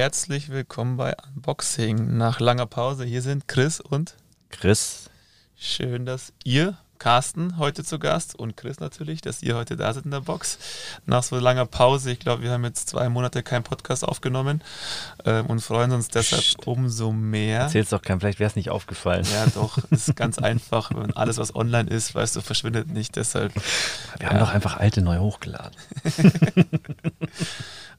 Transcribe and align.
herzlich 0.00 0.48
willkommen 0.48 0.96
bei 0.96 1.14
Unboxing. 1.26 2.16
Nach 2.16 2.40
langer 2.40 2.64
Pause, 2.64 3.04
hier 3.04 3.20
sind 3.20 3.48
Chris 3.48 3.80
und 3.80 4.14
Chris. 4.48 5.10
Schön, 5.58 6.06
dass 6.06 6.32
ihr 6.42 6.78
Carsten 6.98 7.58
heute 7.58 7.84
zu 7.84 7.98
Gast 7.98 8.34
und 8.34 8.56
Chris 8.56 8.80
natürlich, 8.80 9.20
dass 9.20 9.42
ihr 9.42 9.56
heute 9.56 9.76
da 9.76 9.92
seid 9.92 10.06
in 10.06 10.10
der 10.10 10.22
Box. 10.22 10.58
Nach 11.04 11.22
so 11.22 11.38
langer 11.38 11.66
Pause, 11.66 12.12
ich 12.12 12.18
glaube, 12.18 12.42
wir 12.42 12.50
haben 12.50 12.64
jetzt 12.64 12.88
zwei 12.88 13.10
Monate 13.10 13.42
keinen 13.42 13.62
Podcast 13.62 14.02
aufgenommen 14.02 14.62
äh, 15.26 15.42
und 15.42 15.60
freuen 15.60 15.92
uns 15.92 16.08
deshalb 16.08 16.44
Psst. 16.44 16.66
umso 16.66 17.12
mehr. 17.12 17.60
Erzähl's 17.60 17.90
doch 17.90 18.00
kein, 18.00 18.20
vielleicht 18.20 18.38
wäre 18.38 18.48
es 18.48 18.56
nicht 18.56 18.70
aufgefallen. 18.70 19.26
Ja, 19.30 19.48
doch, 19.54 19.76
ist 19.90 20.16
ganz 20.16 20.38
einfach. 20.38 20.92
Wenn 20.94 21.14
alles, 21.14 21.36
was 21.36 21.54
online 21.54 21.90
ist, 21.90 22.14
weißt 22.14 22.36
du, 22.36 22.40
verschwindet 22.40 22.88
nicht. 22.88 23.16
Deshalb. 23.16 23.54
Wir 23.54 23.62
ja. 24.22 24.30
haben 24.30 24.38
doch 24.38 24.54
einfach 24.54 24.78
alte 24.78 25.02
neu 25.02 25.18
hochgeladen. 25.18 25.76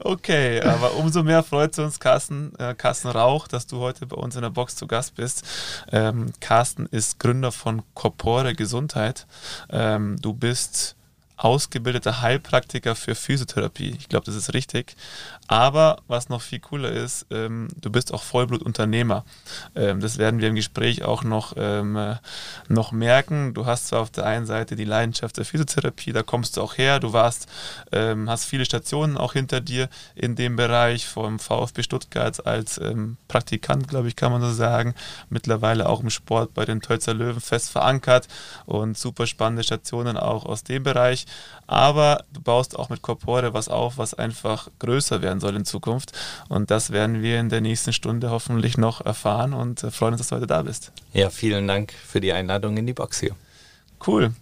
Okay, 0.04 0.60
aber 0.62 0.96
umso 0.96 1.22
mehr 1.22 1.44
freut 1.44 1.74
es 1.74 1.80
uns, 1.80 2.00
Carsten, 2.00 2.54
äh, 2.58 2.74
Carsten 2.74 3.10
Rauch, 3.10 3.48
dass 3.48 3.68
du 3.68 3.78
heute 3.78 4.08
bei 4.08 4.16
uns 4.16 4.36
in 4.36 4.42
der 4.42 4.50
Box 4.50 4.76
zu 4.76 4.88
Gast 4.88 5.16
bist. 5.16 5.46
Ähm, 5.92 6.34
Carsten 6.40 6.88
ist 6.88 7.20
Gründer 7.20 7.52
von 7.52 7.84
Corpore 7.94 8.56
Gesundheit. 8.56 9.28
Ähm, 9.70 10.18
du 10.20 10.34
bist 10.34 10.96
ausgebildeter 11.44 12.22
Heilpraktiker 12.22 12.96
für 12.96 13.16
Physiotherapie. 13.16 13.96
Ich 13.98 14.10
glaube, 14.10 14.26
das 14.26 14.36
ist 14.36 14.54
richtig. 14.54 14.96
Aber 15.48 15.98
was 16.08 16.30
noch 16.30 16.42
viel 16.42 16.60
cooler 16.60 16.92
ist, 16.92 17.26
ähm, 17.32 17.68
du 17.76 17.90
bist 17.90 18.14
auch 18.14 18.24
Vollblutunternehmer. 18.24 19.26
Ähm, 19.76 20.00
das 20.00 20.20
werden 20.20 20.40
wir 20.40 20.50
im 20.50 20.56
Gespräch 20.56 21.04
auch 21.04 21.24
noch, 21.24 21.56
ähm, 21.58 21.96
äh, 21.96 22.16
noch 22.70 22.92
merken. 22.92 23.56
Du 23.56 23.66
hast 23.66 23.88
zwar 23.88 24.02
auf 24.02 24.12
der 24.12 24.26
einen 24.26 24.46
Seite 24.46 24.76
die 24.76 24.86
Leidenschaft 24.86 25.38
der 25.38 25.46
Physiotherapie, 25.46 26.14
da 26.14 26.22
kommst 26.22 26.58
du 26.58 26.62
auch 26.62 26.78
her. 26.78 27.00
Du 27.00 27.12
warst, 27.12 27.48
ähm, 27.92 28.30
hast 28.30 28.46
viele 28.46 28.64
Stationen 28.64 29.18
auch 29.18 29.34
hinter 29.34 29.62
dir 29.62 29.90
in 30.16 30.36
dem 30.36 30.56
Bereich, 30.56 31.08
vom 31.08 31.40
VfB 31.40 31.84
Stuttgart 31.84 32.46
als 32.46 32.78
ähm, 32.78 33.18
Praktikant, 33.28 33.88
glaube 33.88 34.08
ich, 34.08 34.16
kann 34.16 34.32
man 34.32 34.42
so 34.42 34.52
sagen. 34.52 34.94
Mittlerweile 35.30 35.90
auch 35.90 36.02
im 36.02 36.12
Sport 36.12 36.54
bei 36.54 36.66
den 36.66 36.82
Tölzer 36.82 37.16
Löwen 37.16 37.42
fest 37.42 37.72
verankert 37.72 38.28
und 38.68 38.98
super 38.98 39.26
spannende 39.26 39.64
Stationen 39.64 40.18
auch 40.18 40.46
aus 40.46 40.64
dem 40.64 40.84
Bereich. 40.84 41.26
Aber 41.68 42.26
du 42.34 42.42
baust 42.42 42.78
auch 42.78 42.90
mit 42.90 43.02
Corpore 43.02 43.54
was 43.54 43.70
auf, 43.70 43.98
was 43.98 44.14
einfach 44.14 44.68
größer 44.80 45.22
werden 45.22 45.40
soll 45.40 45.56
in 45.56 45.64
Zukunft. 45.64 46.12
Und 46.50 46.70
das 46.70 46.92
werden 46.92 47.22
wir 47.22 47.40
in 47.40 47.48
der 47.48 47.62
nächsten 47.62 47.94
Stunde 47.94 48.30
hoffentlich 48.30 48.78
noch 48.78 49.06
erfahren 49.06 49.54
und 49.54 49.84
äh, 49.84 49.92
freuen 49.92 50.14
uns, 50.14 50.20
dass 50.20 50.30
du 50.30 50.36
heute 50.36 50.48
da 50.48 50.64
bist. 50.64 50.92
Ja, 51.14 51.30
vielen 51.30 51.68
Dank 51.68 51.94
für 51.94 52.20
die 52.20 52.34
Einladung 52.34 52.76
in 52.76 52.88
die 52.88 52.94
Box 52.94 53.22
hier. 53.22 53.36
Cool. 54.06 54.34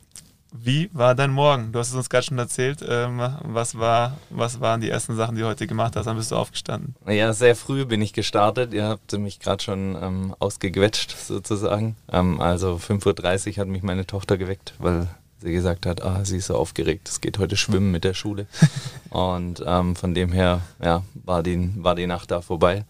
Wie 0.52 0.90
war 0.94 1.14
dein 1.14 1.30
Morgen? 1.30 1.72
Du 1.72 1.78
hast 1.78 1.90
es 1.90 1.96
uns 1.96 2.10
gerade 2.10 2.26
schon 2.26 2.40
erzählt. 2.40 2.84
Ähm, 2.88 3.22
was, 3.44 3.78
war, 3.78 4.18
was 4.32 4.60
waren 4.60 4.82
die 4.82 4.90
ersten 4.90 5.16
Sachen, 5.16 5.36
die 5.36 5.42
du 5.42 5.48
heute 5.48 5.68
gemacht 5.68 5.96
hast? 5.96 6.08
Dann 6.08 6.18
bist 6.18 6.32
du 6.32 6.36
aufgestanden. 6.36 6.96
Ja, 7.08 7.34
sehr 7.34 7.56
früh 7.56 7.86
bin 7.86 8.02
ich 8.02 8.14
gestartet. 8.14 8.74
Ihr 8.74 8.86
habt 8.86 9.12
mich 9.14 9.40
gerade 9.40 9.64
schon 9.64 9.96
ähm, 10.02 10.36
ausgequetscht 10.40 11.16
sozusagen. 11.16 11.96
Ähm, 12.12 12.42
also 12.42 12.78
5.30 12.78 13.52
Uhr 13.52 13.58
hat 13.58 13.68
mich 13.68 13.84
meine 13.84 14.08
Tochter 14.08 14.38
geweckt, 14.38 14.74
weil 14.80 15.08
sie 15.40 15.52
gesagt 15.52 15.86
hat, 15.86 16.04
ah, 16.04 16.24
sie 16.26 16.38
ist 16.38 16.48
so 16.48 16.56
aufgeregt, 16.56 17.08
es 17.10 17.22
geht 17.22 17.40
heute 17.40 17.58
schwimmen 17.58 17.92
mit 17.92 18.04
der 18.04 18.14
Schule. 18.14 18.48
und 19.10 19.64
ähm, 19.66 19.96
von 19.96 20.14
dem 20.14 20.32
her, 20.32 20.62
ja, 20.84 21.04
war 21.26 21.44
die, 21.44 21.72
war 21.78 21.96
die 21.96 22.08
Nacht 22.08 22.32
da 22.32 22.42
vorbei. 22.42 22.86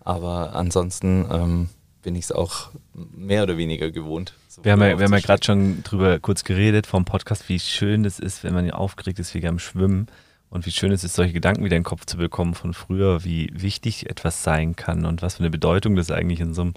Aber 0.00 0.54
ansonsten 0.54 1.26
ähm, 1.30 1.68
bin 2.02 2.14
ich 2.14 2.26
es 2.26 2.32
auch 2.32 2.70
mehr 2.94 3.42
oder 3.42 3.56
weniger 3.56 3.90
gewohnt. 3.90 4.34
So 4.48 4.64
wir 4.64 4.72
haben 4.72 4.82
ja, 4.82 4.98
wir 4.98 5.04
haben 5.04 5.12
ja 5.12 5.20
gerade 5.20 5.44
schon 5.44 5.82
drüber 5.82 6.20
kurz 6.20 6.44
geredet 6.44 6.86
vom 6.86 7.04
Podcast, 7.04 7.48
wie 7.48 7.58
schön 7.58 8.04
es 8.04 8.20
ist, 8.20 8.44
wenn 8.44 8.54
man 8.54 8.70
aufgeregt 8.70 9.18
ist 9.18 9.34
wie 9.34 9.46
am 9.46 9.58
Schwimmen. 9.58 10.06
Und 10.48 10.64
wie 10.64 10.70
schön 10.70 10.92
es 10.92 11.02
ist, 11.02 11.14
solche 11.14 11.32
Gedanken 11.32 11.64
wieder 11.64 11.76
in 11.76 11.82
den 11.82 11.88
Kopf 11.88 12.06
zu 12.06 12.18
bekommen 12.18 12.54
von 12.54 12.72
früher, 12.72 13.24
wie 13.24 13.50
wichtig 13.52 14.08
etwas 14.08 14.44
sein 14.44 14.76
kann 14.76 15.04
und 15.04 15.20
was 15.20 15.34
für 15.34 15.40
eine 15.40 15.50
Bedeutung 15.50 15.96
das 15.96 16.12
eigentlich 16.12 16.38
in 16.38 16.54
so 16.54 16.62
einem 16.62 16.74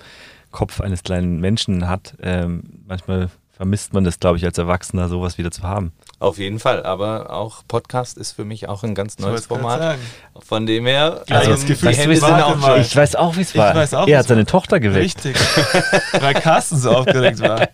Kopf 0.50 0.82
eines 0.82 1.04
kleinen 1.04 1.40
Menschen 1.40 1.88
hat. 1.88 2.16
Ähm, 2.22 2.64
manchmal 2.88 3.30
vermisst 3.60 3.92
man 3.92 4.06
das, 4.06 4.22
glaube 4.22 4.38
ich, 4.38 4.46
als 4.46 4.58
Erwachsener, 4.58 5.10
sowas 5.10 5.38
wieder 5.38 5.52
zu 5.52 5.64
haben. 5.64 5.92
Auf 6.20 6.38
jeden 6.38 6.60
Fall, 6.60 6.84
aber 6.84 7.30
auch 7.34 7.62
Podcast 7.68 8.18
ist 8.18 8.32
für 8.32 8.46
mich 8.46 8.70
auch 8.70 8.84
ein 8.84 8.96
ganz 8.96 9.20
neues 9.20 9.48
Format. 9.48 9.98
Von 10.40 10.66
dem 10.66 10.86
her, 10.86 11.26
also 11.30 11.52
das 11.52 11.66
Gefühl, 11.66 11.90
weißt 11.90 12.22
du, 12.22 12.26
auch 12.26 12.78
ich 12.78 12.96
weiß 12.96 13.18
auch, 13.18 13.36
wie 13.36 13.42
es 13.42 13.54
war. 13.58 13.76
Auch, 13.76 14.08
er 14.08 14.20
hat 14.20 14.28
seine 14.28 14.46
Tochter 14.46 14.80
geweckt. 14.80 15.26
Richtig, 15.26 15.36
weil 16.22 16.36
Carsten 16.36 16.78
so 16.78 16.92
aufgeregt 16.92 17.42
war. 17.42 17.68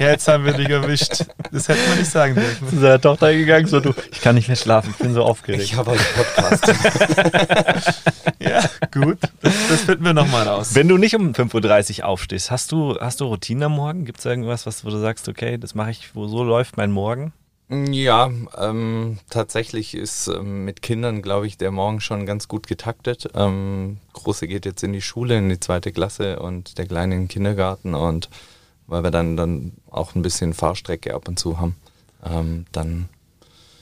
Ja, 0.00 0.10
jetzt 0.10 0.26
haben 0.26 0.44
wir 0.44 0.52
dich 0.52 0.68
erwischt. 0.68 1.24
Das 1.52 1.68
hätte 1.68 1.88
man 1.88 1.98
nicht 1.98 2.10
sagen 2.10 2.34
dürfen. 2.34 2.68
Zu 2.68 2.78
seiner 2.78 3.00
Tochter 3.00 3.32
gegangen, 3.32 3.66
so 3.66 3.78
du, 3.80 3.92
ich 4.10 4.20
kann 4.20 4.34
nicht 4.34 4.48
mehr 4.48 4.56
schlafen, 4.56 4.90
ich 4.90 4.96
bin 4.98 5.14
so 5.14 5.22
aufgeregt. 5.22 5.62
Ich 5.62 5.76
habe 5.76 5.92
heute 5.92 6.02
Podcast. 6.16 6.66
ja, 8.40 8.62
gut. 8.92 9.18
Das, 9.40 9.52
das 9.68 9.80
finden 9.82 10.04
wir 10.04 10.12
nochmal 10.12 10.48
raus. 10.48 10.74
Wenn 10.74 10.88
du 10.88 10.96
nicht 10.96 11.14
um 11.14 11.32
5.30 11.32 12.00
Uhr 12.00 12.06
aufstehst, 12.06 12.50
hast 12.50 12.72
du, 12.72 12.98
hast 13.00 13.20
du 13.20 13.26
Routine 13.26 13.66
am 13.66 13.72
Morgen? 13.72 14.04
Gibt 14.04 14.18
es 14.18 14.24
irgendwas, 14.24 14.66
was, 14.66 14.84
wo 14.84 14.90
du 14.90 14.98
sagst, 15.04 15.28
okay, 15.28 15.58
das 15.58 15.74
mache 15.74 15.90
ich, 15.90 16.14
wo 16.14 16.26
so 16.26 16.42
läuft 16.42 16.78
mein 16.78 16.90
Morgen? 16.90 17.32
Ja, 17.68 18.30
ähm, 18.58 19.18
tatsächlich 19.30 19.94
ist 19.94 20.28
ähm, 20.28 20.64
mit 20.64 20.80
Kindern, 20.80 21.22
glaube 21.22 21.46
ich, 21.46 21.58
der 21.58 21.70
Morgen 21.70 22.00
schon 22.00 22.26
ganz 22.26 22.48
gut 22.48 22.66
getaktet. 22.66 23.28
Ähm, 23.34 23.98
Große 24.14 24.46
geht 24.46 24.64
jetzt 24.64 24.82
in 24.82 24.92
die 24.92 25.02
Schule, 25.02 25.36
in 25.38 25.48
die 25.48 25.60
zweite 25.60 25.92
Klasse 25.92 26.38
und 26.40 26.78
der 26.78 26.86
Kleine 26.86 27.14
in 27.14 27.22
den 27.22 27.28
Kindergarten 27.28 27.94
und 27.94 28.30
weil 28.86 29.02
wir 29.02 29.10
dann, 29.10 29.36
dann 29.36 29.72
auch 29.90 30.14
ein 30.14 30.22
bisschen 30.22 30.54
Fahrstrecke 30.54 31.14
ab 31.14 31.28
und 31.28 31.38
zu 31.38 31.58
haben. 31.58 31.76
Ähm, 32.24 32.66
dann 32.72 33.08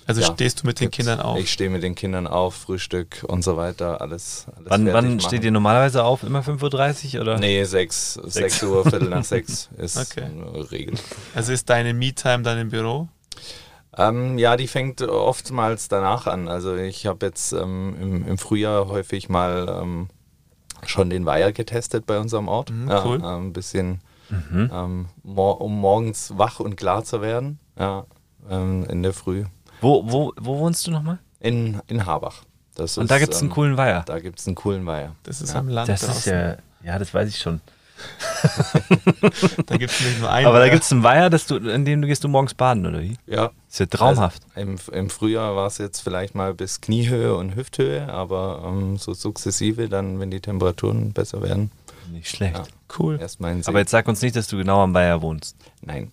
also 0.07 0.21
ja, 0.21 0.33
stehst 0.33 0.63
du 0.63 0.67
mit 0.67 0.81
den 0.81 0.91
Kindern 0.91 1.21
auf? 1.21 1.39
Ich 1.39 1.53
stehe 1.53 1.71
mit 1.71 1.83
den 1.83 1.95
Kindern 1.95 2.27
auf, 2.27 2.55
Frühstück 2.55 3.25
und 3.27 3.43
so 3.43 3.57
weiter, 3.57 4.01
alles. 4.01 4.47
alles 4.57 4.71
wann 4.71 4.93
wann 4.93 5.21
steht 5.21 5.45
ihr 5.45 5.51
normalerweise 5.51 6.05
auf? 6.05 6.23
Immer 6.23 6.41
5.30 6.41 7.15
Uhr 7.15 7.21
oder? 7.23 7.39
Nee, 7.39 7.65
6, 7.65 8.15
6. 8.15 8.35
6 8.35 8.63
Uhr, 8.65 8.83
Viertel 8.83 9.09
nach 9.09 9.25
6 9.25 9.71
ist 9.79 9.97
okay. 9.97 10.25
eine 10.25 10.71
Regel. 10.71 10.99
Also 11.35 11.53
ist 11.53 11.69
deine 11.71 11.95
Me-Time 11.95 12.43
dann 12.43 12.59
im 12.59 12.71
Büro? 12.71 13.09
Ähm, 13.97 14.39
ja, 14.39 14.57
die 14.57 14.69
fängt 14.69 15.03
oftmals 15.03 15.89
danach 15.89 16.27
an. 16.27 16.49
Also 16.49 16.77
ich 16.77 17.07
habe 17.07 17.27
jetzt 17.27 17.53
ähm, 17.53 17.95
im, 18.01 18.27
im, 18.27 18.39
Frühjahr 18.39 18.89
häufig 18.89 19.29
mal 19.29 19.81
ähm, 19.83 20.09
schon 20.87 21.11
den 21.11 21.27
Weiher 21.27 21.53
getestet 21.53 22.07
bei 22.07 22.19
unserem 22.19 22.49
Ort. 22.49 22.71
Mhm, 22.71 22.91
cool. 23.05 23.21
Ja, 23.21 23.37
ein 23.37 23.53
bisschen 23.53 24.01
mhm. 24.31 24.71
ähm, 24.73 25.09
mor 25.23 25.61
um 25.61 25.79
morgens 25.79 26.33
wach 26.39 26.59
und 26.59 26.77
klar 26.77 27.05
zu 27.05 27.21
werden. 27.21 27.59
Ja, 27.79 28.07
ähm, 28.49 28.85
in 28.89 29.03
der 29.03 29.13
Früh. 29.13 29.45
Wo, 29.83 30.05
wo, 30.11 30.33
wo 30.41 30.59
wohnst 30.59 30.87
du 30.87 30.93
nochmal? 30.93 31.19
In, 31.41 31.83
in 31.89 32.07
Habach. 32.07 32.45
Das 32.77 32.97
und 32.97 33.05
ist, 33.05 33.11
da 33.11 33.19
gibt 33.19 33.35
es 33.35 33.41
einen 33.41 33.51
ähm, 33.51 33.55
coolen 33.55 33.77
Weiher. 33.77 34.03
Da 34.07 34.21
gibt 34.21 34.39
es 34.39 34.47
einen 34.47 34.55
coolen 34.55 34.87
Weiher. 34.87 35.17
Das 35.25 35.43
ist 35.43 35.53
ja. 35.53 35.59
am 35.59 35.69
Land. 35.69 35.89
Das 35.89 36.03
draußen. 36.03 36.19
ist 36.19 36.27
ja, 36.27 36.57
ja, 36.85 36.99
das 36.99 37.13
weiß 37.13 37.29
ich 37.29 37.39
schon. 37.39 37.61
da 39.67 39.77
gibt 39.77 39.93
es 39.93 40.01
nicht 40.01 40.21
nur 40.21 40.31
einen. 40.31 40.47
Aber 40.47 40.61
da 40.61 40.69
gibt 40.69 40.85
es 40.85 40.93
einen 40.93 41.03
Weiher, 41.03 41.31
dass 41.31 41.47
du, 41.47 41.57
in 41.57 41.85
dem 41.85 42.01
du 42.01 42.09
gehst 42.09 42.23
du 42.25 42.29
morgens 42.29 42.55
baden, 42.55 42.87
oder 42.87 43.03
wie? 43.03 43.17
Ja. 43.27 43.51
ist 43.69 43.81
ja 43.81 43.87
traumhaft. 43.87 44.43
Also 44.55 44.71
im, 44.71 44.79
Im 44.93 45.11
Frühjahr 45.11 45.57
war 45.57 45.67
es 45.67 45.79
jetzt 45.79 46.01
vielleicht 46.01 46.35
mal 46.35 46.55
bis 46.55 46.81
Kniehöhe 46.81 47.35
und 47.35 47.55
Hüfthöhe, 47.55 48.09
aber 48.09 48.63
ähm, 48.65 48.97
so 48.99 49.15
sukzessive 49.15 49.89
dann, 49.89 50.21
wenn 50.21 50.31
die 50.31 50.41
Temperaturen 50.41 51.13
besser 51.13 51.43
werden. 51.43 51.71
Nicht 52.11 52.29
schlecht. 52.29 52.57
Ja. 52.57 52.65
Cool. 52.99 53.19
Erstmal 53.21 53.61
Aber 53.65 53.79
jetzt 53.79 53.91
sag 53.91 54.07
uns 54.07 54.23
nicht, 54.23 54.37
dass 54.37 54.47
du 54.47 54.57
genau 54.57 54.83
am 54.83 54.95
Weiher 54.95 55.23
wohnst. 55.23 55.57
Nein. 55.81 56.11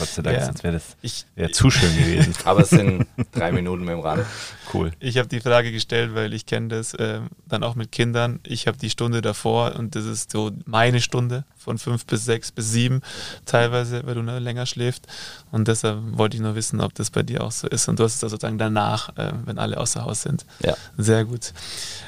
Gott 0.00 0.08
sei 0.08 0.22
Dank, 0.22 0.38
ja. 0.38 0.46
sonst 0.46 0.64
wäre 0.64 0.74
das 0.74 1.24
wär 1.36 1.52
zu 1.52 1.70
schön 1.70 1.96
gewesen. 1.96 2.34
Aber 2.44 2.62
es 2.62 2.70
sind 2.70 3.06
drei 3.32 3.52
Minuten 3.52 3.84
mit 3.84 3.94
dem 3.94 4.00
Rad. 4.00 4.26
Cool. 4.72 4.92
Ich 4.98 5.18
habe 5.18 5.28
die 5.28 5.40
Frage 5.40 5.72
gestellt, 5.72 6.14
weil 6.14 6.32
ich 6.32 6.46
kenne 6.46 6.68
das 6.68 6.94
äh, 6.94 7.20
dann 7.46 7.62
auch 7.62 7.74
mit 7.74 7.92
Kindern. 7.92 8.40
Ich 8.44 8.66
habe 8.66 8.78
die 8.78 8.90
Stunde 8.90 9.20
davor 9.20 9.76
und 9.76 9.94
das 9.94 10.04
ist 10.04 10.30
so 10.32 10.50
meine 10.64 11.00
Stunde 11.00 11.44
von 11.56 11.78
fünf 11.78 12.06
bis 12.06 12.24
sechs 12.24 12.50
bis 12.50 12.70
sieben 12.70 13.02
teilweise, 13.44 14.06
weil 14.06 14.14
du 14.14 14.22
ne, 14.22 14.38
länger 14.38 14.66
schläfst. 14.66 15.06
Und 15.50 15.68
deshalb 15.68 15.98
wollte 16.16 16.36
ich 16.36 16.42
nur 16.42 16.54
wissen, 16.54 16.80
ob 16.80 16.94
das 16.94 17.10
bei 17.10 17.22
dir 17.22 17.44
auch 17.44 17.52
so 17.52 17.68
ist. 17.68 17.88
Und 17.88 17.98
du 17.98 18.04
hast 18.04 18.16
es 18.16 18.24
also 18.24 18.36
dann 18.36 18.58
danach, 18.58 19.16
äh, 19.16 19.32
wenn 19.44 19.58
alle 19.58 19.78
außer 19.78 20.04
Haus 20.04 20.22
sind. 20.22 20.46
Ja. 20.64 20.74
Sehr 20.96 21.24
gut. 21.24 21.52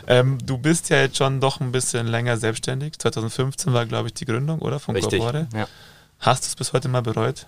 Ähm, 0.06 0.38
du 0.44 0.58
bist 0.58 0.88
ja 0.90 0.98
jetzt 0.98 1.16
schon 1.18 1.40
doch 1.40 1.60
ein 1.60 1.72
bisschen 1.72 2.06
länger 2.06 2.36
selbstständig. 2.36 2.98
2015 2.98 3.72
war, 3.72 3.86
glaube 3.86 4.08
ich, 4.08 4.14
die 4.14 4.24
Gründung, 4.24 4.60
oder? 4.60 4.80
Von 4.80 4.94
Richtig, 4.96 5.20
Corpore. 5.20 5.48
Ja. 5.54 5.68
Hast 6.18 6.44
du 6.44 6.46
es 6.46 6.56
bis 6.56 6.72
heute 6.72 6.88
mal 6.88 7.02
bereut? 7.02 7.46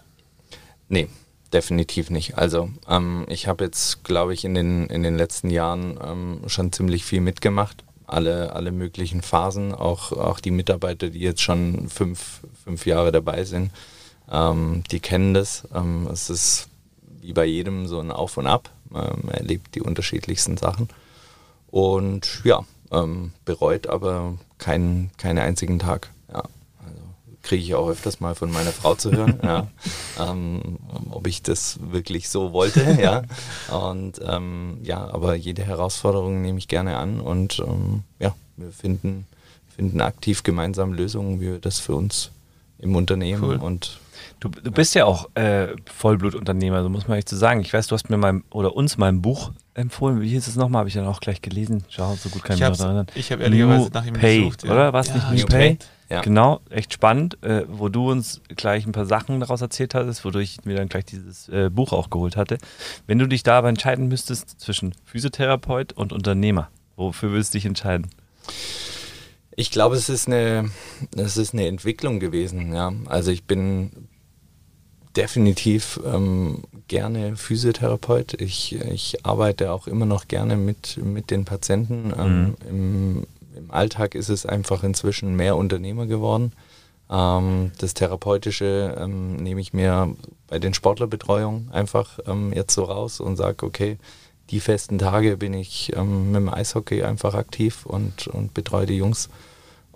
Nee, 0.94 1.08
definitiv 1.52 2.08
nicht. 2.08 2.38
Also 2.38 2.70
ähm, 2.88 3.26
ich 3.29 3.49
habe 3.49 3.64
jetzt, 3.64 4.05
glaube 4.05 4.32
ich, 4.32 4.44
in 4.44 4.55
den, 4.55 4.87
in 4.87 5.02
den 5.02 5.17
letzten 5.17 5.50
Jahren 5.50 5.99
ähm, 6.00 6.43
schon 6.46 6.70
ziemlich 6.70 7.05
viel 7.05 7.20
mitgemacht. 7.20 7.82
Alle, 8.06 8.52
alle 8.52 8.70
möglichen 8.70 9.20
Phasen, 9.20 9.75
auch, 9.75 10.12
auch 10.12 10.38
die 10.38 10.52
Mitarbeiter, 10.52 11.11
die 11.11 11.19
jetzt 11.19 11.43
schon 11.43 11.88
fünf, 11.88 12.43
fünf 12.62 12.87
Jahre 12.87 13.11
dabei 13.11 13.43
sind, 13.43 13.73
ähm, 14.31 14.85
die 14.93 15.00
kennen 15.00 15.35
das. 15.35 15.67
Ähm, 15.75 16.06
es 16.12 16.31
ist 16.31 16.69
wie 17.20 17.32
bei 17.32 17.44
jedem 17.44 17.88
so 17.88 17.99
ein 17.99 18.12
Auf 18.12 18.37
und 18.37 18.46
Ab. 18.46 18.70
Ähm, 18.94 19.25
er 19.26 19.38
erlebt 19.38 19.75
die 19.75 19.82
unterschiedlichsten 19.82 20.56
Sachen. 20.56 20.87
Und 21.73 22.41
ja, 22.44 22.64
ähm, 22.93 23.32
bereut 23.44 23.88
aber 23.88 24.38
keinen, 24.58 25.11
keinen 25.17 25.41
einzigen 25.41 25.81
Tag 25.81 26.13
kriege 27.44 27.62
ich 27.62 27.75
auch 27.75 27.88
öfters 27.88 28.20
mal 28.20 28.35
von 28.35 28.50
meiner 28.50 28.73
Frau 28.73 28.94
zu 28.94 29.12
hören, 29.12 29.38
ja, 29.43 29.69
ähm, 30.20 30.79
ob 31.11 31.26
ich 31.26 31.43
das 31.43 31.79
wirklich 31.81 32.29
so 32.29 32.52
wollte, 32.52 32.99
ja. 33.00 33.23
Und 33.70 34.20
ähm, 34.26 34.79
ja, 34.82 35.08
aber 35.12 35.35
jede 35.35 35.62
Herausforderung 35.62 36.43
nehme 36.43 36.58
ich 36.58 36.69
gerne 36.69 36.96
an 36.96 37.20
und 37.20 37.61
ähm, 37.61 38.02
ja, 38.19 38.35
wir 38.56 38.73
finden, 38.73 39.26
finden 39.76 40.00
aktiv 40.00 40.43
gemeinsam 40.43 40.93
Lösungen, 40.93 41.41
wie 41.41 41.46
wir 41.46 41.58
das 41.58 41.79
für 41.79 41.94
uns 41.94 42.31
im 42.79 42.96
Unternehmen 42.96 43.44
cool. 43.44 43.56
und 43.56 43.99
Du, 44.41 44.49
du 44.49 44.70
bist 44.70 44.94
ja 44.94 45.06
auch 45.06 45.29
äh, 45.37 45.69
Vollblutunternehmer, 45.87 46.82
so 46.82 46.88
muss 46.88 47.08
man 47.08 47.17
echt 47.19 47.29
so 47.29 47.37
sagen. 47.37 47.61
Ich 47.61 47.73
weiß, 47.73 47.87
du 47.87 47.94
hast 47.94 48.11
mir 48.11 48.17
mal 48.17 48.43
oder 48.50 48.76
uns 48.76 48.99
mal 48.99 49.08
ein 49.08 49.23
Buch 49.23 49.52
empfohlen. 49.75 50.20
Wie 50.20 50.29
hieß 50.29 50.46
es 50.46 50.56
nochmal? 50.56 50.81
Habe 50.81 50.88
ich 50.88 50.94
dann 50.94 51.06
auch 51.06 51.20
gleich 51.20 51.41
gelesen. 51.41 51.85
Schau, 51.88 52.14
so 52.14 52.29
gut 52.29 52.44
kann 52.44 52.56
ich 52.56 52.69
mich 52.69 52.79
noch 52.79 52.87
erinnern. 52.87 53.06
Ich 53.14 53.32
habe 53.32 53.43
ehrlicherweise 53.43 53.91
nach 53.93 54.05
ihm 54.05 54.14
gesucht. 54.14 54.64
Ja. 54.64 54.73
Oder? 54.73 54.93
War 54.93 55.00
es 55.00 55.08
ja, 55.08 55.31
nicht 55.31 55.49
New? 55.49 55.56
Pay? 55.56 55.79
Ja. 56.14 56.20
Genau, 56.20 56.61
echt 56.70 56.93
spannend, 56.93 57.43
äh, 57.43 57.64
wo 57.66 57.88
du 57.88 58.08
uns 58.08 58.40
gleich 58.55 58.87
ein 58.87 58.93
paar 58.93 59.05
Sachen 59.05 59.40
daraus 59.40 59.61
erzählt 59.61 59.94
hattest, 59.94 60.25
wodurch 60.25 60.58
ich 60.58 60.64
mir 60.64 60.76
dann 60.76 60.88
gleich 60.88 61.06
dieses 61.06 61.49
äh, 61.49 61.70
Buch 61.70 61.93
auch 61.93 62.08
geholt 62.08 62.37
hatte. 62.37 62.58
Wenn 63.08 63.19
du 63.19 63.26
dich 63.26 63.43
da 63.43 63.58
aber 63.58 63.69
entscheiden 63.69 64.06
müsstest 64.06 64.61
zwischen 64.61 64.94
Physiotherapeut 65.05 65.93
und 65.93 66.12
Unternehmer, 66.12 66.70
wofür 66.94 67.32
würdest 67.32 67.52
du 67.52 67.58
dich 67.58 67.66
entscheiden? 67.66 68.06
Ich 69.56 69.72
glaube, 69.72 69.96
es 69.96 70.08
ist 70.08 70.28
eine, 70.28 70.70
es 71.16 71.37
ist 71.37 71.52
eine 71.52 71.66
Entwicklung 71.66 72.20
gewesen. 72.20 72.72
Ja, 72.72 72.93
also 73.06 73.32
ich 73.32 73.43
bin 73.43 73.90
definitiv 75.17 75.99
ähm, 76.06 76.62
gerne 76.87 77.37
Physiotherapeut. 77.37 78.40
Ich, 78.40 78.81
ich 78.81 79.26
arbeite 79.26 79.72
auch 79.72 79.88
immer 79.88 80.06
noch 80.06 80.28
gerne 80.28 80.56
mit, 80.56 80.96
mit 81.02 81.32
den 81.32 81.44
Patienten. 81.44 82.12
Ähm, 82.17 82.44
mhm. 82.44 82.56
im, 82.69 83.26
Im 83.56 83.70
Alltag 83.70 84.14
ist 84.14 84.28
es 84.28 84.46
einfach 84.46 84.82
inzwischen 84.82 85.36
mehr 85.36 85.56
Unternehmer 85.56 86.06
geworden. 86.06 86.52
Ähm, 87.10 87.72
das 87.78 87.94
Therapeutische 87.94 88.96
ähm, 88.98 89.36
nehme 89.36 89.60
ich 89.60 89.72
mir 89.72 90.14
bei 90.48 90.58
den 90.58 90.74
Sportlerbetreuungen 90.74 91.70
einfach 91.70 92.18
ähm, 92.26 92.52
jetzt 92.52 92.74
so 92.74 92.84
raus 92.84 93.20
und 93.20 93.36
sage, 93.36 93.66
okay, 93.66 93.98
die 94.50 94.60
festen 94.60 94.98
Tage 94.98 95.36
bin 95.36 95.54
ich 95.54 95.92
ähm, 95.96 96.32
mit 96.32 96.36
dem 96.36 96.48
Eishockey 96.48 97.02
einfach 97.02 97.34
aktiv 97.34 97.86
und, 97.86 98.26
und 98.28 98.54
betreue 98.54 98.86
die 98.86 98.96
Jungs. 98.96 99.28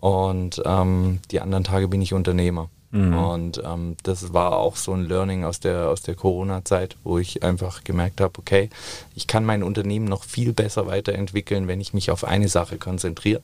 Und 0.01 0.63
die 0.63 1.41
anderen 1.41 1.65
Tage 1.65 1.89
bin 1.89 2.01
ich 2.01 2.15
Unternehmer. 2.15 2.71
Mhm. 2.91 3.15
Und 3.15 3.63
ähm, 3.65 3.97
das 4.03 4.33
war 4.33 4.57
auch 4.57 4.77
so 4.77 4.93
ein 4.93 5.05
Learning 5.05 5.45
aus 5.45 5.61
der, 5.61 5.89
aus 5.89 6.03
der 6.03 6.15
Corona-Zeit, 6.15 6.97
wo 7.05 7.19
ich 7.19 7.43
einfach 7.43 7.85
gemerkt 7.85 8.21
habe, 8.21 8.39
okay, 8.39 8.71
ich 9.15 9.27
kann 9.27 9.45
mein 9.45 9.63
Unternehmen 9.63 10.07
noch 10.07 10.25
viel 10.25 10.53
besser 10.53 10.87
weiterentwickeln, 10.87 11.69
wenn 11.69 11.81
ich 11.81 11.93
mich 11.93 12.11
auf 12.11 12.25
eine 12.25 12.49
Sache 12.49 12.79
konzentriere. 12.79 13.43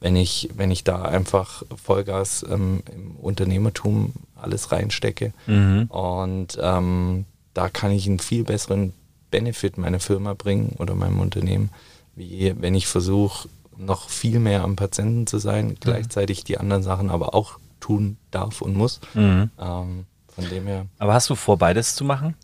Wenn 0.00 0.16
ich, 0.16 0.50
wenn 0.54 0.70
ich 0.70 0.84
da 0.84 1.02
einfach 1.02 1.62
Vollgas 1.82 2.44
ähm, 2.50 2.82
im 2.94 3.16
Unternehmertum 3.16 4.12
alles 4.34 4.70
reinstecke. 4.70 5.32
Mhm. 5.46 5.84
Und 5.84 6.58
ähm, 6.60 7.24
da 7.54 7.70
kann 7.70 7.90
ich 7.90 8.06
einen 8.06 8.18
viel 8.18 8.44
besseren 8.44 8.92
Benefit 9.30 9.78
meiner 9.78 10.00
Firma 10.00 10.34
bringen 10.34 10.76
oder 10.78 10.94
meinem 10.94 11.20
Unternehmen, 11.20 11.70
wie 12.16 12.54
wenn 12.60 12.74
ich 12.74 12.86
versuche, 12.86 13.48
noch 13.78 14.08
viel 14.08 14.38
mehr 14.38 14.62
am 14.62 14.76
Patienten 14.76 15.26
zu 15.26 15.38
sein, 15.38 15.68
mhm. 15.68 15.76
gleichzeitig 15.80 16.44
die 16.44 16.58
anderen 16.58 16.82
Sachen 16.82 17.10
aber 17.10 17.34
auch 17.34 17.58
tun 17.84 18.16
darf 18.30 18.62
und 18.62 18.74
muss. 18.74 19.00
Mhm. 19.12 19.50
Ähm, 19.58 20.06
von 20.28 20.48
dem 20.48 20.66
her. 20.66 20.86
Aber 20.98 21.12
hast 21.12 21.28
du 21.28 21.34
vor, 21.34 21.58
beides 21.58 21.94
zu 21.94 22.04
machen? 22.04 22.34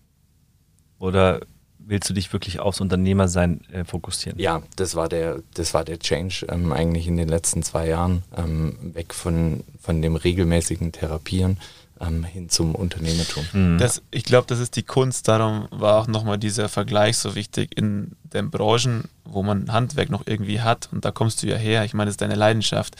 Oder 0.98 1.40
willst 1.78 2.08
du 2.10 2.14
dich 2.14 2.32
wirklich 2.32 2.60
aufs 2.60 2.80
Unternehmersein 2.80 3.62
äh, 3.72 3.84
fokussieren? 3.84 4.38
Ja, 4.38 4.62
das 4.76 4.94
war 4.94 5.08
der, 5.08 5.42
das 5.54 5.72
war 5.72 5.84
der 5.84 5.98
Change 5.98 6.46
ähm, 6.50 6.72
eigentlich 6.72 7.08
in 7.08 7.16
den 7.16 7.28
letzten 7.28 7.62
zwei 7.62 7.88
Jahren, 7.88 8.22
ähm, 8.36 8.76
weg 8.94 9.14
von, 9.14 9.64
von 9.80 10.02
dem 10.02 10.14
regelmäßigen 10.14 10.92
Therapieren 10.92 11.58
ähm, 12.00 12.24
hin 12.24 12.48
zum 12.48 12.74
Unternehmertum. 12.74 13.44
Mhm. 13.52 13.78
Das, 13.78 14.02
ich 14.10 14.24
glaube, 14.24 14.46
das 14.46 14.58
ist 14.58 14.76
die 14.76 14.82
Kunst, 14.82 15.28
darum 15.28 15.68
war 15.70 15.98
auch 15.98 16.06
nochmal 16.06 16.38
dieser 16.38 16.68
Vergleich 16.68 17.18
so 17.18 17.34
wichtig 17.34 17.76
in 17.76 18.16
den 18.22 18.50
Branchen, 18.50 19.04
wo 19.24 19.42
man 19.42 19.72
Handwerk 19.72 20.10
noch 20.10 20.26
irgendwie 20.26 20.60
hat. 20.60 20.88
Und 20.92 21.04
da 21.04 21.10
kommst 21.10 21.42
du 21.42 21.46
ja 21.46 21.56
her, 21.56 21.84
ich 21.84 21.94
meine, 21.94 22.08
das 22.08 22.14
ist 22.14 22.22
deine 22.22 22.34
Leidenschaft, 22.34 22.96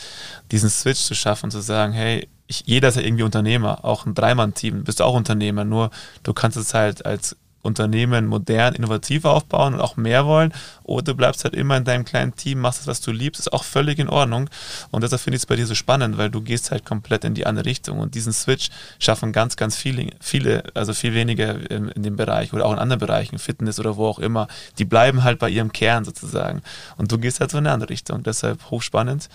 diesen 0.50 0.70
Switch 0.70 1.00
zu 1.00 1.14
schaffen 1.14 1.46
und 1.46 1.50
zu 1.50 1.60
sagen, 1.60 1.92
hey, 1.92 2.28
ich, 2.46 2.64
jeder 2.66 2.88
ist 2.88 2.96
ja 2.96 3.02
irgendwie 3.02 3.22
Unternehmer, 3.22 3.84
auch 3.84 4.06
ein 4.06 4.14
Dreimann-Team, 4.14 4.84
bist 4.84 5.00
du 5.00 5.04
auch 5.04 5.14
Unternehmer, 5.14 5.64
nur 5.64 5.90
du 6.22 6.32
kannst 6.34 6.56
es 6.56 6.74
halt 6.74 7.06
als 7.06 7.36
Unternehmen 7.62 8.26
modern, 8.26 8.74
innovativ 8.74 9.24
aufbauen 9.24 9.74
und 9.74 9.80
auch 9.80 9.96
mehr 9.96 10.24
wollen. 10.24 10.52
Oder 10.82 11.04
du 11.04 11.14
bleibst 11.14 11.44
halt 11.44 11.54
immer 11.54 11.76
in 11.76 11.84
deinem 11.84 12.04
kleinen 12.04 12.34
Team, 12.34 12.60
machst 12.60 12.80
das, 12.80 12.86
was 12.86 13.00
du 13.00 13.12
liebst, 13.12 13.40
ist 13.40 13.52
auch 13.52 13.64
völlig 13.64 13.98
in 13.98 14.08
Ordnung. 14.08 14.48
Und 14.90 15.02
deshalb 15.02 15.20
finde 15.20 15.36
ich 15.36 15.42
es 15.42 15.46
bei 15.46 15.56
dir 15.56 15.66
so 15.66 15.74
spannend, 15.74 16.16
weil 16.16 16.30
du 16.30 16.40
gehst 16.40 16.70
halt 16.70 16.84
komplett 16.84 17.24
in 17.24 17.34
die 17.34 17.46
andere 17.46 17.66
Richtung. 17.66 17.98
Und 17.98 18.14
diesen 18.14 18.32
Switch 18.32 18.70
schaffen 18.98 19.32
ganz, 19.32 19.56
ganz 19.56 19.76
viele, 19.76 20.10
viele 20.20 20.64
also 20.74 20.94
viel 20.94 21.14
weniger 21.14 21.70
in, 21.70 21.88
in 21.88 22.02
dem 22.02 22.16
Bereich 22.16 22.52
oder 22.52 22.64
auch 22.64 22.72
in 22.72 22.78
anderen 22.78 23.00
Bereichen, 23.00 23.38
Fitness 23.38 23.78
oder 23.78 23.96
wo 23.96 24.06
auch 24.06 24.18
immer. 24.18 24.48
Die 24.78 24.84
bleiben 24.84 25.22
halt 25.22 25.38
bei 25.38 25.50
ihrem 25.50 25.72
Kern 25.72 26.04
sozusagen. 26.04 26.62
Und 26.96 27.12
du 27.12 27.18
gehst 27.18 27.40
halt 27.40 27.50
so 27.50 27.58
in 27.58 27.66
eine 27.66 27.74
andere 27.74 27.90
Richtung. 27.90 28.22
Deshalb 28.22 28.70
hochspannend. 28.70 29.28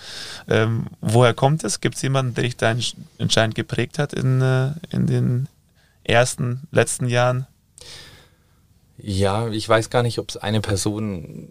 Ähm, 0.48 0.88
woher 1.02 1.34
kommt 1.34 1.64
es? 1.64 1.80
Gibt 1.80 1.96
es 1.96 2.02
jemanden, 2.02 2.34
der 2.34 2.44
dich 2.44 2.58
da 2.58 2.76
entscheidend 3.20 3.56
geprägt 3.56 4.00
hat 4.00 4.14
in, 4.14 4.42
äh, 4.42 4.72
in 4.90 5.06
den 5.06 5.48
ersten, 6.04 6.68
letzten 6.72 7.08
Jahren? 7.08 7.48
Ja, 8.98 9.50
ich 9.50 9.68
weiß 9.68 9.90
gar 9.90 10.04
nicht, 10.04 10.20
ob 10.20 10.30
es 10.30 10.38
eine 10.38 10.62
Person 10.62 11.48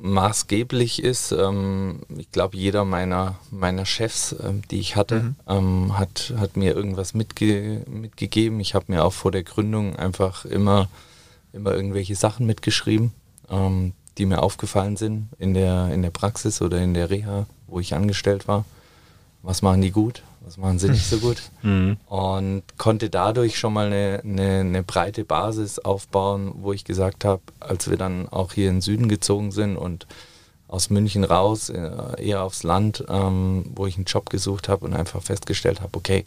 maßgeblich 0.00 1.02
ist. 1.02 1.32
Ähm, 1.32 2.00
ich 2.16 2.30
glaube, 2.30 2.56
jeder 2.56 2.84
meiner, 2.84 3.38
meiner 3.50 3.84
Chefs, 3.84 4.36
ähm, 4.42 4.62
die 4.70 4.78
ich 4.78 4.96
hatte, 4.96 5.20
mhm. 5.20 5.36
ähm, 5.48 5.98
hat, 5.98 6.32
hat 6.38 6.56
mir 6.56 6.74
irgendwas 6.74 7.14
mitge 7.14 7.84
mitgegeben. 7.88 8.60
Ich 8.60 8.74
habe 8.74 8.86
mir 8.88 9.04
auch 9.04 9.12
vor 9.12 9.32
der 9.32 9.42
Gründung 9.42 9.96
einfach 9.96 10.44
immer, 10.44 10.88
immer 11.52 11.72
irgendwelche 11.72 12.14
Sachen 12.14 12.46
mitgeschrieben, 12.46 13.12
ähm, 13.50 13.92
die 14.18 14.26
mir 14.26 14.42
aufgefallen 14.42 14.96
sind 14.96 15.28
in 15.38 15.54
der, 15.54 15.92
in 15.92 16.02
der 16.02 16.10
Praxis 16.10 16.62
oder 16.62 16.80
in 16.80 16.94
der 16.94 17.10
Reha, 17.10 17.46
wo 17.66 17.80
ich 17.80 17.94
angestellt 17.94 18.46
war. 18.46 18.64
Was 19.42 19.62
machen 19.62 19.82
die 19.82 19.90
gut? 19.90 20.22
Was 20.46 20.56
machen 20.56 20.78
sie 20.78 20.88
nicht 20.88 21.06
so 21.06 21.18
gut. 21.18 21.42
Mhm. 21.62 21.96
Und 22.06 22.62
konnte 22.78 23.10
dadurch 23.10 23.58
schon 23.58 23.72
mal 23.72 23.86
eine, 23.86 24.20
eine, 24.22 24.60
eine, 24.60 24.82
breite 24.84 25.24
Basis 25.24 25.80
aufbauen, 25.80 26.52
wo 26.58 26.72
ich 26.72 26.84
gesagt 26.84 27.24
habe, 27.24 27.42
als 27.58 27.90
wir 27.90 27.96
dann 27.96 28.28
auch 28.28 28.52
hier 28.52 28.68
in 28.68 28.76
den 28.76 28.80
Süden 28.82 29.08
gezogen 29.08 29.50
sind 29.50 29.76
und 29.76 30.06
aus 30.68 30.90
München 30.90 31.24
raus, 31.24 31.68
äh, 31.70 31.90
eher 32.18 32.44
aufs 32.44 32.62
Land, 32.62 33.04
ähm, 33.08 33.64
wo 33.74 33.86
ich 33.86 33.96
einen 33.96 34.04
Job 34.04 34.30
gesucht 34.30 34.68
habe 34.68 34.84
und 34.84 34.94
einfach 34.94 35.22
festgestellt 35.22 35.80
habe, 35.80 35.96
okay, 35.96 36.24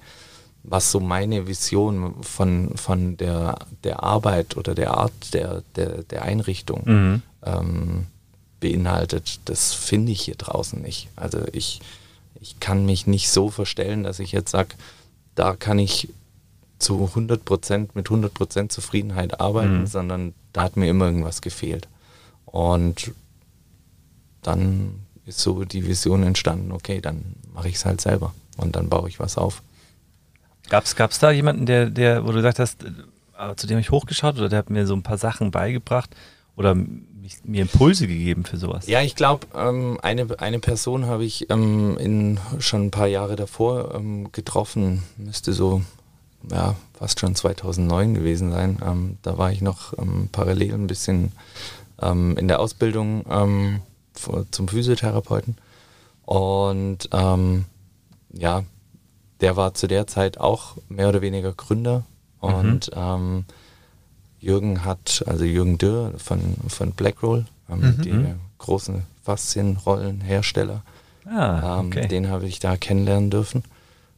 was 0.64 0.92
so 0.92 1.00
meine 1.00 1.48
Vision 1.48 2.22
von, 2.22 2.76
von 2.76 3.16
der, 3.16 3.60
der 3.86 4.04
Arbeit 4.04 4.58
oder 4.58 4.76
der 4.76 4.96
Art 4.96 5.34
der, 5.34 5.64
der, 5.78 6.04
der 6.04 6.24
Einrichtung 6.24 6.82
mhm. 6.86 7.22
ähm, 7.46 8.08
beinhaltet, 8.60 9.40
das 9.46 9.74
finde 9.74 10.12
ich 10.12 10.22
hier 10.22 10.36
draußen 10.36 10.82
nicht. 10.82 11.08
Also 11.16 11.40
ich, 11.54 11.80
ich 12.42 12.60
kann 12.60 12.86
mich 12.86 13.08
nicht 13.08 13.30
so 13.30 13.50
verstellen, 13.50 14.04
dass 14.04 14.20
ich 14.20 14.32
jetzt 14.32 14.52
sage, 14.52 14.76
da 15.36 15.56
kann 15.56 15.80
ich 15.80 16.10
zu 16.80 17.06
100 17.06 17.44
Prozent, 17.44 17.96
mit 17.96 18.08
100 18.08 18.34
Prozent 18.34 18.72
Zufriedenheit 18.72 19.40
arbeiten, 19.40 19.82
mhm. 19.82 19.88
sondern 19.88 20.34
da 20.54 20.64
hat 20.64 20.78
mir 20.78 20.90
immer 20.90 21.06
irgendwas 21.06 21.42
gefehlt. 21.42 21.88
Und 22.46 23.12
dann 24.42 25.06
ist 25.26 25.40
so 25.40 25.66
die 25.66 25.86
Vision 25.86 26.24
entstanden, 26.24 26.72
okay, 26.72 27.02
dann 27.02 27.36
mache 27.54 27.68
ich 27.68 27.76
es 27.76 27.86
halt 27.86 28.02
selber 28.02 28.34
und 28.58 28.76
dann 28.76 28.90
baue 28.90 29.10
ich 29.10 29.20
was 29.20 29.38
auf. 29.38 29.62
Gab 30.70 30.86
es 30.86 31.20
da 31.20 31.32
jemanden, 31.32 31.66
der, 31.66 31.90
der, 31.90 32.24
wo 32.24 32.28
du 32.28 32.36
gesagt 32.36 32.60
hast, 32.60 32.84
äh, 32.84 33.56
zu 33.56 33.68
dem 33.68 33.80
ich 33.80 33.92
hochgeschaut 33.92 34.38
oder 34.38 34.50
der 34.50 34.60
hat 34.60 34.70
mir 34.70 34.88
so 34.88 34.96
ein 34.96 35.04
paar 35.04 35.18
Sachen 35.18 35.52
beigebracht 35.52 36.16
oder 36.60 36.76
mir 36.76 37.62
Impulse 37.62 38.06
gegeben 38.06 38.44
für 38.44 38.58
sowas? 38.58 38.86
Ja, 38.88 39.02
ich 39.02 39.16
glaube, 39.16 39.48
ähm, 39.56 39.98
eine, 40.04 40.28
eine 40.40 40.60
Person 40.60 41.06
habe 41.06 41.24
ich 41.24 41.50
ähm, 41.50 41.98
in, 41.98 42.38
schon 42.60 42.88
ein 42.88 42.92
paar 42.92 43.08
Jahre 43.08 43.38
davor 43.38 43.96
ähm, 43.96 44.32
getroffen, 44.34 45.04
müsste 45.18 45.54
so 45.54 45.82
ja, 46.52 46.76
fast 46.94 47.20
schon 47.20 47.34
2009 47.34 48.14
gewesen 48.14 48.52
sein. 48.52 48.78
Ähm, 48.86 49.18
da 49.22 49.38
war 49.38 49.54
ich 49.54 49.62
noch 49.62 49.98
ähm, 49.98 50.28
parallel 50.32 50.74
ein 50.74 50.88
bisschen 50.88 51.32
ähm, 52.02 52.38
in 52.38 52.48
der 52.48 52.60
Ausbildung 52.60 53.26
zum 54.52 54.68
Physiotherapeuten. 54.68 55.56
Und 56.26 57.10
ja, 58.34 58.64
der 59.40 59.56
war 59.56 59.74
zu 59.74 59.88
der 59.88 60.08
Zeit 60.08 60.38
auch 60.38 60.76
mehr 60.90 61.08
oder 61.08 61.22
weniger 61.22 61.54
Gründer 61.54 62.04
und 62.42 62.94
mhm. 62.94 63.46
Jürgen 64.40 64.86
hat, 64.86 65.24
also 65.28 65.44
Jürgen 65.44 65.78
Dürr 65.78 66.14
von, 66.18 66.56
von 66.68 66.92
Blackroll, 66.92 67.46
ähm, 67.70 67.80
mhm. 67.80 68.02
die 68.02 68.26
großen 68.58 69.04
Faszienrollenhersteller, 69.24 70.84
ah, 71.26 71.80
ähm, 71.80 71.88
okay. 71.88 72.02
ähm, 72.02 72.08
den 72.10 72.30
habe 72.30 72.48
ich 72.48 72.60
da 72.60 72.78
kennenlernen 72.78 73.30
dürfen. 73.30 73.64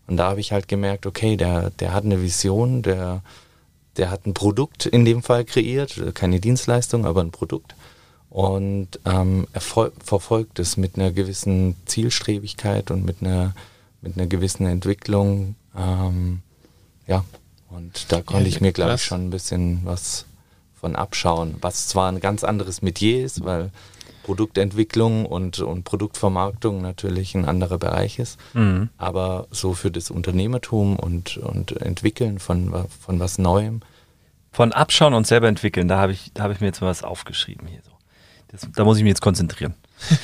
Und 0.08 0.18
da 0.18 0.30
habe 0.30 0.40
ich 0.40 0.51
halt 0.51 0.68
gemerkt, 0.68 1.06
okay, 1.06 1.38
der, 1.38 1.70
der 1.70 1.94
hat 1.94 2.04
eine 2.04 2.22
Vision, 2.22 2.82
der, 2.82 3.22
der 3.98 4.12
hat 4.12 4.25
ein 4.25 4.34
Produkt 4.34 4.86
in 4.86 5.06
dem 5.06 5.24
Fall 5.24 5.46
kreiert, 5.46 6.01
keine 6.16 6.40
Dienstleistung, 6.40 7.06
aber 7.06 7.22
ein 7.22 7.32
Produkt. 7.32 7.75
Und 8.30 8.88
ähm, 9.06 9.48
er 9.51 9.62
verfolgt 9.62 10.60
es 10.60 10.78
mit 10.78 10.96
einer 10.96 11.12
gewissen 11.12 11.75
Zielstrebigkeit 11.86 12.90
und 12.90 13.04
mit 13.04 13.18
einer, 13.22 13.54
mit 14.01 14.18
einer 14.18 14.28
gewissen 14.28 14.66
Entwicklung. 14.66 15.56
Ähm, 15.78 16.42
ja, 17.08 17.25
und 17.75 18.12
da 18.12 18.22
konnte 18.22 18.50
ja, 18.50 18.56
ich 18.56 18.62
mir, 18.62 18.72
glaube 18.72 18.96
ich, 18.96 19.04
schon 19.04 19.28
ein 19.28 19.30
bisschen 19.30 19.82
was 19.84 20.25
von 20.80 20.96
abschauen, 20.96 21.56
was 21.62 21.88
zwar 21.88 22.12
ein 22.12 22.20
ganz 22.20 22.44
anderes 22.44 22.82
Metier 22.82 23.24
ist, 23.24 23.44
weil 23.46 23.72
Produktentwicklung 24.24 25.25
und, 25.25 25.60
und 25.60 25.84
Produktvermarktung 25.84 26.82
natürlich 26.82 27.36
ein 27.36 27.46
anderer 27.46 27.78
Bereich 27.78 28.20
ist. 28.20 28.40
Mhm. 28.54 28.90
Aber 28.98 29.48
so 29.51 29.74
für 29.74 29.92
das 29.92 30.12
Unternehmertum 30.12 30.98
und, 30.98 31.38
und 31.38 31.80
Entwickeln 31.82 32.40
von, 32.40 32.74
von 33.00 33.20
was 33.20 33.38
Neuem. 33.38 33.82
Von 34.51 34.74
Abschauen 34.74 35.13
und 35.13 35.25
selber 35.25 35.48
entwickeln, 35.48 35.88
da 35.88 35.98
habe 35.98 36.12
ich, 36.12 36.32
hab 36.38 36.51
ich 36.51 36.60
mir 36.60 36.68
jetzt 36.68 36.82
mal 36.82 36.88
was 36.88 37.04
aufgeschrieben 37.04 37.68
hier 37.68 37.82
so. 37.84 37.92
Das, 38.50 38.68
da 38.75 38.84
muss 38.84 38.98
ich 38.98 39.04
mich 39.04 39.12
jetzt 39.12 39.22
konzentrieren. 39.22 39.74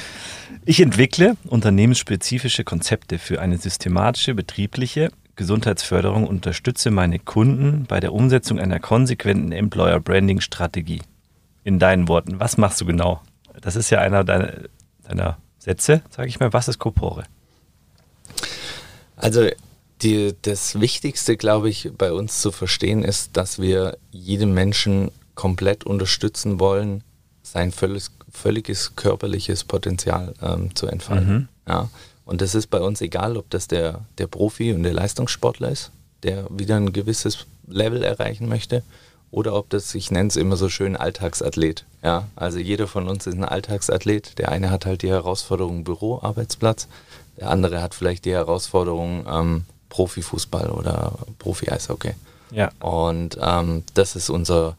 Ich 0.65 0.81
entwickle 0.81 1.37
unternehmensspezifische 1.45 2.65
Konzepte 2.65 3.19
für 3.19 3.39
eine 3.39 3.57
systematische, 3.57 4.33
betriebliche 4.33 5.11
Gesundheitsförderung 5.37 6.23
und 6.23 6.29
unterstütze 6.29 6.91
meine 6.91 7.19
Kunden 7.19 7.85
bei 7.85 7.99
der 7.99 8.11
Umsetzung 8.11 8.59
einer 8.59 8.79
konsequenten 8.79 9.51
Employer 9.51 9.99
Branding 9.99 10.41
Strategie. 10.41 11.01
In 11.63 11.79
deinen 11.79 12.07
Worten, 12.07 12.39
was 12.39 12.57
machst 12.57 12.81
du 12.81 12.85
genau? 12.85 13.21
Das 13.61 13.75
ist 13.75 13.89
ja 13.89 13.99
einer 13.99 14.23
deiner, 14.23 14.53
deiner 15.07 15.37
Sätze, 15.59 16.01
sage 16.09 16.27
ich 16.27 16.39
mal. 16.39 16.53
Was 16.53 16.67
ist 16.67 16.79
Corpore? 16.79 17.23
Also 19.15 19.47
die, 20.01 20.35
das 20.41 20.79
Wichtigste, 20.79 21.37
glaube 21.37 21.69
ich, 21.69 21.91
bei 21.97 22.11
uns 22.11 22.41
zu 22.41 22.51
verstehen 22.51 23.03
ist, 23.03 23.35
dass 23.35 23.59
wir 23.59 23.97
jedem 24.11 24.53
Menschen 24.53 25.11
komplett 25.35 25.85
unterstützen 25.85 26.59
wollen, 26.59 27.03
sein 27.43 27.71
völlig, 27.71 28.07
völliges 28.31 28.95
körperliches 28.95 29.63
Potenzial 29.63 30.33
ähm, 30.41 30.75
zu 30.75 30.87
entfalten. 30.87 31.33
Mhm. 31.33 31.47
Ja. 31.67 31.89
Und 32.27 32.41
das 32.41 32.55
ist 32.55 32.67
bei 32.67 32.81
uns 32.81 32.99
egal, 32.99 33.37
ob 33.37 33.49
das 33.49 33.67
der, 33.67 34.01
der 34.17 34.27
Profi 34.27 34.73
und 34.73 34.83
der 34.83 34.93
Leistungssportler 34.93 35.69
ist, 35.69 35.91
der 36.23 36.45
wieder 36.49 36.75
ein 36.75 36.91
gewisses 36.91 37.47
Level 37.67 38.03
erreichen 38.03 38.49
möchte, 38.49 38.83
oder 39.31 39.55
ob 39.55 39.69
das, 39.69 39.95
ich 39.95 40.11
nenne 40.11 40.27
es 40.27 40.35
immer 40.35 40.57
so 40.57 40.67
schön, 40.67 40.97
Alltagsathlet. 40.97 41.85
Ja, 42.03 42.27
also 42.35 42.59
jeder 42.59 42.87
von 42.87 43.07
uns 43.07 43.27
ist 43.27 43.35
ein 43.35 43.45
Alltagsathlet. 43.45 44.37
Der 44.39 44.49
eine 44.49 44.71
hat 44.71 44.85
halt 44.85 45.03
die 45.03 45.09
Herausforderung 45.09 45.85
Büro, 45.85 46.19
Arbeitsplatz, 46.21 46.89
der 47.37 47.49
andere 47.49 47.81
hat 47.81 47.93
vielleicht 47.93 48.25
die 48.25 48.33
Herausforderung 48.33 49.25
ähm, 49.29 49.63
Profifußball 49.89 50.69
oder 50.69 51.13
Profi-Eishockey. 51.39 52.11
Ja. 52.51 52.71
Und 52.79 53.37
ähm, 53.41 53.83
das 53.93 54.17
ist 54.17 54.29
unser, 54.29 54.75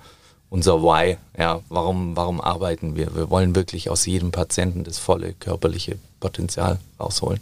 unser 0.50 0.82
Why. 0.82 1.16
Ja, 1.38 1.60
warum, 1.70 2.14
warum 2.14 2.42
arbeiten 2.42 2.94
wir? 2.94 3.14
Wir 3.14 3.30
wollen 3.30 3.54
wirklich 3.54 3.88
aus 3.88 4.04
jedem 4.04 4.32
Patienten 4.32 4.84
das 4.84 4.98
volle 4.98 5.32
körperliche 5.32 5.98
Potenzial 6.20 6.78
rausholen. 6.98 7.40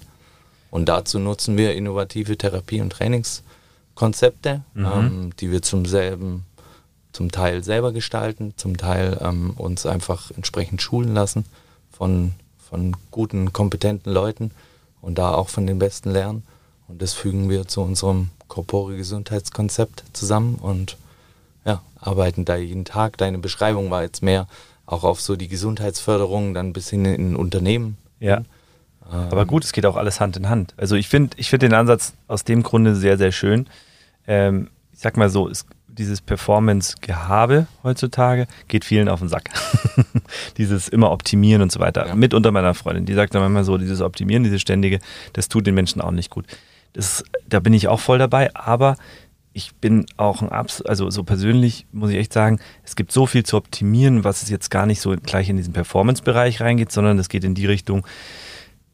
Und 0.71 0.89
dazu 0.89 1.19
nutzen 1.19 1.57
wir 1.57 1.75
innovative 1.75 2.37
Therapie- 2.37 2.81
und 2.81 2.91
Trainingskonzepte, 2.91 4.63
mhm. 4.75 4.87
ähm, 4.87 5.31
die 5.39 5.51
wir 5.51 5.63
zum 5.63 5.87
selben 5.87 6.45
zum 7.17 7.33
Teil 7.33 7.65
selber 7.65 7.93
gestalten, 7.93 8.53
zum 8.59 8.77
Teil 8.77 9.19
ähm, 9.23 9.53
uns 9.57 9.87
einfach 9.87 10.31
entsprechend 10.33 10.83
schulen 10.83 11.15
lassen 11.15 11.47
von, 11.91 12.33
von 12.59 12.95
guten, 13.11 13.55
kompetenten 13.55 14.13
Leuten 14.13 14.51
und 15.01 15.17
da 15.17 15.33
auch 15.33 15.49
von 15.49 15.67
den 15.67 15.79
Besten 15.79 16.11
lernen. 16.11 16.43
Und 16.89 17.01
das 17.01 17.15
fügen 17.15 17.49
wir 17.49 17.67
zu 17.67 17.81
unserem 17.81 18.29
Corpore-Gesundheitskonzept 18.49 20.05
zusammen 20.13 20.57
und 20.57 20.99
ja, 21.65 21.81
arbeiten 21.99 22.45
da 22.45 22.57
jeden 22.57 22.85
Tag. 22.85 23.17
Deine 23.17 23.39
Beschreibung 23.39 23.91
war 23.91 24.03
jetzt 24.03 24.23
mehr 24.23 24.47
auch 24.85 25.03
auf 25.03 25.23
so 25.23 25.37
die 25.37 25.49
Gesundheitsförderung 25.49 26.53
dann 26.53 26.75
bis 26.75 26.91
hin 26.91 27.07
in 27.07 27.35
Unternehmen. 27.35 27.97
Ja. 28.21 28.43
Ähm, 29.13 29.29
Aber 29.31 29.47
gut, 29.47 29.65
es 29.65 29.73
geht 29.73 29.87
auch 29.87 29.97
alles 29.97 30.21
Hand 30.21 30.37
in 30.37 30.49
Hand. 30.49 30.75
Also 30.77 30.97
ich 30.97 31.09
finde 31.09 31.37
ich 31.39 31.51
find 31.51 31.63
den 31.63 31.75
Ansatz 31.75 32.15
aus 32.29 32.45
dem 32.45 32.63
Grunde 32.63 32.95
sehr, 32.95 33.19
sehr 33.19 33.33
schön. 33.33 33.67
Ähm, 34.27 34.69
ich 34.93 35.01
sag 35.01 35.17
mal 35.17 35.29
so, 35.29 35.49
es, 35.49 35.67
dieses 35.87 36.21
Performance-Gehabe 36.21 37.67
heutzutage 37.83 38.47
geht 38.69 38.85
vielen 38.85 39.09
auf 39.09 39.21
den 39.21 39.29
Sack. 39.29 39.51
dieses 40.59 40.89
immer 40.89 41.11
optimieren 41.11 41.63
und 41.63 41.73
so 41.73 41.81
weiter. 41.81 42.09
Ja. 42.09 42.15
Mit 42.15 42.35
unter 42.35 42.53
meiner 42.53 42.75
Freundin, 42.75 43.07
die 43.07 43.15
sagt 43.15 43.35
dann 43.35 43.43
manchmal 43.43 43.65
so, 43.65 43.79
dieses 43.79 44.01
Optimieren, 44.01 44.45
dieses 44.45 44.61
ständige, 44.61 44.99
das 45.33 45.49
tut 45.49 45.67
den 45.67 45.75
Menschen 45.75 46.01
auch 46.01 46.11
nicht 46.11 46.31
gut. 46.31 46.47
Das, 46.93 47.25
da 47.49 47.61
bin 47.61 47.73
ich 47.73 47.89
auch 47.89 48.01
voll 48.01 48.19
dabei, 48.19 48.55
aber 48.55 48.97
ich 49.53 49.75
bin 49.77 50.05
auch 50.19 50.43
ein 50.43 50.51
Abs 50.51 50.83
also 50.83 51.09
so 51.09 51.25
persönlich 51.25 51.87
muss 51.91 52.11
ich 52.11 52.17
echt 52.17 52.33
sagen, 52.33 52.61
es 52.85 52.95
gibt 52.95 53.11
so 53.11 53.27
viel 53.27 53.43
zu 53.43 53.57
optimieren, 53.57 54.23
was 54.23 54.43
es 54.43 54.51
jetzt 54.51 54.71
gar 54.71 54.85
nicht 54.85 55.01
so 55.01 55.15
gleich 55.17 55.49
in 55.49 55.57
diesen 55.57 55.73
Performance-Bereich 55.73 56.61
reingeht, 56.61 56.93
sondern 56.93 57.19
es 57.19 57.31
geht 57.31 57.43
in 57.43 57.55
die 57.55 57.65
Richtung, 57.65 58.07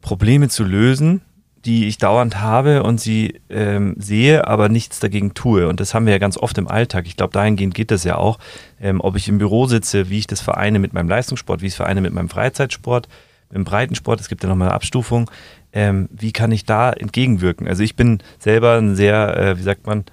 Probleme 0.03 0.49
zu 0.49 0.63
lösen, 0.63 1.21
die 1.65 1.87
ich 1.87 1.97
dauernd 1.97 2.41
habe 2.41 2.83
und 2.83 2.99
sie 2.99 3.39
ähm, 3.49 3.95
sehe, 3.97 4.47
aber 4.47 4.69
nichts 4.69 4.99
dagegen 4.99 5.33
tue. 5.33 5.67
Und 5.67 5.79
das 5.79 5.93
haben 5.93 6.05
wir 6.05 6.13
ja 6.13 6.19
ganz 6.19 6.37
oft 6.37 6.57
im 6.57 6.67
Alltag. 6.67 7.07
Ich 7.07 7.15
glaube, 7.15 7.33
dahingehend 7.33 7.73
geht 7.73 7.89
das 7.89 8.03
ja 8.03 8.17
auch. 8.17 8.37
Ähm, 8.81 8.99
ob 8.99 9.15
ich 9.15 9.29
im 9.29 9.37
Büro 9.37 9.65
sitze, 9.65 10.09
wie 10.09 10.19
ich 10.19 10.27
das 10.27 10.41
vereine 10.41 10.79
mit 10.79 10.93
meinem 10.93 11.07
Leistungssport, 11.07 11.61
wie 11.61 11.67
ich 11.67 11.71
es 11.73 11.77
vereine 11.77 12.01
mit 12.01 12.13
meinem 12.13 12.29
Freizeitsport, 12.29 13.07
dem 13.53 13.63
Breitensport, 13.63 14.19
es 14.19 14.29
gibt 14.29 14.43
ja 14.43 14.49
nochmal 14.49 14.69
eine 14.69 14.75
Abstufung. 14.75 15.31
Ähm, 15.71 16.09
wie 16.11 16.33
kann 16.33 16.51
ich 16.51 16.65
da 16.65 16.91
entgegenwirken? 16.91 17.67
Also 17.67 17.81
ich 17.81 17.95
bin 17.95 18.19
selber 18.39 18.77
ein 18.77 18.95
sehr, 18.95 19.37
äh, 19.37 19.57
wie 19.57 19.63
sagt 19.63 19.87
man, 19.87 20.03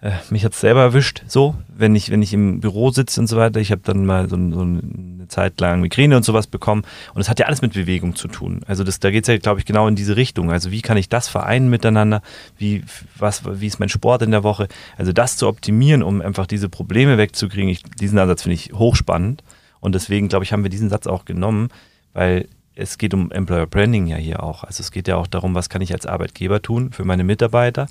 äh, 0.00 0.12
mich 0.30 0.44
hat 0.44 0.52
es 0.52 0.60
selber 0.60 0.82
erwischt, 0.82 1.22
so, 1.26 1.56
wenn 1.68 1.96
ich, 1.96 2.10
wenn 2.10 2.22
ich 2.22 2.32
im 2.32 2.60
Büro 2.60 2.90
sitze 2.90 3.20
und 3.20 3.26
so 3.26 3.36
weiter. 3.36 3.58
Ich 3.58 3.72
habe 3.72 3.82
dann 3.84 4.06
mal 4.06 4.28
so, 4.28 4.36
so, 4.36 4.60
eine 4.60 5.26
Zeit 5.26 5.60
lang 5.60 5.80
Migräne 5.80 6.16
und 6.16 6.24
sowas 6.24 6.46
bekommen. 6.46 6.82
Und 7.14 7.20
es 7.20 7.28
hat 7.28 7.40
ja 7.40 7.46
alles 7.46 7.62
mit 7.62 7.72
Bewegung 7.72 8.14
zu 8.14 8.28
tun. 8.28 8.60
Also 8.66 8.84
das, 8.84 9.00
da 9.00 9.10
geht 9.10 9.24
es 9.24 9.28
ja, 9.28 9.36
glaube 9.38 9.58
ich, 9.58 9.66
genau 9.66 9.88
in 9.88 9.96
diese 9.96 10.16
Richtung. 10.16 10.52
Also 10.52 10.70
wie 10.70 10.82
kann 10.82 10.96
ich 10.96 11.08
das 11.08 11.28
vereinen 11.28 11.68
miteinander? 11.68 12.22
Wie, 12.56 12.84
was, 13.16 13.42
wie 13.60 13.66
ist 13.66 13.80
mein 13.80 13.88
Sport 13.88 14.22
in 14.22 14.30
der 14.30 14.44
Woche? 14.44 14.68
Also 14.96 15.12
das 15.12 15.36
zu 15.36 15.48
optimieren, 15.48 16.04
um 16.04 16.20
einfach 16.20 16.46
diese 16.46 16.68
Probleme 16.68 17.18
wegzukriegen. 17.18 17.68
Ich, 17.68 17.82
diesen 17.82 18.18
Ansatz 18.20 18.42
finde 18.42 18.54
ich 18.54 18.72
hochspannend. 18.72 19.42
Und 19.80 19.96
deswegen, 19.96 20.28
glaube 20.28 20.44
ich, 20.44 20.52
haben 20.52 20.62
wir 20.62 20.70
diesen 20.70 20.90
Satz 20.90 21.08
auch 21.08 21.24
genommen, 21.24 21.70
weil 22.12 22.48
es 22.76 22.98
geht 22.98 23.14
um 23.14 23.32
Employer 23.32 23.66
Branding 23.66 24.06
ja 24.06 24.16
hier 24.16 24.44
auch. 24.44 24.62
Also 24.62 24.80
es 24.80 24.92
geht 24.92 25.08
ja 25.08 25.16
auch 25.16 25.26
darum, 25.26 25.56
was 25.56 25.68
kann 25.68 25.82
ich 25.82 25.92
als 25.92 26.06
Arbeitgeber 26.06 26.62
tun 26.62 26.92
für 26.92 27.04
meine 27.04 27.24
Mitarbeiter 27.24 27.88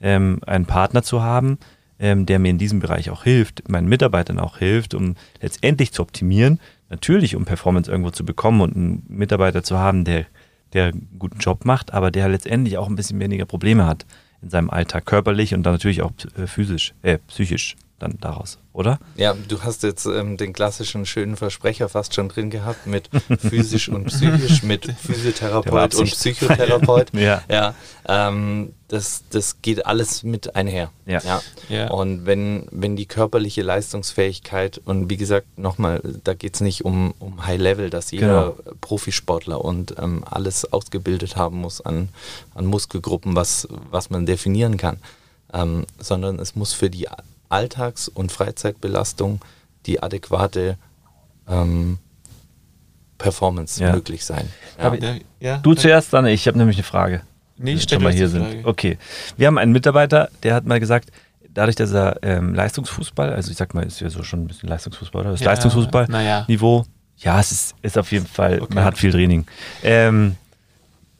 ähm, 0.00 0.40
einen 0.46 0.66
Partner 0.66 1.02
zu 1.02 1.22
haben, 1.22 1.58
ähm, 1.98 2.26
der 2.26 2.38
mir 2.38 2.50
in 2.50 2.58
diesem 2.58 2.80
Bereich 2.80 3.10
auch 3.10 3.24
hilft, 3.24 3.68
meinen 3.68 3.88
Mitarbeitern 3.88 4.38
auch 4.38 4.58
hilft, 4.58 4.94
um 4.94 5.14
letztendlich 5.40 5.92
zu 5.92 6.02
optimieren. 6.02 6.60
Natürlich, 6.88 7.34
um 7.34 7.44
Performance 7.44 7.90
irgendwo 7.90 8.10
zu 8.10 8.24
bekommen 8.24 8.60
und 8.60 8.76
einen 8.76 9.04
Mitarbeiter 9.08 9.62
zu 9.62 9.78
haben, 9.78 10.04
der, 10.04 10.26
der 10.72 10.86
einen 10.86 11.08
guten 11.18 11.38
Job 11.38 11.64
macht, 11.64 11.94
aber 11.94 12.10
der 12.10 12.28
letztendlich 12.28 12.78
auch 12.78 12.88
ein 12.88 12.96
bisschen 12.96 13.18
weniger 13.18 13.46
Probleme 13.46 13.86
hat 13.86 14.06
in 14.42 14.50
seinem 14.50 14.70
Alltag, 14.70 15.06
körperlich 15.06 15.54
und 15.54 15.62
dann 15.62 15.74
natürlich 15.74 16.02
auch 16.02 16.12
äh, 16.36 16.46
physisch, 16.46 16.94
äh, 17.02 17.18
psychisch 17.26 17.76
dann 17.98 18.18
daraus, 18.20 18.58
oder? 18.74 18.98
Ja, 19.16 19.34
du 19.34 19.62
hast 19.62 19.82
jetzt 19.82 20.04
ähm, 20.04 20.36
den 20.36 20.52
klassischen 20.52 21.06
schönen 21.06 21.36
Versprecher 21.36 21.88
fast 21.88 22.14
schon 22.14 22.28
drin 22.28 22.50
gehabt 22.50 22.86
mit 22.86 23.08
physisch 23.38 23.88
und 23.88 24.04
psychisch, 24.06 24.62
mit 24.62 24.84
Physiotherapeut 25.02 25.94
und 25.94 26.10
Psychotherapeut. 26.10 27.08
ja. 27.14 27.42
ja 27.48 27.74
ähm, 28.06 28.74
das, 28.88 29.24
das 29.30 29.62
geht 29.62 29.86
alles 29.86 30.22
mit 30.22 30.54
einher. 30.54 30.90
Ja. 31.06 31.20
ja. 31.20 31.42
ja. 31.70 31.90
Und 31.90 32.26
wenn, 32.26 32.66
wenn 32.70 32.96
die 32.96 33.06
körperliche 33.06 33.62
Leistungsfähigkeit, 33.62 34.80
und 34.84 35.08
wie 35.08 35.16
gesagt, 35.16 35.58
nochmal, 35.58 36.02
da 36.22 36.34
geht 36.34 36.54
es 36.54 36.60
nicht 36.60 36.84
um, 36.84 37.14
um 37.18 37.46
High 37.46 37.60
Level, 37.60 37.88
dass 37.88 38.10
jeder 38.10 38.54
genau. 38.56 38.74
Profisportler 38.82 39.64
und 39.64 39.94
ähm, 39.98 40.22
alles 40.24 40.70
ausgebildet 40.70 41.36
haben 41.36 41.56
muss 41.58 41.80
an, 41.80 42.10
an 42.54 42.66
Muskelgruppen, 42.66 43.34
was, 43.34 43.66
was 43.90 44.10
man 44.10 44.26
definieren 44.26 44.76
kann. 44.76 44.98
Ähm, 45.52 45.86
sondern 45.98 46.38
es 46.38 46.56
muss 46.56 46.72
für 46.72 46.90
die 46.90 47.08
Alltags- 47.48 48.08
und 48.08 48.32
Freizeitbelastung 48.32 49.40
die 49.86 50.02
adäquate 50.02 50.76
ähm, 51.48 51.98
Performance 53.18 53.82
ja. 53.82 53.92
möglich 53.92 54.24
sein. 54.24 54.48
Ja. 54.78 54.94
Ja, 55.40 55.58
du 55.58 55.74
zuerst, 55.74 56.12
dann 56.12 56.26
ich. 56.26 56.46
habe 56.46 56.58
nämlich 56.58 56.76
eine 56.76 56.84
Frage. 56.84 57.22
Nee, 57.58 57.74
ich 57.74 57.82
stelle 57.82 58.02
mal 58.02 58.12
hier 58.12 58.28
sind. 58.28 58.44
Frage. 58.44 58.60
Okay. 58.64 58.98
Wir 59.36 59.46
haben 59.46 59.58
einen 59.58 59.72
Mitarbeiter, 59.72 60.28
der 60.42 60.54
hat 60.54 60.66
mal 60.66 60.80
gesagt, 60.80 61.10
dadurch, 61.48 61.76
dass 61.76 61.92
er 61.92 62.18
ähm, 62.22 62.54
Leistungsfußball, 62.54 63.32
also 63.32 63.50
ich 63.50 63.56
sag 63.56 63.74
mal, 63.74 63.84
ist 63.84 64.00
ja 64.00 64.10
so 64.10 64.22
schon 64.22 64.44
ein 64.44 64.46
bisschen 64.46 64.68
Leistungsfußball, 64.68 65.22
oder? 65.22 65.30
Das 65.32 65.40
ja, 65.40 65.46
Leistungsfußball-Niveau, 65.46 66.84
ja. 67.18 67.40
es 67.40 67.52
ist, 67.52 67.74
ist 67.82 67.96
auf 67.96 68.12
jeden 68.12 68.26
Fall, 68.26 68.60
okay. 68.60 68.74
man 68.74 68.84
hat 68.84 68.98
viel 68.98 69.10
Training. 69.10 69.46
Ähm, 69.82 70.36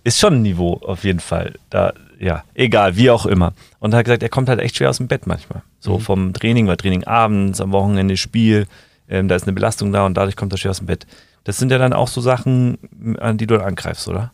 ist 0.04 0.18
schon 0.20 0.34
ein 0.34 0.42
Niveau 0.42 0.74
auf 0.84 1.04
jeden 1.04 1.20
Fall. 1.20 1.54
Da 1.70 1.92
ja, 2.18 2.44
egal, 2.54 2.96
wie 2.96 3.10
auch 3.10 3.26
immer. 3.26 3.52
Und 3.78 3.92
er 3.92 3.98
hat 3.98 4.06
gesagt, 4.06 4.22
er 4.22 4.28
kommt 4.28 4.48
halt 4.48 4.60
echt 4.60 4.76
schwer 4.76 4.90
aus 4.90 4.98
dem 4.98 5.08
Bett 5.08 5.26
manchmal. 5.26 5.62
So 5.80 5.98
mhm. 5.98 6.00
vom 6.00 6.32
Training, 6.32 6.66
weil 6.66 6.76
Training 6.76 7.04
abends, 7.04 7.60
am 7.60 7.72
Wochenende 7.72 8.16
Spiel, 8.16 8.66
ähm, 9.08 9.28
da 9.28 9.36
ist 9.36 9.44
eine 9.44 9.52
Belastung 9.52 9.92
da 9.92 10.06
und 10.06 10.14
dadurch 10.14 10.36
kommt 10.36 10.52
er 10.52 10.58
schwer 10.58 10.70
aus 10.70 10.78
dem 10.78 10.86
Bett. 10.86 11.06
Das 11.44 11.58
sind 11.58 11.70
ja 11.70 11.78
dann 11.78 11.92
auch 11.92 12.08
so 12.08 12.20
Sachen, 12.20 12.78
an 13.20 13.38
die 13.38 13.46
du 13.46 13.62
angreifst, 13.62 14.08
oder? 14.08 14.32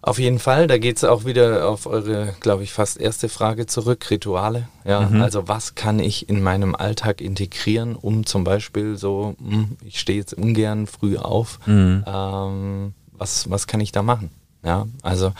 Auf 0.00 0.18
jeden 0.18 0.38
Fall, 0.38 0.66
da 0.66 0.76
geht 0.76 0.98
es 0.98 1.04
auch 1.04 1.24
wieder 1.24 1.66
auf 1.66 1.86
eure, 1.86 2.34
glaube 2.40 2.62
ich, 2.62 2.74
fast 2.74 3.00
erste 3.00 3.30
Frage 3.30 3.64
zurück, 3.64 4.10
Rituale. 4.10 4.68
Ja, 4.84 5.00
mhm. 5.00 5.22
also 5.22 5.48
was 5.48 5.74
kann 5.74 5.98
ich 5.98 6.28
in 6.28 6.42
meinem 6.42 6.74
Alltag 6.74 7.22
integrieren, 7.22 7.96
um 7.96 8.26
zum 8.26 8.44
Beispiel 8.44 8.96
so, 8.96 9.34
hm, 9.38 9.78
ich 9.82 9.98
stehe 9.98 10.18
jetzt 10.18 10.34
ungern 10.34 10.86
früh 10.86 11.16
auf, 11.16 11.58
mhm. 11.66 12.04
ähm, 12.06 12.94
was, 13.12 13.48
was 13.48 13.66
kann 13.66 13.80
ich 13.80 13.92
da 13.92 14.02
machen? 14.02 14.30
Ja, 14.62 14.86
also 15.02 15.32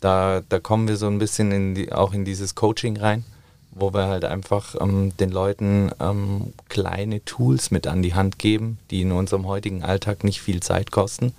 da, 0.00 0.42
da 0.48 0.60
kommen 0.60 0.88
wir 0.88 0.96
so 0.96 1.06
ein 1.06 1.18
bisschen 1.18 1.52
in 1.52 1.74
die, 1.74 1.92
auch 1.92 2.12
in 2.12 2.24
dieses 2.24 2.54
Coaching 2.54 2.96
rein, 2.96 3.24
wo 3.70 3.92
wir 3.92 4.06
halt 4.06 4.24
einfach 4.24 4.74
ähm, 4.80 5.16
den 5.18 5.30
Leuten 5.30 5.90
ähm, 6.00 6.52
kleine 6.68 7.24
Tools 7.24 7.70
mit 7.70 7.86
an 7.86 8.02
die 8.02 8.14
Hand 8.14 8.38
geben, 8.38 8.78
die 8.90 9.02
in 9.02 9.12
unserem 9.12 9.46
heutigen 9.46 9.82
Alltag 9.82 10.24
nicht 10.24 10.40
viel 10.40 10.60
Zeit 10.60 10.90
kosten, 10.90 11.34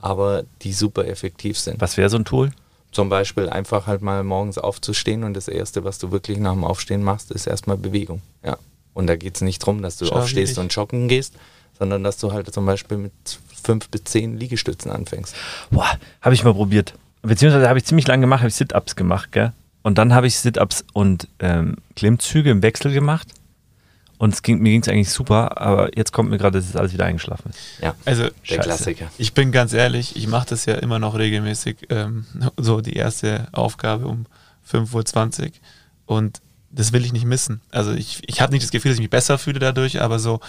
aber 0.00 0.44
die 0.62 0.72
super 0.72 1.06
effektiv 1.06 1.58
sind. 1.58 1.80
Was 1.80 1.96
wäre 1.96 2.10
so 2.10 2.16
ein 2.16 2.24
Tool? 2.24 2.52
Zum 2.92 3.08
Beispiel 3.08 3.48
einfach 3.48 3.86
halt 3.86 4.02
mal 4.02 4.24
morgens 4.24 4.58
aufzustehen 4.58 5.24
und 5.24 5.34
das 5.34 5.48
Erste, 5.48 5.84
was 5.84 5.98
du 5.98 6.12
wirklich 6.12 6.38
nach 6.38 6.52
dem 6.52 6.64
Aufstehen 6.64 7.02
machst, 7.02 7.30
ist 7.30 7.46
erstmal 7.46 7.76
Bewegung. 7.76 8.22
Ja. 8.44 8.56
Und 8.94 9.08
da 9.08 9.16
geht 9.16 9.34
es 9.34 9.42
nicht 9.42 9.62
darum, 9.62 9.82
dass 9.82 9.98
du 9.98 10.06
Schau, 10.06 10.16
aufstehst 10.16 10.52
ich. 10.52 10.58
und 10.58 10.74
joggen 10.74 11.08
gehst, 11.08 11.34
sondern 11.78 12.02
dass 12.02 12.16
du 12.16 12.32
halt 12.32 12.52
zum 12.54 12.64
Beispiel 12.64 12.96
mit 12.96 13.12
fünf 13.62 13.88
bis 13.90 14.04
zehn 14.04 14.38
Liegestützen 14.38 14.90
anfängst. 14.90 15.34
Boah, 15.70 15.98
habe 16.22 16.34
ich 16.34 16.44
mal 16.44 16.54
probiert. 16.54 16.94
Beziehungsweise 17.26 17.68
habe 17.68 17.78
ich 17.78 17.84
ziemlich 17.84 18.06
lange 18.06 18.22
gemacht, 18.22 18.40
habe 18.40 18.48
ich 18.48 18.54
Sit-Ups 18.54 18.96
gemacht, 18.96 19.32
gell? 19.32 19.52
Und 19.82 19.98
dann 19.98 20.12
habe 20.14 20.26
ich 20.26 20.38
Sit-Ups 20.38 20.84
und 20.92 21.28
ähm, 21.38 21.76
Klimmzüge 21.94 22.50
im 22.50 22.62
Wechsel 22.62 22.92
gemacht. 22.92 23.28
Und 24.18 24.32
es 24.32 24.42
ging, 24.42 24.60
mir 24.60 24.70
ging 24.70 24.80
es 24.80 24.88
eigentlich 24.88 25.10
super, 25.10 25.60
aber 25.60 25.96
jetzt 25.96 26.12
kommt 26.12 26.30
mir 26.30 26.38
gerade, 26.38 26.58
dass 26.58 26.68
es 26.68 26.74
alles 26.76 26.92
wieder 26.92 27.04
eingeschlafen 27.04 27.50
ist. 27.50 27.58
Ja, 27.82 27.94
Also 28.06 28.24
der 28.24 28.32
Scheiße. 28.42 28.60
Klassiker. 28.60 29.10
ich 29.18 29.34
bin 29.34 29.52
ganz 29.52 29.74
ehrlich, 29.74 30.16
ich 30.16 30.26
mache 30.26 30.48
das 30.48 30.64
ja 30.64 30.74
immer 30.76 30.98
noch 30.98 31.18
regelmäßig, 31.18 31.88
ähm, 31.90 32.24
so 32.56 32.80
die 32.80 32.94
erste 32.94 33.48
Aufgabe 33.52 34.06
um 34.06 34.26
5.20 34.70 35.42
Uhr 35.44 35.50
und 36.06 36.40
das 36.76 36.92
will 36.92 37.04
ich 37.04 37.12
nicht 37.12 37.24
missen. 37.24 37.60
Also 37.70 37.92
ich, 37.92 38.22
ich 38.26 38.40
habe 38.40 38.52
nicht 38.52 38.62
das 38.62 38.70
Gefühl, 38.70 38.90
dass 38.90 38.96
ich 38.96 39.02
mich 39.02 39.10
besser 39.10 39.38
fühle 39.38 39.58
dadurch, 39.58 40.00
aber 40.00 40.18
so 40.18 40.40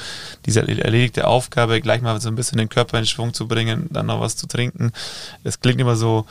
diese 0.46 0.60
erledigte 0.62 1.26
Aufgabe, 1.26 1.82
gleich 1.82 2.02
mal 2.02 2.20
so 2.22 2.30
ein 2.30 2.36
bisschen 2.36 2.58
den 2.58 2.70
Körper 2.70 3.00
in 3.00 3.06
Schwung 3.06 3.34
zu 3.34 3.48
bringen, 3.48 3.88
dann 3.90 4.06
noch 4.06 4.20
was 4.20 4.36
zu 4.36 4.46
trinken, 4.46 4.92
es 5.44 5.60
klingt 5.60 5.80
immer 5.80 5.96
so, 5.96 6.26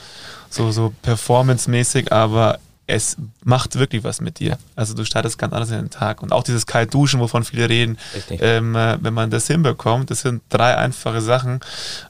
so, 0.50 0.70
so 0.70 0.92
performancemäßig, 1.02 2.12
aber 2.12 2.60
es 2.88 3.16
macht 3.42 3.76
wirklich 3.76 4.04
was 4.04 4.20
mit 4.20 4.38
dir. 4.38 4.58
Also 4.76 4.94
du 4.94 5.04
startest 5.04 5.38
ganz 5.38 5.52
anders 5.52 5.70
in 5.70 5.76
den 5.76 5.90
Tag. 5.90 6.22
Und 6.22 6.30
auch 6.30 6.44
dieses 6.44 6.66
Kaltduschen, 6.66 7.18
wovon 7.18 7.42
viele 7.42 7.68
reden, 7.68 7.98
ähm, 8.30 8.76
äh, 8.76 8.96
wenn 9.00 9.12
man 9.12 9.30
das 9.30 9.48
hinbekommt, 9.48 10.10
das 10.10 10.20
sind 10.20 10.42
drei 10.50 10.76
einfache 10.76 11.20
Sachen. 11.20 11.58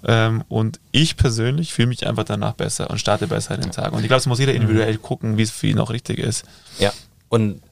Ähm, 0.04 0.44
und 0.48 0.78
ich 0.92 1.16
persönlich 1.16 1.72
fühle 1.72 1.88
mich 1.88 2.06
einfach 2.06 2.24
danach 2.24 2.52
besser 2.52 2.90
und 2.90 2.98
starte 2.98 3.26
besser 3.26 3.54
in 3.54 3.62
den 3.62 3.70
Tag. 3.70 3.92
Und 3.92 4.02
ich 4.02 4.08
glaube, 4.08 4.20
es 4.20 4.26
muss 4.26 4.38
jeder 4.38 4.52
individuell 4.52 4.98
gucken, 4.98 5.38
wie 5.38 5.42
es 5.42 5.50
für 5.50 5.68
ihn 5.68 5.78
auch 5.78 5.88
richtig 5.88 6.18
ist. 6.18 6.44
Ja, 6.78 6.92
und 7.30 7.62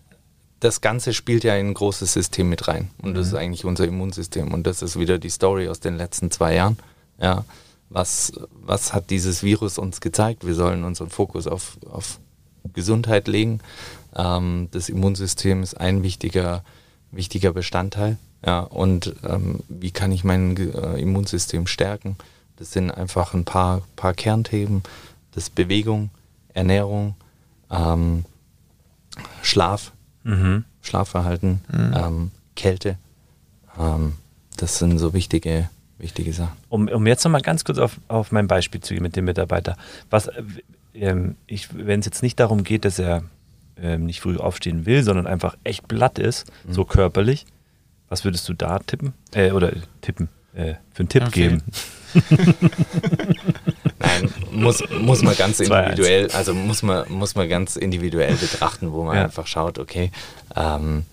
das 0.61 0.80
Ganze 0.80 1.12
spielt 1.12 1.44
ja 1.44 1.56
in 1.56 1.68
ein 1.68 1.75
großes 1.75 2.12
System 2.12 2.49
mit 2.49 2.68
rein. 2.68 2.90
Und 3.02 3.14
das 3.14 3.28
ist 3.28 3.34
eigentlich 3.34 3.64
unser 3.64 3.84
Immunsystem. 3.84 4.52
Und 4.52 4.66
das 4.66 4.82
ist 4.82 4.99
wieder 4.99 5.18
die 5.18 5.30
Story 5.30 5.68
aus 5.68 5.80
den 5.80 5.96
letzten 5.96 6.30
zwei 6.30 6.54
Jahren. 6.54 6.78
Ja, 7.20 7.44
was, 7.90 8.32
was 8.50 8.92
hat 8.92 9.11
dieses 9.11 9.42
Virus 9.42 9.78
uns 9.78 10.00
gezeigt? 10.00 10.46
Wir 10.46 10.54
sollen 10.54 10.84
unseren 10.84 11.11
Fokus 11.11 11.46
auf, 11.46 11.76
auf 11.90 12.18
Gesundheit 12.73 13.28
legen. 13.28 13.61
Ähm, 14.16 14.68
das 14.70 14.88
Immunsystem 14.88 15.62
ist 15.62 15.75
ein 15.75 16.02
wichtiger, 16.02 16.64
wichtiger 17.12 17.52
Bestandteil. 17.52 18.16
Ja, 18.44 18.61
und 18.61 19.14
ähm, 19.26 19.61
wie 19.68 19.90
kann 19.90 20.12
ich 20.12 20.25
mein 20.25 20.56
äh, 20.56 21.00
Immunsystem 21.00 21.66
stärken? 21.66 22.16
Das 22.56 22.73
sind 22.73 22.90
einfach 22.90 23.34
ein 23.34 23.44
paar, 23.44 23.82
paar 23.96 24.14
Kernthemen. 24.14 24.82
Das 25.32 25.44
ist 25.44 25.54
Bewegung, 25.54 26.11
Ernährung, 26.52 27.16
ähm, 27.70 28.25
Schlaf, 29.42 29.92
Mhm. 30.25 30.64
Schlafverhalten, 30.83 31.61
ähm, 31.73 32.31
Kälte. 32.57 32.99
Ähm, 33.78 34.14
das 34.57 34.78
sind 34.78 34.99
so 34.99 35.12
wichtige, 35.14 35.69
wichtige 35.99 36.33
Sachen. 36.33 36.57
Um, 36.69 36.88
um 36.88 37.07
jetzt 37.07 37.25
nochmal 37.25 37.43
ganz 37.43 37.64
kurz 37.64 37.78
auf, 37.78 37.99
auf 38.09 38.33
mein 38.33 38.47
Beispiel 38.47 38.81
zu 38.81 38.95
gehen 38.95 39.02
mit 39.02 39.16
dem 39.16 39.25
Mitarbeiter. 39.26 39.76
Was, 40.11 40.28
äh, 40.28 40.43
ähm, 40.95 41.37
ich, 41.47 41.69
wenn 41.76 42.00
es 42.00 42.07
jetzt 42.07 42.23
nicht 42.23 42.38
darum 42.40 42.64
geht, 42.64 42.85
dass 42.85 42.99
er 42.99 43.25
ähm, 43.76 44.07
nicht 44.07 44.21
früh 44.21 44.37
aufstehen 44.37 44.87
will, 44.87 45.02
sondern 45.02 45.26
einfach 45.26 45.57
echt 45.64 45.88
blatt 45.88 46.19
ist, 46.19 46.50
so 46.69 46.84
körperlich, 46.84 47.45
was 48.08 48.25
würdest 48.25 48.49
du 48.49 48.54
da 48.54 48.78
tippen? 48.78 49.13
Äh, 49.32 49.50
oder 49.50 49.73
tippen, 50.00 50.28
äh, 50.54 50.75
für 50.93 51.00
einen 51.00 51.08
Tipp 51.08 51.25
Okay. 51.26 51.49
geben? 51.49 51.63
Nein, 54.22 54.32
muss, 54.52 54.82
muss 55.00 55.22
man 55.22 55.36
ganz 55.36 55.60
2-1. 55.60 55.64
individuell, 55.84 56.30
also 56.32 56.54
muss 56.54 56.82
man, 56.82 57.10
muss 57.12 57.34
man 57.34 57.48
ganz 57.48 57.76
individuell 57.76 58.34
betrachten, 58.34 58.92
wo 58.92 59.04
man 59.04 59.16
Ja. 59.16 59.24
einfach 59.24 59.46
schaut, 59.46 59.78
okay, 59.78 60.10
ähm, 60.56 61.04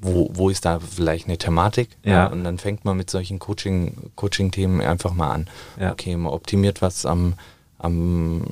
wo, 0.00 0.30
wo 0.32 0.48
ist 0.48 0.64
da 0.64 0.80
vielleicht 0.80 1.26
eine 1.28 1.36
Thematik? 1.36 1.90
Ja. 2.02 2.26
und 2.26 2.44
dann 2.44 2.58
fängt 2.58 2.84
man 2.84 2.96
mit 2.96 3.10
solchen 3.10 3.38
Coaching, 3.38 3.94
Coaching-Themen 4.16 4.80
einfach 4.80 5.12
mal 5.12 5.30
an. 5.32 5.48
Ja. 5.78 5.92
Okay, 5.92 6.16
man 6.16 6.32
optimiert 6.32 6.80
was 6.80 7.04
am, 7.04 7.34
am 7.78 8.42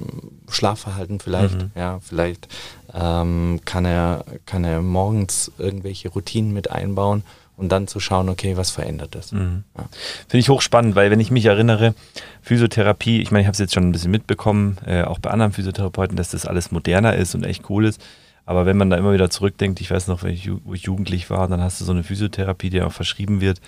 Schlafverhalten 0.51 1.19
vielleicht, 1.21 1.55
Mhm. 1.57 1.71
ja, 1.75 1.99
vielleicht 2.01 2.49
ähm, 2.95 3.61
kann 3.65 3.85
er, 3.85 4.25
kann 4.47 4.65
er 4.65 4.81
morgens 4.83 5.51
irgendwelche 5.59 6.09
Routinen 6.11 6.53
mit 6.53 6.71
einbauen 6.71 7.23
und 7.59 7.71
dann 7.71 7.87
zu 7.89 8.01
schauen, 8.01 8.31
okay, 8.31 8.57
was 8.57 8.71
verändert 8.71 9.15
das? 9.15 9.33
Mhm. 9.33 9.65
Ja. 9.77 9.85
Finde 10.29 10.39
ich 10.39 10.49
hochspannend, 10.49 10.95
weil 10.95 11.11
wenn 11.11 11.21
ich 11.21 11.31
mich 11.31 11.45
erinnere, 11.45 11.95
Physiotherapie, 12.41 13.21
ich 13.21 13.31
meine, 13.31 13.43
ich 13.43 13.47
habe 13.47 13.53
es 13.53 13.59
jetzt 13.59 13.75
schon 13.75 13.87
ein 13.89 13.93
bisschen 13.93 14.11
mitbekommen, 14.11 14.79
äh, 14.87 15.03
auch 15.03 15.19
bei 15.19 15.31
anderen 15.31 15.53
Physiotherapeuten, 15.53 16.17
dass 16.17 16.31
das 16.31 16.47
alles 16.47 16.71
moderner 16.71 17.15
ist 17.17 17.35
und 17.35 17.45
echt 17.45 17.69
cool 17.69 17.85
ist. 17.85 18.01
Aber 18.47 18.65
wenn 18.65 18.79
man 18.79 18.89
da 18.89 18.97
immer 18.97 19.13
wieder 19.13 19.29
zurückdenkt, 19.29 19.81
ich 19.83 19.91
weiß 19.91 20.07
noch, 20.07 20.23
wenn 20.23 20.33
ich, 20.33 20.49
wo 20.65 20.73
ich 20.73 20.85
jugendlich 20.85 21.29
war, 21.29 21.47
dann 21.49 21.61
hast 21.61 21.81
du 21.81 21.85
so 21.85 21.93
eine 21.93 22.03
Physiotherapie, 22.03 22.71
die 22.71 22.81
auch 22.81 22.93
verschrieben 22.93 23.43
wird. 23.43 23.61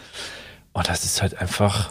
Und 0.73 0.89
das 0.89 1.05
ist 1.05 1.21
halt 1.21 1.39
einfach 1.39 1.91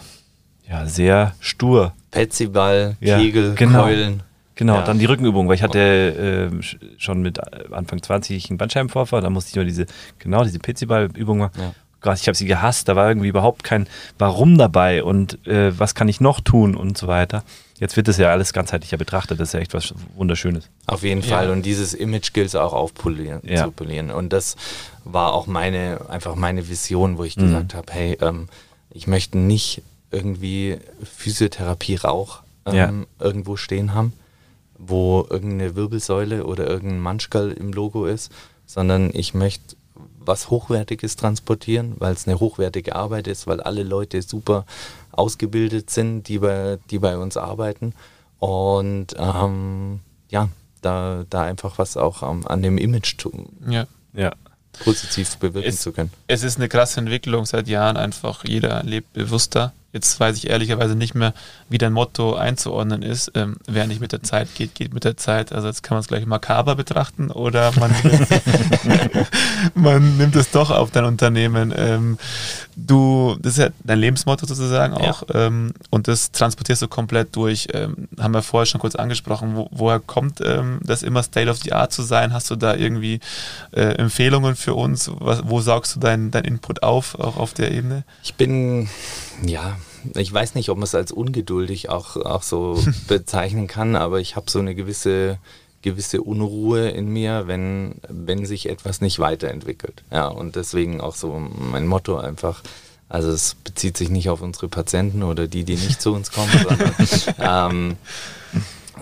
ja, 0.67 0.85
sehr 0.87 1.35
stur. 1.39 1.93
Petsyball, 2.11 2.95
Ja, 2.99 3.17
Kegel, 3.19 3.53
genau. 3.55 3.83
Keulen. 3.83 4.23
Genau, 4.55 4.75
Ja. 4.75 4.81
dann 4.83 4.99
die 4.99 5.05
Rückenübung, 5.05 5.47
weil 5.47 5.55
ich 5.55 5.63
hatte 5.63 6.49
sch- 6.61 6.77
schon 6.97 7.21
mit 7.21 7.37
äh, 7.37 7.41
Anfang 7.71 8.01
20 8.01 8.49
einen 8.49 8.57
Bandscheibenvorfall, 8.57 9.21
da 9.21 9.29
musste 9.29 9.49
ich 9.51 9.55
nur 9.55 9.63
diese, 9.65 9.85
genau, 10.17 10.43
diese 10.43 10.59
Petsyball-Übung 10.59 11.37
machen. 11.37 11.53
Ja. 11.61 11.73
Gott, 12.01 12.17
ich 12.19 12.27
habe 12.27 12.35
sie 12.37 12.45
gehasst, 12.45 12.87
da 12.87 12.95
war 12.95 13.07
irgendwie 13.09 13.27
überhaupt 13.27 13.63
kein 13.63 13.87
Warum 14.17 14.57
dabei 14.57 15.03
und 15.03 15.45
äh, 15.47 15.77
was 15.77 15.95
kann 15.95 16.07
ich 16.07 16.21
noch 16.21 16.39
tun 16.39 16.75
und 16.75 16.97
so 16.97 17.07
weiter. 17.07 17.43
Jetzt 17.79 17.95
wird 17.97 18.07
das 18.09 18.17
ja 18.17 18.29
alles 18.31 18.51
ganzheitlicher 18.53 18.97
betrachtet, 18.97 19.39
das 19.39 19.49
ist 19.49 19.53
ja 19.53 19.59
echt 19.61 19.73
was 19.73 19.93
Wunderschönes. 20.15 20.69
Auf 20.85 21.03
jeden 21.03 21.21
Ja. 21.21 21.27
Fall. 21.37 21.49
Und 21.49 21.63
dieses 21.65 21.93
Image 21.93 22.33
gilt 22.33 22.47
es 22.47 22.55
auch 22.55 22.73
aufpolieren, 22.73 23.41
Ja. 23.43 23.65
zu 23.65 23.71
polieren. 23.71 24.11
Und 24.11 24.33
das 24.33 24.55
war 25.05 25.33
auch 25.33 25.47
meine, 25.47 26.01
einfach 26.09 26.35
meine 26.35 26.67
Vision, 26.67 27.17
wo 27.17 27.23
ich 27.23 27.37
Mhm. 27.37 27.41
gesagt 27.41 27.73
habe, 27.75 27.91
hey, 27.93 28.17
ähm, 28.21 28.49
ich 28.91 29.07
möchte 29.07 29.37
nicht 29.37 29.81
irgendwie 30.11 30.77
Physiotherapie-Rauch 31.39 32.41
ähm, 32.65 32.73
Ja. 32.75 32.91
irgendwo 33.25 33.55
stehen 33.55 33.93
haben, 33.93 34.13
wo 34.77 35.25
irgendeine 35.29 35.75
Wirbelsäule 35.75 36.45
oder 36.45 36.67
irgendein 36.67 36.99
Manschgal 36.99 37.51
im 37.51 37.71
Logo 37.73 38.05
ist, 38.05 38.31
sondern 38.65 39.09
ich 39.13 39.33
möchte 39.33 39.75
was 40.29 40.49
Hochwertiges 40.49 41.17
transportieren, 41.17 41.95
weil 41.99 42.13
es 42.13 42.25
eine 42.27 42.39
hochwertige 42.39 42.95
Arbeit 42.95 43.27
ist, 43.27 43.47
weil 43.47 43.59
alle 43.59 43.83
Leute 43.83 44.21
super 44.21 44.65
ausgebildet 45.11 45.89
sind, 45.89 46.27
die 46.29 46.39
bei, 46.39 46.77
die 46.89 46.99
bei 46.99 47.17
uns 47.17 47.35
arbeiten. 47.35 47.93
Und 48.39 49.07
ähm, 49.17 49.99
ja, 50.29 50.47
da, 50.81 51.25
da 51.29 51.41
einfach 51.43 51.77
was 51.77 51.97
auch 51.97 52.23
ähm, 52.23 52.47
an 52.47 52.61
dem 52.61 52.77
Image 52.77 53.17
tu- 53.17 53.31
Ja. 53.67 53.85
Ja. 54.13 54.31
positiv 54.83 55.35
bewirken 55.37 55.67
Es- 55.69 55.81
zu 55.81 55.91
können. 55.91 56.11
Es 56.27 56.43
ist 56.43 56.55
eine 56.57 56.69
krasse 56.69 56.99
Entwicklung 57.01 57.45
seit 57.45 57.67
Jahren 57.67 57.97
einfach. 57.97 58.45
Jeder 58.45 58.81
lebt 58.83 59.11
bewusster. 59.13 59.73
Jetzt 59.91 60.19
weiß 60.19 60.37
ich 60.37 60.49
ehrlicherweise 60.49 60.95
nicht 60.95 61.15
mehr, 61.15 61.33
wie 61.67 61.79
dein 61.79 61.93
Motto 61.93 62.35
einzuordnen 62.35 63.01
ist. 63.01 63.31
Ähm, 63.33 63.57
wer 63.67 63.87
nicht 63.87 64.01
mit 64.01 64.11
der 64.11 64.21
Zeit 64.21 64.53
geht, 64.53 64.75
geht 64.75 64.93
mit 64.93 65.03
der 65.03 65.17
Zeit. 65.17 65.51
Also 65.51 65.67
jetzt 65.67 65.81
kann 65.81 65.95
man 65.95 66.01
es 66.01 66.07
gleich 66.07 66.27
makaber 66.27 66.75
betrachten 66.75 67.31
oder 67.31 67.71
man, 67.79 67.95
man 69.73 70.17
nimmt 70.17 70.35
es 70.35 70.51
doch 70.51 70.69
auf 70.69 70.91
dein 70.91 71.05
Unternehmen. 71.05 71.73
Ähm, 71.75 72.19
du, 72.75 73.35
das 73.41 73.53
ist 73.53 73.59
ja 73.59 73.69
dein 73.83 73.99
Lebensmotto 73.99 74.45
sozusagen 74.45 74.93
auch. 74.93 75.23
Ähm, 75.33 75.73
und 75.89 76.07
das 76.07 76.31
transportierst 76.31 76.83
du 76.83 76.87
komplett 76.87 77.35
durch. 77.35 77.67
Ähm, 77.73 78.07
haben 78.19 78.33
wir 78.33 78.43
vorher 78.43 78.67
schon 78.67 78.81
kurz 78.81 78.95
angesprochen. 78.95 79.55
Wo, 79.55 79.69
woher 79.71 79.99
kommt 79.99 80.39
ähm, 80.43 80.79
das 80.83 81.01
immer 81.01 81.23
State 81.23 81.49
of 81.49 81.57
the 81.57 81.73
Art 81.73 81.91
zu 81.91 82.03
sein? 82.03 82.31
Hast 82.31 82.51
du 82.51 82.55
da 82.55 82.75
irgendwie 82.75 83.19
äh, 83.71 83.95
Empfehlungen 83.95 84.55
für 84.55 84.75
uns? 84.75 85.09
Was, 85.19 85.41
wo 85.45 85.61
saugst 85.61 85.95
du 85.95 85.99
deinen 85.99 86.29
dein 86.29 86.45
Input 86.45 86.83
auf, 86.83 87.15
auch 87.19 87.37
auf 87.37 87.53
der 87.53 87.71
Ebene? 87.71 88.03
Ich 88.23 88.35
bin, 88.35 88.87
ja, 89.43 89.77
ich 90.15 90.31
weiß 90.31 90.55
nicht, 90.55 90.69
ob 90.69 90.77
man 90.77 90.83
es 90.83 90.95
als 90.95 91.11
ungeduldig 91.11 91.89
auch, 91.89 92.15
auch 92.15 92.43
so 92.43 92.81
bezeichnen 93.07 93.67
kann, 93.67 93.95
aber 93.95 94.19
ich 94.19 94.35
habe 94.35 94.49
so 94.49 94.59
eine 94.59 94.75
gewisse, 94.75 95.37
gewisse 95.81 96.21
Unruhe 96.21 96.89
in 96.89 97.09
mir, 97.09 97.47
wenn, 97.47 97.95
wenn 98.07 98.45
sich 98.45 98.69
etwas 98.69 99.01
nicht 99.01 99.19
weiterentwickelt. 99.19 100.03
Ja, 100.11 100.27
und 100.27 100.55
deswegen 100.55 101.01
auch 101.01 101.15
so 101.15 101.39
mein 101.39 101.87
Motto 101.87 102.17
einfach. 102.17 102.61
Also 103.07 103.31
es 103.31 103.55
bezieht 103.55 103.97
sich 103.97 104.09
nicht 104.09 104.29
auf 104.29 104.41
unsere 104.41 104.67
Patienten 104.67 105.23
oder 105.23 105.47
die, 105.47 105.63
die 105.63 105.75
nicht 105.75 106.01
zu 106.01 106.13
uns 106.13 106.31
kommen, 106.33 106.51
sondern 106.51 106.93
ähm, 107.39 107.97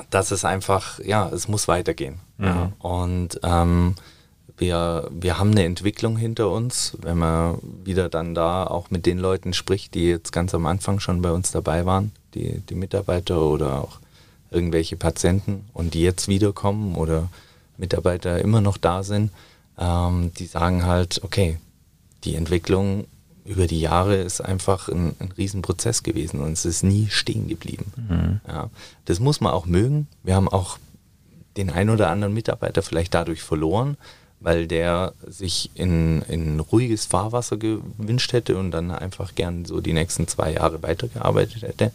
dass 0.09 0.31
es 0.31 0.45
einfach, 0.45 0.99
ja, 0.99 1.27
es 1.29 1.47
muss 1.47 1.67
weitergehen. 1.67 2.19
Ja. 2.39 2.71
Und 2.79 3.39
ähm, 3.43 3.95
wir, 4.57 5.07
wir 5.11 5.37
haben 5.37 5.51
eine 5.51 5.65
Entwicklung 5.65 6.17
hinter 6.17 6.49
uns, 6.49 6.97
wenn 7.01 7.17
man 7.17 7.59
wieder 7.83 8.09
dann 8.09 8.33
da 8.33 8.65
auch 8.65 8.89
mit 8.89 9.05
den 9.05 9.19
Leuten 9.19 9.53
spricht, 9.53 9.93
die 9.93 10.07
jetzt 10.07 10.31
ganz 10.31 10.53
am 10.55 10.65
Anfang 10.65 10.99
schon 10.99 11.21
bei 11.21 11.31
uns 11.31 11.51
dabei 11.51 11.85
waren, 11.85 12.11
die, 12.33 12.61
die 12.61 12.75
Mitarbeiter 12.75 13.41
oder 13.41 13.81
auch 13.81 13.99
irgendwelche 14.49 14.95
Patienten 14.95 15.65
und 15.73 15.93
die 15.93 16.01
jetzt 16.01 16.27
wiederkommen 16.27 16.95
oder 16.95 17.29
Mitarbeiter 17.77 18.39
immer 18.41 18.61
noch 18.61 18.77
da 18.77 19.03
sind. 19.03 19.31
ähm, 19.77 20.31
die 20.37 20.45
sagen 20.45 20.85
halt, 20.85 21.23
okay, 21.23 21.59
die 22.23 22.35
Entwicklung 22.35 23.05
über 23.45 23.67
die 23.67 23.79
Jahre 23.79 24.15
ist 24.15 24.41
einfach 24.41 24.89
ein, 24.89 25.15
ein 25.19 25.31
Riesenprozess 25.37 26.03
gewesen 26.03 26.41
und 26.41 26.51
es 26.53 26.65
ist 26.65 26.83
nie 26.83 27.07
stehen 27.09 27.47
geblieben. 27.47 27.93
Mhm. 27.95 28.41
Ja, 28.47 28.69
das 29.05 29.19
muss 29.19 29.39
man 29.39 29.53
auch 29.53 29.65
mögen. 29.65 30.07
Wir 30.23 30.35
haben 30.35 30.49
auch 30.49 30.79
den 31.55 31.69
ein 31.69 31.89
oder 31.89 32.09
anderen 32.09 32.33
Mitarbeiter 32.33 32.81
vielleicht 32.81 33.13
dadurch 33.13 33.41
verloren, 33.41 33.97
weil 34.39 34.67
der 34.67 35.13
sich 35.25 35.71
in, 35.73 36.21
in 36.23 36.59
ruhiges 36.59 37.05
Fahrwasser 37.05 37.57
gewünscht 37.57 38.33
hätte 38.33 38.57
und 38.57 38.71
dann 38.71 38.91
einfach 38.91 39.35
gern 39.35 39.65
so 39.65 39.81
die 39.81 39.93
nächsten 39.93 40.27
zwei 40.27 40.53
Jahre 40.53 40.83
weitergearbeitet 40.83 41.63
hätte. 41.63 41.91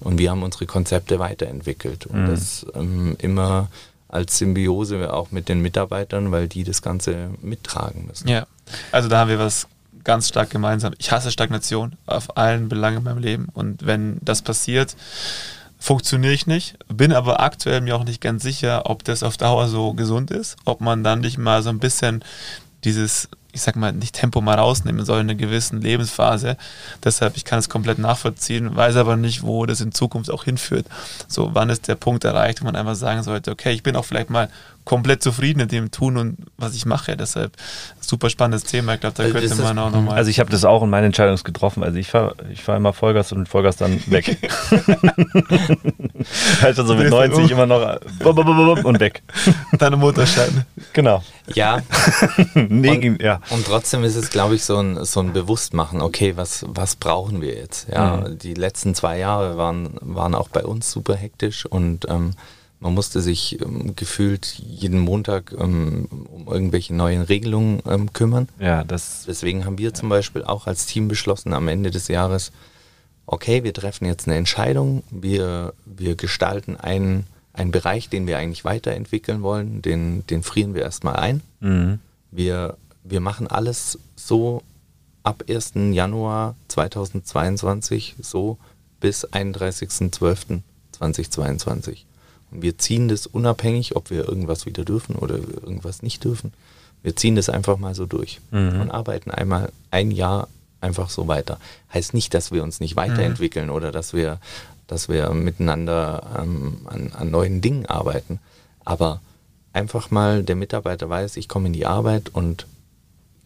Und 0.00 0.18
wir 0.18 0.30
haben 0.30 0.42
unsere 0.42 0.66
Konzepte 0.66 1.18
weiterentwickelt 1.18 2.06
und 2.06 2.24
mhm. 2.24 2.26
das 2.26 2.66
ähm, 2.74 3.16
immer 3.20 3.68
als 4.08 4.38
Symbiose 4.38 5.12
auch 5.12 5.30
mit 5.30 5.48
den 5.48 5.62
Mitarbeitern, 5.62 6.32
weil 6.32 6.48
die 6.48 6.64
das 6.64 6.82
Ganze 6.82 7.30
mittragen 7.40 8.06
müssen. 8.06 8.28
Ja, 8.28 8.46
also 8.90 9.08
da 9.08 9.20
haben 9.20 9.30
wir 9.30 9.38
was 9.38 9.66
ganz 10.04 10.28
stark 10.28 10.50
gemeinsam. 10.50 10.92
Ich 10.98 11.12
hasse 11.12 11.30
Stagnation 11.30 11.96
auf 12.06 12.36
allen 12.36 12.68
Belangen 12.68 12.98
in 12.98 13.04
meinem 13.04 13.18
Leben 13.18 13.48
und 13.54 13.86
wenn 13.86 14.18
das 14.20 14.42
passiert, 14.42 14.96
funktioniere 15.82 16.32
ich 16.32 16.46
nicht, 16.46 16.76
bin 16.88 17.12
aber 17.12 17.40
aktuell 17.40 17.80
mir 17.80 17.96
auch 17.96 18.04
nicht 18.04 18.20
ganz 18.20 18.42
sicher, 18.42 18.88
ob 18.88 19.02
das 19.02 19.22
auf 19.22 19.36
Dauer 19.36 19.66
so 19.66 19.94
gesund 19.94 20.30
ist, 20.30 20.56
ob 20.64 20.80
man 20.80 21.02
dann 21.02 21.20
nicht 21.20 21.38
mal 21.38 21.62
so 21.62 21.70
ein 21.70 21.80
bisschen 21.80 22.24
dieses, 22.84 23.28
ich 23.52 23.62
sag 23.62 23.74
mal, 23.74 23.92
nicht 23.92 24.14
Tempo 24.14 24.40
mal 24.40 24.58
rausnehmen 24.58 25.04
soll 25.04 25.20
in 25.20 25.28
einer 25.28 25.38
gewissen 25.38 25.80
Lebensphase. 25.80 26.56
Deshalb, 27.02 27.36
ich 27.36 27.44
kann 27.44 27.58
es 27.58 27.68
komplett 27.68 27.98
nachvollziehen, 27.98 28.74
weiß 28.74 28.94
aber 28.94 29.16
nicht, 29.16 29.42
wo 29.42 29.66
das 29.66 29.80
in 29.80 29.90
Zukunft 29.90 30.30
auch 30.30 30.44
hinführt. 30.44 30.86
So, 31.26 31.50
wann 31.52 31.68
ist 31.68 31.88
der 31.88 31.96
Punkt 31.96 32.24
erreicht, 32.24 32.60
wo 32.60 32.64
man 32.64 32.76
einfach 32.76 32.94
sagen 32.94 33.24
sollte, 33.24 33.50
okay, 33.50 33.72
ich 33.72 33.82
bin 33.82 33.96
auch 33.96 34.04
vielleicht 34.04 34.30
mal 34.30 34.48
komplett 34.84 35.22
zufrieden 35.22 35.60
mit 35.60 35.72
dem 35.72 35.90
Tun 35.90 36.16
und 36.16 36.38
was 36.56 36.74
ich 36.74 36.86
mache. 36.86 37.16
Deshalb 37.16 37.52
super 38.00 38.30
spannendes 38.30 38.64
Thema. 38.64 38.94
Ich 38.94 39.00
glaube, 39.00 39.14
da 39.16 39.22
also 39.22 39.38
könnte 39.38 39.54
man 39.62 39.78
auch 39.78 39.90
nochmal. 39.90 40.16
Also 40.16 40.30
ich 40.30 40.40
habe 40.40 40.50
das 40.50 40.64
auch 40.64 40.82
in 40.82 40.90
meinen 40.90 41.06
Entscheidungen 41.06 41.42
getroffen. 41.42 41.82
Also 41.82 41.98
ich 41.98 42.08
fahre 42.08 42.34
ich 42.50 42.62
fahr 42.62 42.76
immer 42.76 42.92
Vollgas 42.92 43.32
und 43.32 43.48
Vollgas 43.48 43.76
dann 43.76 44.02
weg. 44.06 44.38
halt 46.60 46.76
so 46.76 46.94
mit 46.94 47.10
90 47.10 47.50
immer 47.50 47.66
noch 47.66 48.00
und 48.84 49.00
weg. 49.00 49.22
Deine 49.78 49.96
Motorschein. 49.96 50.66
Genau. 50.92 51.22
Ja. 51.54 51.80
nee, 52.54 53.08
und, 53.08 53.22
ja. 53.22 53.40
Und 53.50 53.66
trotzdem 53.66 54.04
ist 54.04 54.16
es, 54.16 54.30
glaube 54.30 54.54
ich, 54.54 54.64
so 54.64 54.78
ein, 54.78 55.04
so 55.04 55.20
ein 55.20 55.32
Bewusstmachen, 55.32 56.00
okay, 56.00 56.36
was, 56.36 56.64
was 56.68 56.96
brauchen 56.96 57.40
wir 57.40 57.54
jetzt? 57.54 57.88
Ja, 57.88 58.16
mhm. 58.16 58.38
die 58.38 58.54
letzten 58.54 58.94
zwei 58.94 59.18
Jahre 59.18 59.56
waren, 59.56 59.94
waren 60.00 60.34
auch 60.34 60.48
bei 60.48 60.64
uns 60.64 60.90
super 60.90 61.14
hektisch 61.14 61.66
und 61.66 62.08
ähm, 62.08 62.32
man 62.82 62.92
musste 62.94 63.20
sich 63.20 63.60
ähm, 63.62 63.94
gefühlt 63.94 64.58
jeden 64.58 64.98
Montag 64.98 65.54
ähm, 65.56 66.08
um 66.10 66.48
irgendwelche 66.48 66.92
neuen 66.94 67.22
Regelungen 67.22 67.80
ähm, 67.86 68.12
kümmern. 68.12 68.48
Ja, 68.58 68.82
das. 68.82 69.22
Deswegen 69.26 69.64
haben 69.64 69.78
wir 69.78 69.94
zum 69.94 70.08
Beispiel 70.08 70.42
auch 70.42 70.66
als 70.66 70.86
Team 70.86 71.06
beschlossen, 71.06 71.54
am 71.54 71.68
Ende 71.68 71.92
des 71.92 72.08
Jahres, 72.08 72.50
okay, 73.24 73.62
wir 73.62 73.72
treffen 73.72 74.06
jetzt 74.06 74.26
eine 74.26 74.36
Entscheidung, 74.36 75.04
wir, 75.10 75.74
wir 75.84 76.16
gestalten 76.16 76.76
einen, 76.76 77.28
einen 77.52 77.70
Bereich, 77.70 78.08
den 78.08 78.26
wir 78.26 78.38
eigentlich 78.38 78.64
weiterentwickeln 78.64 79.42
wollen, 79.42 79.80
den, 79.80 80.26
den 80.26 80.42
frieren 80.42 80.74
wir 80.74 80.82
erstmal 80.82 81.14
ein. 81.16 81.40
Mhm. 81.60 82.00
Wir, 82.32 82.76
wir 83.04 83.20
machen 83.20 83.46
alles 83.46 84.00
so 84.16 84.64
ab 85.22 85.44
1. 85.48 85.74
Januar 85.92 86.56
2022 86.66 88.16
so 88.20 88.58
bis 88.98 89.24
31.12.2022. 89.28 92.06
Und 92.52 92.62
wir 92.62 92.78
ziehen 92.78 93.08
das 93.08 93.26
unabhängig, 93.26 93.96
ob 93.96 94.10
wir 94.10 94.28
irgendwas 94.28 94.66
wieder 94.66 94.84
dürfen 94.84 95.16
oder 95.16 95.36
irgendwas 95.36 96.02
nicht 96.02 96.22
dürfen. 96.24 96.52
Wir 97.02 97.16
ziehen 97.16 97.34
das 97.34 97.48
einfach 97.48 97.78
mal 97.78 97.94
so 97.94 98.06
durch 98.06 98.40
mhm. 98.50 98.80
und 98.80 98.90
arbeiten 98.90 99.30
einmal 99.30 99.72
ein 99.90 100.10
Jahr 100.10 100.48
einfach 100.80 101.10
so 101.10 101.28
weiter. 101.28 101.58
Heißt 101.92 102.14
nicht, 102.14 102.34
dass 102.34 102.52
wir 102.52 102.62
uns 102.62 102.80
nicht 102.80 102.96
weiterentwickeln 102.96 103.66
mhm. 103.66 103.72
oder 103.72 103.92
dass 103.92 104.12
wir, 104.12 104.38
dass 104.86 105.08
wir 105.08 105.30
miteinander 105.30 106.38
ähm, 106.38 106.78
an, 106.84 107.12
an 107.12 107.30
neuen 107.30 107.60
Dingen 107.60 107.86
arbeiten. 107.86 108.38
Aber 108.84 109.20
einfach 109.72 110.10
mal 110.10 110.42
der 110.42 110.56
Mitarbeiter 110.56 111.08
weiß, 111.08 111.36
ich 111.36 111.48
komme 111.48 111.68
in 111.68 111.72
die 111.72 111.86
Arbeit 111.86 112.30
und 112.32 112.66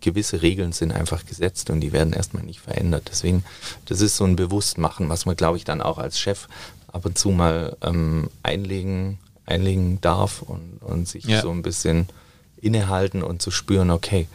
gewisse 0.00 0.42
Regeln 0.42 0.72
sind 0.72 0.92
einfach 0.92 1.24
gesetzt 1.26 1.70
und 1.70 1.80
die 1.80 1.92
werden 1.92 2.12
erstmal 2.12 2.42
nicht 2.42 2.60
verändert. 2.60 3.08
Deswegen, 3.10 3.44
das 3.86 4.00
ist 4.00 4.16
so 4.16 4.24
ein 4.24 4.36
Bewusstmachen, 4.36 5.08
was 5.08 5.26
man, 5.26 5.36
glaube 5.36 5.56
ich, 5.56 5.64
dann 5.64 5.80
auch 5.80 5.98
als 5.98 6.18
Chef 6.18 6.48
ab 6.96 7.04
und 7.04 7.18
zu 7.18 7.30
mal 7.30 7.76
ähm, 7.82 8.30
einlegen, 8.42 9.18
einlegen 9.44 10.00
darf 10.00 10.42
und, 10.42 10.78
und 10.80 11.06
sich 11.06 11.24
ja. 11.24 11.42
so 11.42 11.50
ein 11.50 11.62
bisschen 11.62 12.08
innehalten 12.60 13.22
und 13.22 13.42
zu 13.42 13.50
spüren, 13.50 13.90
okay, 13.90 14.26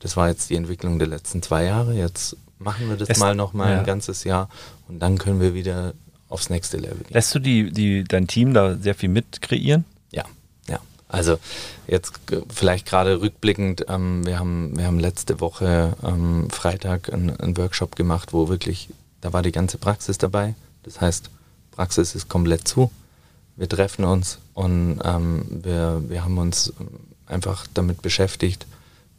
das 0.00 0.16
war 0.16 0.28
jetzt 0.28 0.50
die 0.50 0.56
Entwicklung 0.56 0.98
der 0.98 1.08
letzten 1.08 1.42
zwei 1.42 1.64
Jahre, 1.64 1.94
jetzt 1.94 2.36
machen 2.58 2.90
wir 2.90 2.96
das 2.96 3.08
es, 3.08 3.18
mal 3.18 3.34
noch 3.34 3.54
mal 3.54 3.72
ja. 3.72 3.78
ein 3.78 3.86
ganzes 3.86 4.24
Jahr 4.24 4.50
und 4.86 5.00
dann 5.00 5.16
können 5.16 5.40
wir 5.40 5.54
wieder 5.54 5.94
aufs 6.28 6.50
nächste 6.50 6.76
Level 6.76 6.98
gehen. 6.98 7.14
Lässt 7.14 7.34
du 7.34 7.38
die, 7.38 7.72
die, 7.72 8.04
dein 8.04 8.26
Team 8.26 8.52
da 8.52 8.76
sehr 8.76 8.94
viel 8.94 9.08
mit 9.08 9.40
kreieren? 9.40 9.86
Ja, 10.12 10.24
ja. 10.68 10.78
Also 11.08 11.38
jetzt 11.86 12.12
vielleicht 12.50 12.86
gerade 12.86 13.22
rückblickend, 13.22 13.86
ähm, 13.88 14.26
wir, 14.26 14.38
haben, 14.38 14.76
wir 14.76 14.84
haben 14.84 14.98
letzte 14.98 15.40
Woche 15.40 15.96
ähm, 16.04 16.50
Freitag 16.50 17.12
einen, 17.12 17.34
einen 17.40 17.56
Workshop 17.56 17.96
gemacht, 17.96 18.34
wo 18.34 18.50
wirklich, 18.50 18.90
da 19.22 19.32
war 19.32 19.40
die 19.40 19.52
ganze 19.52 19.78
Praxis 19.78 20.18
dabei. 20.18 20.54
Das 20.82 21.00
heißt, 21.00 21.30
Praxis 21.72 22.14
ist 22.14 22.28
komplett 22.28 22.66
zu. 22.66 22.90
Wir 23.56 23.68
treffen 23.68 24.04
uns 24.04 24.38
und 24.54 25.00
ähm, 25.04 25.44
wir, 25.62 26.02
wir 26.08 26.24
haben 26.24 26.38
uns 26.38 26.72
einfach 27.26 27.66
damit 27.74 28.02
beschäftigt, 28.02 28.66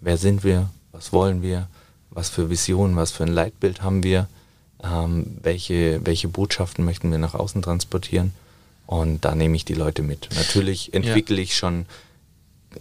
wer 0.02 0.18
sind 0.18 0.44
wir, 0.44 0.70
was 0.92 1.14
wollen 1.14 1.42
wir, 1.42 1.68
was 2.10 2.30
für 2.30 2.50
Visionen, 2.50 2.96
was 2.96 3.12
für 3.12 3.24
ein 3.24 3.32
Leitbild 3.32 3.82
haben 3.82 4.04
wir, 4.04 4.28
ähm, 4.84 5.38
welche, 5.42 6.06
welche 6.06 6.28
Botschaften 6.28 6.84
möchten 6.84 7.12
wir 7.12 7.18
nach 7.18 7.36
außen 7.36 7.62
transportieren. 7.62 8.34
Und 8.86 9.24
da 9.24 9.36
nehme 9.36 9.56
ich 9.56 9.64
die 9.64 9.74
Leute 9.74 10.02
mit. 10.02 10.30
Natürlich 10.36 10.94
entwickle 10.94 11.38
ja. 11.38 11.44
ich 11.44 11.56
schon, 11.56 11.86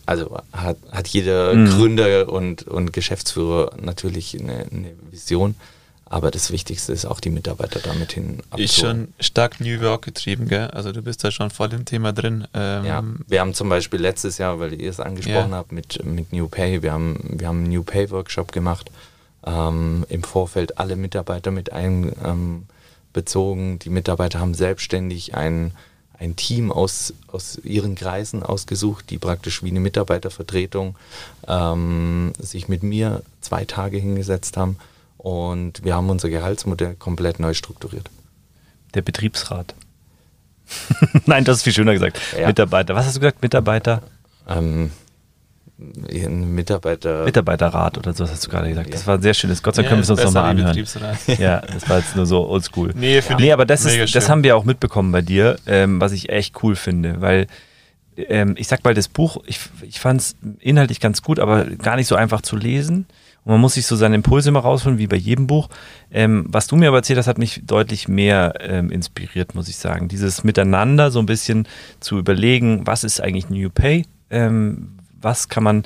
also 0.07 0.41
hat, 0.53 0.79
hat 0.91 1.09
jeder 1.09 1.55
mhm. 1.55 1.67
Gründer 1.67 2.29
und, 2.29 2.65
und 2.65 2.93
Geschäftsführer 2.93 3.77
natürlich 3.81 4.39
eine, 4.39 4.67
eine 4.71 4.93
Vision. 5.11 5.55
Aber 6.13 6.33
das 6.33 6.51
Wichtigste 6.51 6.93
ist 6.93 7.05
auch 7.07 7.21
die 7.21 7.31
Mitarbeiter 7.31 7.79
damit 7.79 8.11
hin. 8.13 8.43
Ist 8.57 8.75
schon 8.75 9.15
stark 9.21 9.61
New 9.61 9.81
York 9.81 10.05
getrieben, 10.05 10.49
gell? 10.49 10.67
Also 10.67 10.91
du 10.91 11.03
bist 11.03 11.23
da 11.23 11.31
schon 11.31 11.51
voll 11.51 11.73
im 11.73 11.85
Thema 11.85 12.13
drin. 12.13 12.49
Ähm 12.53 12.85
ja, 12.85 13.05
wir 13.29 13.41
haben 13.41 13.55
zum 13.55 13.69
Beispiel 13.69 14.01
letztes 14.01 14.37
Jahr, 14.37 14.59
weil 14.59 14.73
ihr 14.73 14.91
es 14.91 14.99
angesprochen 14.99 15.53
ja. 15.53 15.59
habt, 15.59 15.71
mit, 15.71 16.05
mit 16.05 16.33
New 16.33 16.49
Pay, 16.49 16.83
wir 16.83 16.91
haben, 16.91 17.17
wir 17.39 17.47
haben 17.47 17.59
einen 17.59 17.69
New 17.69 17.85
Pay 17.85 18.11
Workshop 18.11 18.51
gemacht, 18.51 18.91
ähm, 19.47 20.05
im 20.09 20.25
Vorfeld 20.25 20.79
alle 20.79 20.97
Mitarbeiter 20.97 21.53
mit 21.53 21.73
einbezogen. 21.73 22.65
Ähm, 23.15 23.79
die 23.79 23.91
Mitarbeiter 23.91 24.41
haben 24.41 24.55
selbstständig 24.55 25.37
ein, 25.37 25.75
ein 26.19 26.35
Team 26.35 26.73
aus, 26.73 27.15
aus 27.29 27.61
ihren 27.63 27.95
Kreisen 27.95 28.43
ausgesucht, 28.43 29.11
die 29.11 29.19
praktisch 29.19 29.63
wie 29.63 29.71
eine 29.71 29.79
Mitarbeitervertretung 29.79 30.97
ähm, 31.47 32.33
sich 32.37 32.67
mit 32.67 32.83
mir 32.83 33.23
zwei 33.41 33.65
Tage 33.65 33.99
hingesetzt 33.99 34.57
haben 34.57 34.77
und 35.23 35.85
wir 35.85 35.95
haben 35.95 36.09
unser 36.09 36.31
Gehaltsmodell 36.31 36.95
komplett 36.95 37.41
neu 37.41 37.53
strukturiert. 37.53 38.09
Der 38.95 39.03
Betriebsrat. 39.03 39.75
Nein, 41.27 41.45
das 41.45 41.59
ist 41.59 41.63
viel 41.65 41.73
schöner 41.73 41.93
gesagt. 41.93 42.19
Ja. 42.39 42.47
Mitarbeiter. 42.47 42.95
Was 42.95 43.07
hast 43.07 43.17
du 43.17 43.21
gesagt? 43.21 43.43
Mitarbeiter? 43.43 44.03
Ähm, 44.49 44.91
Mitarbeiter. 45.77 47.25
Mitarbeiterrat 47.25 47.99
oder 47.99 48.13
so 48.15 48.27
hast 48.29 48.47
du 48.47 48.51
gerade 48.51 48.69
gesagt. 48.69 48.89
Ja. 48.89 48.93
Das 48.93 49.07
war 49.07 49.17
ein 49.17 49.23
sehr 49.23 49.35
schönes. 49.35 49.63
Gott 49.63 49.75
sei 49.75 49.83
Dank 49.83 49.87
ja, 49.87 49.91
können 49.91 50.01
wir 50.01 50.05
es 50.05 50.11
uns 50.11 50.23
nochmal 50.23 50.51
anhören. 50.51 50.87
ja, 51.39 51.61
das 51.61 51.89
war 51.89 51.99
jetzt 51.99 52.17
nur 52.17 52.27
so 52.27 52.47
oldschool. 52.49 52.93
Nee, 52.95 53.23
nee 53.39 53.53
aber 53.53 53.67
das, 53.67 53.85
ist, 53.85 54.15
das 54.15 54.29
haben 54.29 54.43
wir 54.43 54.57
auch 54.57 54.65
mitbekommen 54.65 55.13
bei 55.13 55.23
dir, 55.23 55.57
ähm, 55.67 56.01
was 56.01 56.13
ich 56.13 56.31
echt 56.31 56.63
cool 56.63 56.77
finde, 56.77 57.21
weil 57.21 57.47
ähm, 58.17 58.55
ich 58.59 58.69
sag 58.69 58.85
mal, 58.85 58.95
das 58.95 59.09
Buch, 59.09 59.39
ich, 59.47 59.61
ich 59.83 60.01
fand 60.01 60.21
es 60.21 60.37
inhaltlich 60.61 61.01
ganz 61.01 61.23
gut, 61.23 61.39
aber 61.39 61.65
gar 61.65 61.97
nicht 61.97 62.07
so 62.07 62.15
einfach 62.15 62.43
zu 62.43 62.57
lesen. 62.57 63.07
Und 63.45 63.53
man 63.53 63.61
muss 63.61 63.75
sich 63.75 63.87
so 63.87 63.97
seine 63.97 64.17
Impulse 64.17 64.51
immer 64.51 64.61
rausholen, 64.61 64.99
wie 64.99 65.07
bei 65.07 65.17
jedem 65.17 65.47
Buch. 65.47 65.69
Ähm, 66.11 66.47
was 66.49 66.67
du 66.67 66.77
mir 66.77 66.89
aber 66.89 66.99
erzählt 66.99 67.19
hast, 67.19 67.27
hat 67.27 67.39
mich 67.39 67.63
deutlich 67.65 68.09
mehr 68.09 68.55
ähm, 68.61 68.91
inspiriert, 68.91 69.55
muss 69.55 69.69
ich 69.69 69.77
sagen. 69.77 70.09
Dieses 70.09 70.45
Miteinander 70.45 71.11
so 71.11 71.21
ein 71.21 71.27
bisschen 71.27 71.67
zu 72.01 72.19
überlegen, 72.19 72.87
was 72.87 73.05
ist 73.05 73.21
eigentlich 73.21 73.49
New 73.49 73.71
Pay? 73.71 74.05
Ähm, 74.31 74.99
was 75.21 75.49
kann 75.49 75.65
man, 75.65 75.85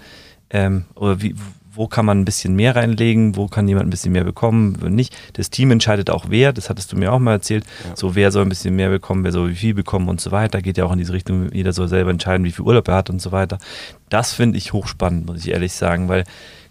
ähm, 0.50 0.84
oder 0.94 1.22
wie, 1.22 1.34
wo 1.76 1.86
kann 1.86 2.06
man 2.06 2.20
ein 2.20 2.24
bisschen 2.24 2.54
mehr 2.54 2.76
reinlegen, 2.76 3.36
wo 3.36 3.46
kann 3.48 3.68
jemand 3.68 3.86
ein 3.86 3.90
bisschen 3.90 4.12
mehr 4.12 4.24
bekommen, 4.24 4.76
wenn 4.80 4.94
nicht. 4.94 5.16
Das 5.34 5.50
Team 5.50 5.70
entscheidet 5.70 6.10
auch 6.10 6.26
wer, 6.28 6.52
das 6.52 6.70
hattest 6.70 6.92
du 6.92 6.96
mir 6.96 7.12
auch 7.12 7.18
mal 7.18 7.32
erzählt, 7.32 7.64
ja. 7.84 7.96
so 7.96 8.14
wer 8.14 8.30
soll 8.30 8.42
ein 8.42 8.48
bisschen 8.48 8.76
mehr 8.76 8.90
bekommen, 8.90 9.24
wer 9.24 9.32
soll 9.32 9.50
wie 9.50 9.56
viel 9.56 9.74
bekommen 9.74 10.08
und 10.08 10.20
so 10.20 10.30
weiter. 10.30 10.62
Geht 10.62 10.78
ja 10.78 10.84
auch 10.84 10.92
in 10.92 10.98
diese 10.98 11.12
Richtung, 11.12 11.52
jeder 11.52 11.72
soll 11.72 11.88
selber 11.88 12.10
entscheiden, 12.10 12.44
wie 12.44 12.52
viel 12.52 12.64
Urlaub 12.64 12.88
er 12.88 12.94
hat 12.94 13.10
und 13.10 13.20
so 13.20 13.32
weiter. 13.32 13.58
Das 14.08 14.32
finde 14.32 14.58
ich 14.58 14.72
hochspannend, 14.72 15.26
muss 15.26 15.38
ich 15.38 15.50
ehrlich 15.50 15.72
sagen, 15.72 16.08
weil 16.08 16.24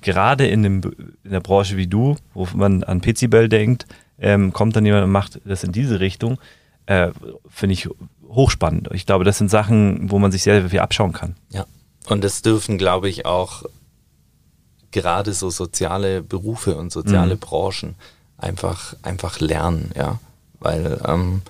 gerade 0.03 0.47
in, 0.47 0.63
dem, 0.63 0.81
in 1.23 1.31
der 1.31 1.39
Branche 1.39 1.77
wie 1.77 1.87
du, 1.87 2.15
wo 2.33 2.47
man 2.55 2.83
an 2.83 3.01
Pizibel 3.01 3.49
denkt, 3.49 3.87
ähm, 4.19 4.53
kommt 4.53 4.75
dann 4.75 4.85
jemand 4.85 5.05
und 5.05 5.11
macht 5.11 5.39
das 5.45 5.63
in 5.63 5.71
diese 5.71 5.99
Richtung, 5.99 6.37
äh, 6.85 7.09
finde 7.49 7.73
ich 7.73 7.89
hochspannend. 8.27 8.89
Ich 8.93 9.05
glaube, 9.05 9.23
das 9.23 9.37
sind 9.37 9.49
Sachen, 9.49 10.11
wo 10.11 10.19
man 10.19 10.31
sich 10.31 10.43
sehr, 10.43 10.61
sehr 10.61 10.69
viel 10.69 10.79
abschauen 10.79 11.13
kann. 11.13 11.35
Ja, 11.49 11.65
und 12.07 12.23
das 12.23 12.41
dürfen, 12.41 12.77
glaube 12.77 13.09
ich, 13.09 13.25
auch 13.25 13.63
gerade 14.91 15.33
so 15.33 15.49
soziale 15.49 16.21
Berufe 16.21 16.75
und 16.75 16.91
soziale 16.91 17.35
Mhm. 17.35 17.39
Branchen 17.39 17.95
einfach, 18.37 18.95
einfach 19.01 19.39
lernen, 19.39 19.91
ja. 19.95 20.19
Weil 20.59 21.01
ähm, 21.05 21.41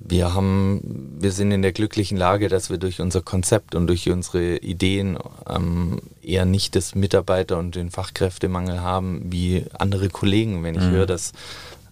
wir 0.00 0.32
haben, 0.34 1.16
wir 1.20 1.32
sind 1.32 1.50
in 1.50 1.62
der 1.62 1.72
glücklichen 1.72 2.16
Lage, 2.16 2.48
dass 2.48 2.70
wir 2.70 2.78
durch 2.78 3.00
unser 3.00 3.20
Konzept 3.20 3.74
und 3.74 3.86
durch 3.88 4.08
unsere 4.08 4.58
Ideen 4.58 5.18
ähm, 5.48 6.00
eher 6.22 6.44
nicht 6.44 6.76
das 6.76 6.94
Mitarbeiter- 6.94 7.58
und 7.58 7.74
den 7.74 7.90
Fachkräftemangel 7.90 8.80
haben 8.80 9.22
wie 9.32 9.64
andere 9.78 10.08
Kollegen. 10.08 10.62
Wenn 10.62 10.76
ich 10.76 10.82
Mhm. 10.84 10.90
höre, 10.90 11.06
dass 11.06 11.32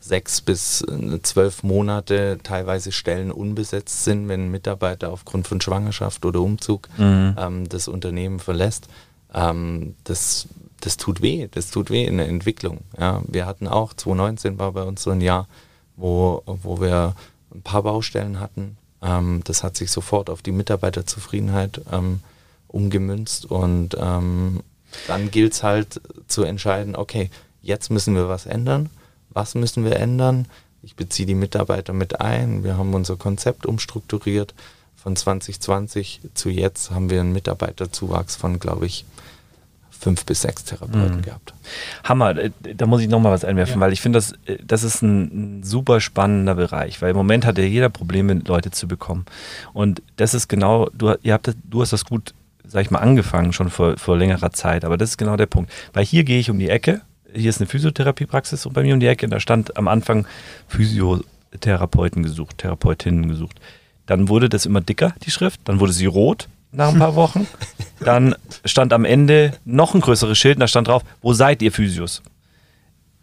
sechs 0.01 0.40
bis 0.40 0.83
äh, 0.83 1.21
zwölf 1.23 1.64
Monate 1.64 2.38
teilweise 2.45 2.92
Stellen 2.92 3.33
unbesetzt 3.33 4.05
sind, 4.05 4.29
wenn 4.29 4.47
ein 4.47 4.51
Mitarbeiter 4.53 5.11
aufgrund 5.12 5.49
von 5.49 5.61
Schwangerschaft 5.61 6.25
oder 6.25 6.40
Umzug 6.40 6.88
Mhm. 6.97 7.35
ähm, 7.37 7.69
das 7.69 7.88
Unternehmen 7.88 8.38
verlässt, 8.38 8.87
ähm, 9.35 9.97
das, 10.05 10.47
das 10.81 10.97
tut 10.97 11.23
weh, 11.23 11.49
das 11.51 11.73
tut 11.73 11.90
weh 11.90 12.05
in 12.05 12.19
der 12.19 12.29
Entwicklung. 12.29 12.83
Ja, 13.01 13.21
wir 13.27 13.47
hatten 13.47 13.66
auch, 13.66 13.95
2019 13.95 14.61
war 14.61 14.71
bei 14.71 14.85
uns 14.85 15.03
so 15.03 15.11
ein 15.11 15.21
Jahr, 15.21 15.49
wo, 15.97 16.42
wo 16.47 16.81
wir 16.81 17.16
ein 17.57 17.62
paar 17.62 17.83
Baustellen 17.83 18.40
hatten. 18.40 18.77
Ähm, 19.03 19.42
das 19.45 19.62
hat 19.62 19.77
sich 19.77 19.90
sofort 19.90 20.31
auf 20.31 20.42
die 20.42 20.53
Mitarbeiterzufriedenheit 20.53 21.81
ähm, 21.92 22.21
umgemünzt 22.69 23.47
und 23.47 23.97
ähm, 23.99 24.62
dann 25.07 25.31
gilt 25.31 25.53
es 25.53 25.62
halt 25.62 26.01
zu 26.27 26.45
entscheiden, 26.45 26.97
okay, 26.97 27.31
jetzt 27.62 27.90
müssen 27.90 28.14
wir 28.14 28.29
was 28.29 28.47
ändern. 28.47 28.90
Was 29.31 29.55
müssen 29.55 29.85
wir 29.85 29.97
ändern? 29.97 30.47
Ich 30.83 30.97
beziehe 30.97 31.27
die 31.27 31.35
Mitarbeiter 31.35 31.92
mit 31.92 32.21
ein. 32.21 32.64
Wir 32.64 32.77
haben 32.77 32.95
unser 32.95 33.16
Konzept 33.16 33.66
umstrukturiert. 33.66 34.55
Von 34.95 35.16
2020 35.16 36.21
zu 36.35 36.49
jetzt 36.49 36.90
haben 36.90 37.11
wir 37.11 37.21
einen 37.21 37.33
Mitarbeiterzuwachs 37.33 38.37
von, 38.37 38.59
glaube 38.59 38.87
ich, 38.87 39.05
fünf 40.07 40.25
bis 40.25 40.42
sechs 40.42 40.62
Therapeuten 40.64 41.16
Mhm. 41.16 41.23
gehabt. 41.23 41.53
Hammer, 42.05 42.37
äh, 42.37 42.51
da 42.77 42.87
muss 42.87 43.01
ich 43.01 43.09
nochmal 43.09 43.33
was 43.33 43.45
einwerfen, 43.45 43.75
Ja. 43.75 43.81
weil 43.81 43.92
ich 43.92 44.01
finde, 44.01 44.19
das, 44.19 44.35
äh, 44.47 44.57
das 44.64 44.85
ist 44.85 45.03
ein, 45.03 45.59
ein 45.59 45.62
super 45.64 46.01
spannender 46.01 46.55
Bereich, 46.55 47.03
weil 47.03 47.11
im 47.11 47.16
Moment 47.16 47.45
hat 47.45 47.59
ja 47.59 47.64
jeder 47.64 47.88
Probleme, 47.88 48.35
Leute 48.47 48.71
zu 48.71 48.87
bekommen. 48.87 49.25
Und 49.73 50.01
das 50.14 50.33
ist 50.33 50.47
genau, 50.47 50.88
du, 50.95 51.14
ihr 51.25 51.33
habt 51.33 51.49
das, 51.49 51.57
du 51.64 51.83
hast 51.83 51.92
das 51.92 52.05
gut, 52.05 52.35
sag 52.64 52.83
ich 52.83 52.92
mal, 52.92 53.01
angefangen, 53.01 53.53
schon 53.53 53.69
vor, 53.69 53.97
vor 53.99 54.16
längerer 54.16 54.53
Zeit, 54.53 54.85
aber 54.85 54.97
das 54.97 55.11
ist 55.11 55.16
genau 55.19 55.37
der 55.37 55.47
Punkt. 55.47 55.73
Weil 55.92 56.05
hier 56.05 56.23
gehe 56.23 56.38
ich 56.38 56.51
um 56.51 56.59
die 56.61 56.69
Ecke, 56.71 57.01
hier 57.35 57.51
ist 57.51 57.61
eine 57.61 57.66
Physiotherapiepraxis 57.66 58.64
und 58.64 58.75
bei 58.75 58.83
mir 58.85 58.95
um 58.95 59.01
die 59.01 59.09
Ecke, 59.09 59.27
da 59.29 59.40
stand 59.40 59.77
am 59.77 59.88
Anfang 59.88 60.25
Physiotherapeuten 60.69 62.23
gesucht, 62.23 62.59
Therapeutinnen 62.59 63.29
gesucht. 63.29 63.59
Dann 64.07 64.29
wurde 64.29 64.49
das 64.49 64.66
immer 64.66 64.81
dicker, 64.81 65.14
die 65.25 65.31
Schrift, 65.33 65.61
dann 65.64 65.81
wurde 65.81 65.92
sie 65.92 66.07
rot 66.07 66.49
nach 66.73 66.89
ein 66.89 66.99
paar 66.99 67.15
Wochen. 67.15 67.47
Dann 68.01 68.35
stand 68.65 68.93
am 68.93 69.05
Ende 69.05 69.53
noch 69.65 69.95
ein 69.95 70.01
größeres 70.01 70.37
Schild 70.37 70.57
und 70.57 70.61
da 70.61 70.69
stand 70.69 70.89
drauf, 70.89 71.03
wo 71.23 71.33
seid 71.33 71.63
ihr 71.63 71.73
Physios? 71.73 72.23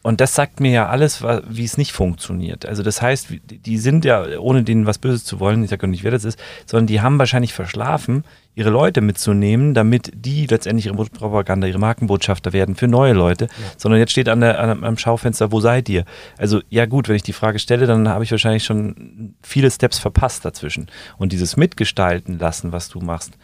Und 0.04 0.20
das 0.20 0.36
sagt 0.36 0.60
mir 0.60 0.72
ja 0.72 0.90
alles, 0.90 1.24
wie 1.48 1.64
es 1.64 1.78
nicht 1.78 1.94
funktioniert. 1.94 2.66
Also 2.66 2.84
das 2.84 3.02
heißt, 3.02 3.28
die 3.46 3.78
sind 3.78 4.04
ja, 4.04 4.38
ohne 4.38 4.64
denen 4.64 4.86
was 4.86 4.98
Böses 4.98 5.24
zu 5.24 5.40
wollen, 5.40 5.64
ich 5.64 5.70
sage 5.70 5.88
auch 5.88 5.90
nicht, 5.90 6.04
wer 6.04 6.12
das 6.12 6.26
ist, 6.26 6.38
sondern 6.66 6.88
die 6.88 7.00
haben 7.00 7.18
wahrscheinlich 7.20 7.54
verschlafen, 7.54 8.26
ihre 8.54 8.70
Leute 8.70 9.00
mitzunehmen, 9.00 9.74
damit 9.74 10.12
die 10.14 10.46
letztendlich 10.46 10.88
ihre 10.88 11.06
Propaganda, 11.06 11.68
ihre 11.68 11.80
Markenbotschafter 11.80 12.52
werden 12.52 12.76
für 12.76 12.90
neue 12.90 13.14
Leute. 13.14 13.48
Sondern 13.78 14.02
jetzt 14.02 14.12
steht 14.12 14.28
an 14.28 14.42
der, 14.42 14.60
an, 14.60 14.84
am 14.84 14.98
Schaufenster, 14.98 15.54
wo 15.54 15.62
seid 15.62 15.88
ihr? 15.88 16.04
Also 16.38 16.60
ja 16.70 16.86
gut, 16.86 17.08
wenn 17.08 17.16
ich 17.16 17.24
die 17.24 17.32
Frage 17.32 17.58
stelle, 17.58 17.88
dann 17.88 18.10
habe 18.10 18.26
ich 18.26 18.32
wahrscheinlich 18.32 18.66
schon 18.66 19.36
viele 19.42 19.72
Steps 19.72 20.00
verpasst 20.00 20.44
dazwischen. 20.44 20.88
Und 21.18 21.32
dieses 21.32 21.56
Mitgestalten 21.56 22.38
lassen, 22.40 22.74
was 22.74 22.90
du 22.90 23.00
machst, 23.00 23.38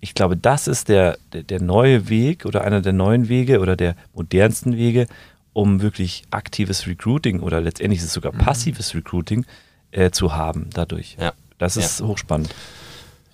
ich 0.00 0.14
glaube, 0.14 0.36
das 0.36 0.66
ist 0.66 0.88
der, 0.88 1.18
der, 1.32 1.42
der 1.42 1.60
neue 1.60 2.08
Weg 2.08 2.46
oder 2.46 2.64
einer 2.64 2.80
der 2.80 2.94
neuen 2.94 3.28
Wege 3.28 3.60
oder 3.60 3.76
der 3.76 3.94
modernsten 4.14 4.76
Wege, 4.76 5.06
um 5.52 5.82
wirklich 5.82 6.22
aktives 6.30 6.86
Recruiting 6.86 7.40
oder 7.40 7.60
letztendlich 7.60 7.98
ist 8.00 8.06
es 8.06 8.12
sogar 8.12 8.32
passives 8.32 8.94
Recruiting 8.94 9.44
äh, 9.90 10.10
zu 10.10 10.34
haben 10.34 10.68
dadurch. 10.72 11.16
Ja. 11.20 11.32
Das 11.58 11.76
ist 11.76 12.00
hochspannend. 12.00 12.54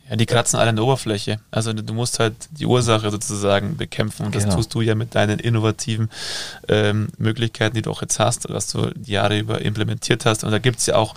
Ja, 0.08 0.16
die 0.16 0.26
kratzen 0.26 0.58
alle 0.58 0.70
an 0.70 0.76
der 0.76 0.84
Oberfläche. 0.84 1.40
Also 1.50 1.72
du 1.72 1.92
musst 1.94 2.18
halt 2.20 2.34
die 2.50 2.66
Ursache 2.66 3.10
sozusagen 3.10 3.76
bekämpfen 3.76 4.26
und 4.26 4.34
das 4.34 4.44
Genau. 4.44 4.56
tust 4.56 4.72
du 4.74 4.80
ja 4.80 4.94
mit 4.94 5.14
deinen 5.14 5.38
innovativen 5.40 6.10
ähm, 6.68 7.08
Möglichkeiten, 7.18 7.74
die 7.74 7.82
du 7.82 7.90
auch 7.90 8.02
jetzt 8.02 8.18
hast, 8.20 8.48
was 8.48 8.68
du 8.72 8.90
die 8.94 9.12
Jahre 9.12 9.38
über 9.38 9.60
implementiert 9.62 10.24
hast. 10.26 10.44
Und 10.44 10.52
da 10.52 10.58
gibt 10.58 10.78
es 10.78 10.86
ja 10.86 10.94
auch 10.96 11.14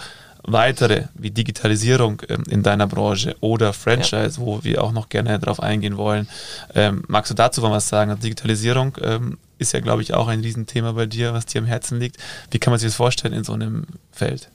weitere, 0.51 1.05
wie 1.13 1.31
Digitalisierung 1.31 2.21
ähm, 2.29 2.43
in 2.49 2.63
deiner 2.63 2.87
Branche 2.87 3.35
oder 3.41 3.73
Franchise, 3.73 4.39
wo 4.39 4.63
wir 4.63 4.83
auch 4.83 4.91
noch 4.91 5.09
gerne 5.09 5.39
drauf 5.39 5.59
eingehen 5.61 5.97
wollen. 5.97 6.27
Ähm, 6.75 7.03
magst 7.07 7.31
du 7.31 7.35
dazu 7.35 7.61
mal 7.61 7.71
was 7.71 7.89
sagen? 7.89 8.11
Also 8.11 8.21
Digitalisierung 8.23 8.97
ähm, 9.01 9.37
ist 9.57 9.73
ja, 9.73 9.79
glaube 9.79 10.01
ich, 10.01 10.13
auch 10.13 10.27
ein 10.27 10.39
Riesenthema 10.41 10.93
bei 10.93 11.05
dir, 11.05 11.33
was 11.33 11.45
dir 11.45 11.61
am 11.61 11.67
Herzen 11.67 11.99
liegt. 11.99 12.17
Wie 12.51 12.59
kann 12.59 12.71
man 12.71 12.79
sich 12.79 12.87
das 12.87 12.95
vorstellen 12.95 13.33
in 13.33 13.43
so 13.43 13.53
einem 13.53 13.85
Feld? 14.11 14.49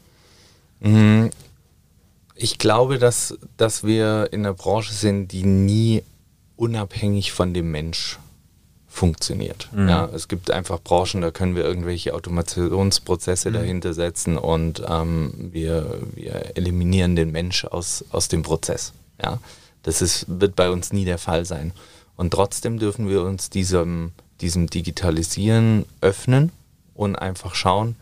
Mm, 0.81 1.27
Ich 2.37 2.59
glaube, 2.59 2.99
dass, 2.99 3.39
dass 3.57 3.85
wir 3.85 4.29
in 4.33 4.41
einer 4.41 4.55
Branche 4.55 4.93
sind, 4.93 5.29
die 5.33 5.45
nie 5.45 6.03
unabhängig 6.57 7.33
von 7.33 7.53
dem 7.55 7.71
Mensch 7.71 8.19
funktioniert. 8.95 9.69
Mhm. 9.73 9.89
Ja, 9.89 10.09
es 10.15 10.29
gibt 10.29 10.53
einfach 10.53 10.81
Branchen, 10.81 11.21
da 11.21 11.33
können 11.33 11.57
wir 11.57 11.65
irgendwelche 11.65 12.15
Automationsprozesse 12.15 13.51
dahinter 13.51 13.93
setzen 13.93 14.39
und 14.39 14.85
ähm, 14.89 15.51
wir, 15.53 15.99
wir 16.15 16.57
eliminieren 16.57 17.17
den 17.17 17.33
Mensch 17.33 17.65
aus, 17.65 18.05
aus 18.13 18.29
dem 18.29 18.43
Prozess. 18.43 18.93
Ja, 19.21 19.41
das 19.83 20.01
ist, 20.01 20.27
wird 20.29 20.55
bei 20.55 20.71
uns 20.71 20.93
nie 20.93 21.05
der 21.05 21.19
Fall 21.19 21.45
sein. 21.45 21.73
Und 22.17 22.31
trotzdem 22.31 22.79
dürfen 22.79 23.09
wir 23.09 23.23
uns 23.23 23.51
diesem, 23.51 24.13
diesem 24.41 24.69
Digitalisieren 24.69 25.87
öffnen 26.01 26.53
und 26.95 27.17
einfach 27.17 27.57
schauen, 27.57 27.97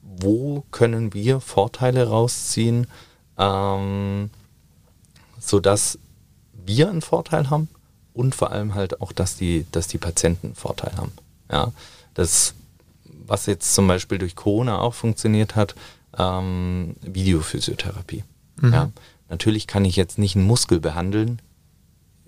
wo 0.00 0.64
können 0.70 1.12
wir 1.12 1.40
Vorteile 1.40 2.06
rausziehen, 2.06 2.86
ähm, 3.36 4.30
sodass 5.40 5.98
wir 6.52 6.88
einen 6.88 7.02
Vorteil 7.02 7.50
haben 7.50 7.68
und 8.14 8.34
vor 8.34 8.50
allem 8.50 8.74
halt 8.74 9.00
auch, 9.00 9.12
dass 9.12 9.36
die, 9.36 9.66
dass 9.72 9.86
die 9.86 9.98
Patienten 9.98 10.48
einen 10.48 10.54
Vorteil 10.56 10.92
haben. 10.96 11.12
Ja, 11.50 11.72
das, 12.14 12.54
was 13.26 13.46
jetzt 13.46 13.74
zum 13.74 13.86
Beispiel 13.88 14.18
durch 14.18 14.36
Corona 14.36 14.78
auch 14.80 14.94
funktioniert 14.94 15.56
hat, 15.56 15.74
ähm, 16.18 16.96
Videophysiotherapie. 17.02 18.24
Ja, 18.62 18.90
natürlich 19.30 19.66
kann 19.66 19.84
ich 19.86 19.96
jetzt 19.96 20.18
nicht 20.18 20.36
einen 20.36 20.46
Muskel 20.46 20.80
behandeln 20.80 21.40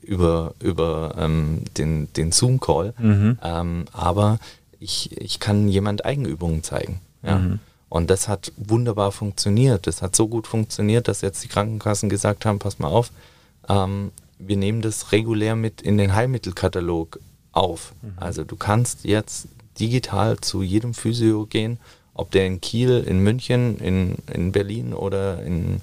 über, 0.01 0.55
über 0.61 1.14
ähm, 1.18 1.62
den, 1.77 2.12
den 2.14 2.33
Zoom-Call, 2.33 2.95
Mhm. 2.99 3.38
ähm, 3.42 3.85
aber 3.92 4.38
ich, 4.81 5.12
ich 5.21 5.38
kann 5.40 5.68
jemand 5.68 6.05
Eigenübungen 6.07 6.62
zeigen. 6.62 7.01
Ja. 7.23 7.38
Mhm. 7.38 7.59
Und 7.88 8.09
das 8.09 8.27
hat 8.29 8.53
wunderbar 8.57 9.12
funktioniert. 9.12 9.87
Das 9.87 10.01
hat 10.01 10.16
so 10.16 10.27
gut 10.27 10.47
funktioniert, 10.47 11.07
dass 11.09 11.21
jetzt 11.21 11.45
die 11.45 11.49
Krankenkassen 11.49 12.09
gesagt 12.09 12.47
haben, 12.47 12.59
pass 12.59 12.79
mal 12.79 12.88
auf, 12.88 13.11
ähm, 13.68 14.11
wir 14.46 14.57
nehmen 14.57 14.83
das 14.83 15.12
regulär 15.12 15.57
mit 15.57 15.83
in 15.83 15.98
den 15.98 16.14
Heilmittelkatalog 16.14 17.20
auf. 17.52 17.94
Also 18.16 18.44
du 18.44 18.57
kannst 18.57 19.05
jetzt 19.05 19.48
digital 19.78 20.38
zu 20.38 20.62
jedem 20.62 20.94
Physio 20.94 21.46
gehen, 21.46 21.78
ob 22.14 22.31
der 22.31 22.46
in 22.46 22.61
Kiel, 22.61 23.05
in 23.07 23.20
München, 23.20 23.78
in, 23.78 24.16
in 24.33 24.52
Berlin 24.52 24.92
oder 24.92 25.42
in, 25.42 25.81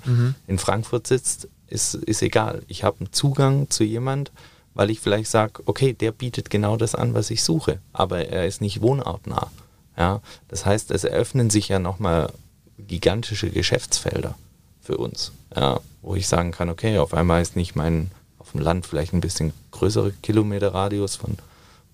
in 0.48 0.58
Frankfurt 0.60 1.08
sitzt, 1.08 1.48
ist, 1.68 1.96
ist 1.96 2.22
egal. 2.22 2.64
Ich 2.68 2.84
habe 2.84 3.00
einen 3.00 3.14
Zugang 3.14 3.70
zu 3.70 3.84
jemand, 3.84 4.32
weil 4.74 4.90
ich 4.90 5.00
vielleicht 5.00 5.30
sage, 5.30 5.64
okay, 5.66 5.94
der 5.94 6.12
bietet 6.12 6.50
genau 6.50 6.78
das 6.78 6.96
an, 6.96 7.14
was 7.14 7.32
ich 7.32 7.44
suche, 7.44 7.80
aber 7.94 8.28
er 8.28 8.46
ist 8.46 8.62
nicht 8.62 8.82
wohnortnah. 8.82 9.52
Ja, 9.98 10.22
das 10.48 10.66
heißt, 10.66 10.92
es 10.92 11.04
eröffnen 11.04 11.50
sich 11.50 11.68
ja 11.68 11.80
nochmal 11.80 12.32
gigantische 12.78 13.50
Geschäftsfelder 13.50 14.36
für 14.82 14.98
uns, 14.98 15.34
ja, 15.56 15.82
wo 16.02 16.16
ich 16.16 16.28
sagen 16.28 16.52
kann, 16.52 16.70
okay, 16.70 16.98
auf 17.00 17.14
einmal 17.14 17.42
ist 17.42 17.56
nicht 17.56 17.76
mein 17.76 18.12
auf 18.50 18.54
dem 18.54 18.62
Land 18.62 18.88
vielleicht 18.88 19.14
ein 19.14 19.22
bisschen 19.22 19.54
größere 19.72 20.12
Kilometerradius 20.12 21.16
von 21.16 21.38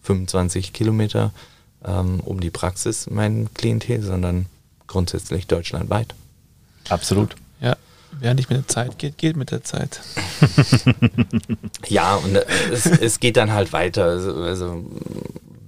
25 0.03 0.71
Kilometer 0.71 1.33
ähm, 1.83 2.21
um 2.21 2.39
die 2.39 2.49
Praxis 2.49 3.09
mein 3.09 3.53
Klientel, 3.53 4.01
sondern 4.01 4.45
grundsätzlich 4.87 5.47
deutschlandweit. 5.47 6.15
Absolut. 6.87 7.35
Ja, 7.59 7.75
wer 8.19 8.33
nicht 8.35 8.49
mit 8.49 8.59
der 8.59 8.67
Zeit 8.67 8.97
geht, 8.97 9.17
geht 9.17 9.35
mit 9.35 9.51
der 9.51 9.63
Zeit. 9.63 10.01
Ja, 11.87 12.15
und 12.15 12.35
äh, 12.35 12.45
es, 12.71 12.85
es 12.85 13.19
geht 13.19 13.37
dann 13.37 13.51
halt 13.51 13.71
weiter. 13.71 14.05
Also, 14.05 14.33
also 14.35 14.83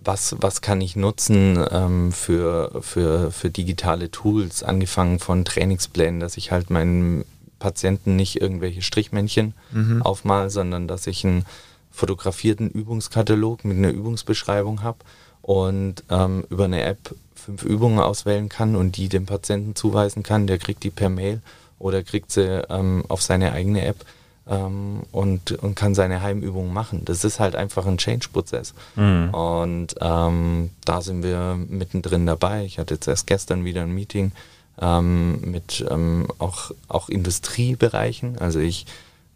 was, 0.03 0.35
was 0.39 0.61
kann 0.61 0.81
ich 0.81 0.95
nutzen 0.95 1.63
ähm, 1.69 2.11
für, 2.11 2.81
für, 2.81 3.31
für 3.31 3.49
digitale 3.49 4.09
Tools, 4.09 4.63
angefangen 4.63 5.19
von 5.19 5.45
Trainingsplänen, 5.45 6.19
dass 6.19 6.37
ich 6.37 6.51
halt 6.51 6.69
meinen 6.71 7.23
Patienten 7.59 8.15
nicht 8.15 8.41
irgendwelche 8.41 8.81
Strichmännchen 8.81 9.53
Mhm. 9.71 10.01
aufmal, 10.01 10.49
sondern 10.49 10.87
dass 10.87 11.07
ich 11.07 11.25
einen 11.25 11.45
fotografierten 11.91 12.69
Übungskatalog 12.69 13.65
mit 13.65 13.77
einer 13.77 13.89
Übungsbeschreibung 13.89 14.83
habe 14.83 14.99
und 15.41 16.03
ähm, 16.09 16.43
über 16.49 16.65
eine 16.65 16.83
App 16.83 17.15
fünf 17.35 17.63
Übungen 17.63 17.99
auswählen 17.99 18.49
kann 18.49 18.75
und 18.75 18.97
die 18.97 19.09
dem 19.09 19.25
Patienten 19.25 19.75
zuweisen 19.75 20.21
kann. 20.21 20.47
Der 20.47 20.57
kriegt 20.59 20.83
die 20.83 20.89
per 20.91 21.09
Mail 21.09 21.41
oder 21.79 22.03
kriegt 22.03 22.31
sie 22.31 22.61
ähm, 22.69 23.03
auf 23.07 23.21
seine 23.21 23.51
eigene 23.53 23.85
App 23.85 24.05
ähm, 24.47 25.01
und, 25.11 25.53
und 25.53 25.75
kann 25.75 25.95
seine 25.95 26.21
Heimübungen 26.21 26.73
machen. 26.73 27.03
Das 27.05 27.23
ist 27.23 27.39
halt 27.39 27.55
einfach 27.55 27.85
ein 27.85 27.97
Change-Prozess. 27.97 28.73
Mhm. 28.95 29.29
Und 29.33 29.95
ähm, 30.01 30.69
da 30.85 31.01
sind 31.01 31.23
wir 31.23 31.57
mittendrin 31.69 32.25
dabei. 32.25 32.65
Ich 32.65 32.77
hatte 32.79 32.95
jetzt 32.95 33.07
erst 33.07 33.27
gestern 33.27 33.65
wieder 33.65 33.81
ein 33.81 33.93
Meeting 33.93 34.31
ähm, 34.81 35.41
mit 35.41 35.85
ähm, 35.89 36.27
auch, 36.37 36.71
auch 36.87 37.09
Industriebereichen. 37.09 38.37
Also 38.37 38.59
ich, 38.59 38.85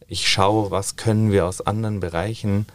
ich 0.08 0.30
schaue, 0.30 0.72
was 0.72 0.96
können 0.96 1.32
wir 1.32 1.46
aus 1.46 1.62
anderen 1.62 2.00
Bereichen 2.00 2.66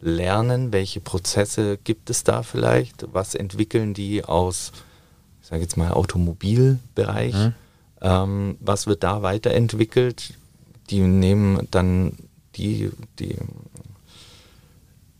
lernen, 0.00 0.72
welche 0.72 1.00
Prozesse 1.00 1.78
gibt 1.78 2.10
es 2.10 2.24
da 2.24 2.42
vielleicht, 2.42 3.06
was 3.12 3.34
entwickeln 3.34 3.94
die 3.94 4.24
aus, 4.24 4.72
ich 5.40 5.48
sage 5.48 5.62
jetzt 5.62 5.76
mal, 5.76 5.92
Automobilbereich, 5.92 7.34
mhm. 7.34 7.54
ähm, 8.00 8.56
was 8.60 8.86
wird 8.86 9.04
da 9.04 9.22
weiterentwickelt, 9.22 10.34
die 10.90 11.00
nehmen 11.00 11.68
dann 11.70 12.18
die, 12.56 12.90
die, 13.18 13.36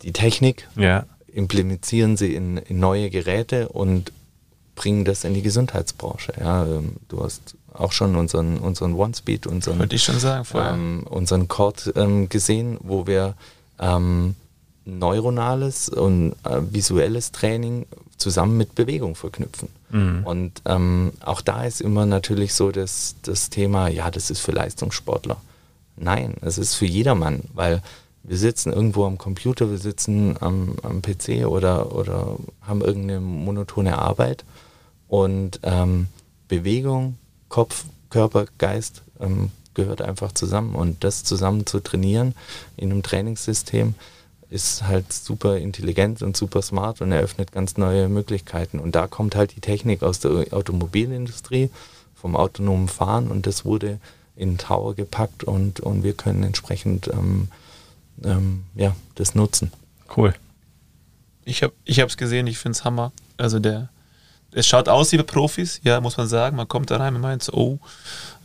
die 0.03 0.13
Technik, 0.13 0.69
ja. 0.77 1.07
implementieren 1.29 2.17
sie 2.17 2.35
in, 2.35 2.59
in, 2.59 2.81
neue 2.81 3.09
Geräte 3.09 3.69
und 3.69 4.13
bringen 4.75 5.05
das 5.05 5.25
in 5.25 5.35
die 5.35 5.43
Gesundheitsbranche. 5.43 6.33
Ja, 6.41 6.65
ähm, 6.65 6.97
du 7.09 7.23
hast 7.23 7.57
auch 7.73 7.93
schon 7.93 8.17
unseren, 8.17 8.59
unseren 8.59 8.95
One-Speed, 8.95 9.47
unseren, 9.47 9.87
ich 9.91 10.03
schon 10.03 10.19
sagen, 10.19 10.47
ähm, 10.55 11.03
unseren 11.09 11.49
Cord 11.49 11.93
ähm, 11.97 12.29
gesehen, 12.29 12.79
wo 12.83 13.07
wir 13.07 13.35
ähm, 13.79 14.35
neuronales 14.85 15.89
und 15.89 16.35
äh, 16.45 16.61
visuelles 16.71 17.33
Training 17.33 17.87
zusammen 18.17 18.57
mit 18.57 18.75
Bewegung 18.75 19.15
verknüpfen. 19.15 19.69
Mhm. 19.91 20.23
Und 20.25 20.63
ähm, 20.65 21.13
auch 21.21 21.41
da 21.41 21.65
ist 21.65 21.81
immer 21.81 22.07
natürlich 22.07 22.55
so 22.55 22.71
das, 22.71 23.17
das 23.23 23.51
Thema, 23.51 23.89
ja, 23.89 24.11
das 24.11 24.31
ist 24.31 24.41
für 24.41 24.53
Leistungssportler. 24.53 25.37
Nein, 25.97 26.35
es 26.41 26.59
ist 26.59 26.75
für 26.75 26.87
jedermann, 26.87 27.43
weil 27.55 27.83
wir 28.23 28.37
sitzen 28.37 28.73
irgendwo 28.73 29.05
am 29.05 29.19
Computer, 29.19 29.71
wir 29.71 29.79
sitzen 29.79 30.37
am, 30.41 30.77
am 30.83 31.03
PC 31.03 31.47
oder, 31.47 31.95
oder 31.95 32.37
haben 32.63 32.81
irgendeine 32.81 33.21
monotone 33.21 33.99
Arbeit 33.99 34.45
und 35.13 35.61
ähm, 35.63 36.07
Bewegung, 36.49 37.19
Kopf, 37.51 37.85
Körper, 38.09 38.47
Geist 38.57 39.03
ähm, 39.21 39.51
gehört 39.75 40.01
einfach 40.01 40.33
zusammen 40.33 40.75
und 40.75 41.05
das 41.05 41.23
zusammen 41.23 41.67
zu 41.67 41.81
trainieren 41.81 42.35
in 42.79 42.91
einem 42.91 43.03
Trainingssystem 43.03 43.95
ist 44.49 44.85
halt 44.85 45.13
super 45.13 45.59
intelligent 45.59 46.23
und 46.23 46.35
super 46.35 46.63
smart 46.63 47.03
und 47.03 47.13
eröffnet 47.13 47.53
ganz 47.53 47.77
neue 47.77 48.09
Möglichkeiten 48.09 48.79
und 48.79 48.95
da 48.95 49.07
kommt 49.07 49.35
halt 49.35 49.55
die 49.55 49.61
Technik 49.61 50.03
aus 50.03 50.19
der 50.19 50.47
Automobilindustrie 50.51 51.69
vom 52.15 52.35
autonomen 52.35 52.89
Fahren 52.89 53.31
und 53.31 53.47
das 53.47 53.67
wurde 53.67 54.01
in 54.35 54.57
Tower 54.57 54.95
gepackt 54.95 55.45
und, 55.45 55.81
und 55.81 56.05
wir 56.05 56.15
können 56.15 56.43
entsprechend 56.43 57.09
ähm, 57.09 57.49
ähm, 58.25 58.63
ja, 58.77 58.97
das 59.17 59.35
nutzen. 59.35 59.73
Cool. 60.17 60.33
Ich 61.45 61.63
habe 61.63 61.75
es 61.85 62.17
gesehen, 62.17 62.47
ich 62.47 62.57
finde 62.57 62.77
es 62.77 62.85
Hammer. 62.85 63.13
Also 63.37 63.59
der, 63.59 63.91
es 64.53 64.67
schaut 64.67 64.89
aus 64.89 65.13
wie 65.13 65.17
bei 65.17 65.23
Profis, 65.23 65.81
ja, 65.83 66.01
muss 66.01 66.17
man 66.17 66.29
sagen. 66.29 66.57
Man 66.57 66.69
kommt 66.69 66.91
da 66.91 66.99
rein 66.99 67.15
und 67.15 67.23
meint 67.23 67.43
so, 67.43 67.53
oh, 67.55 67.79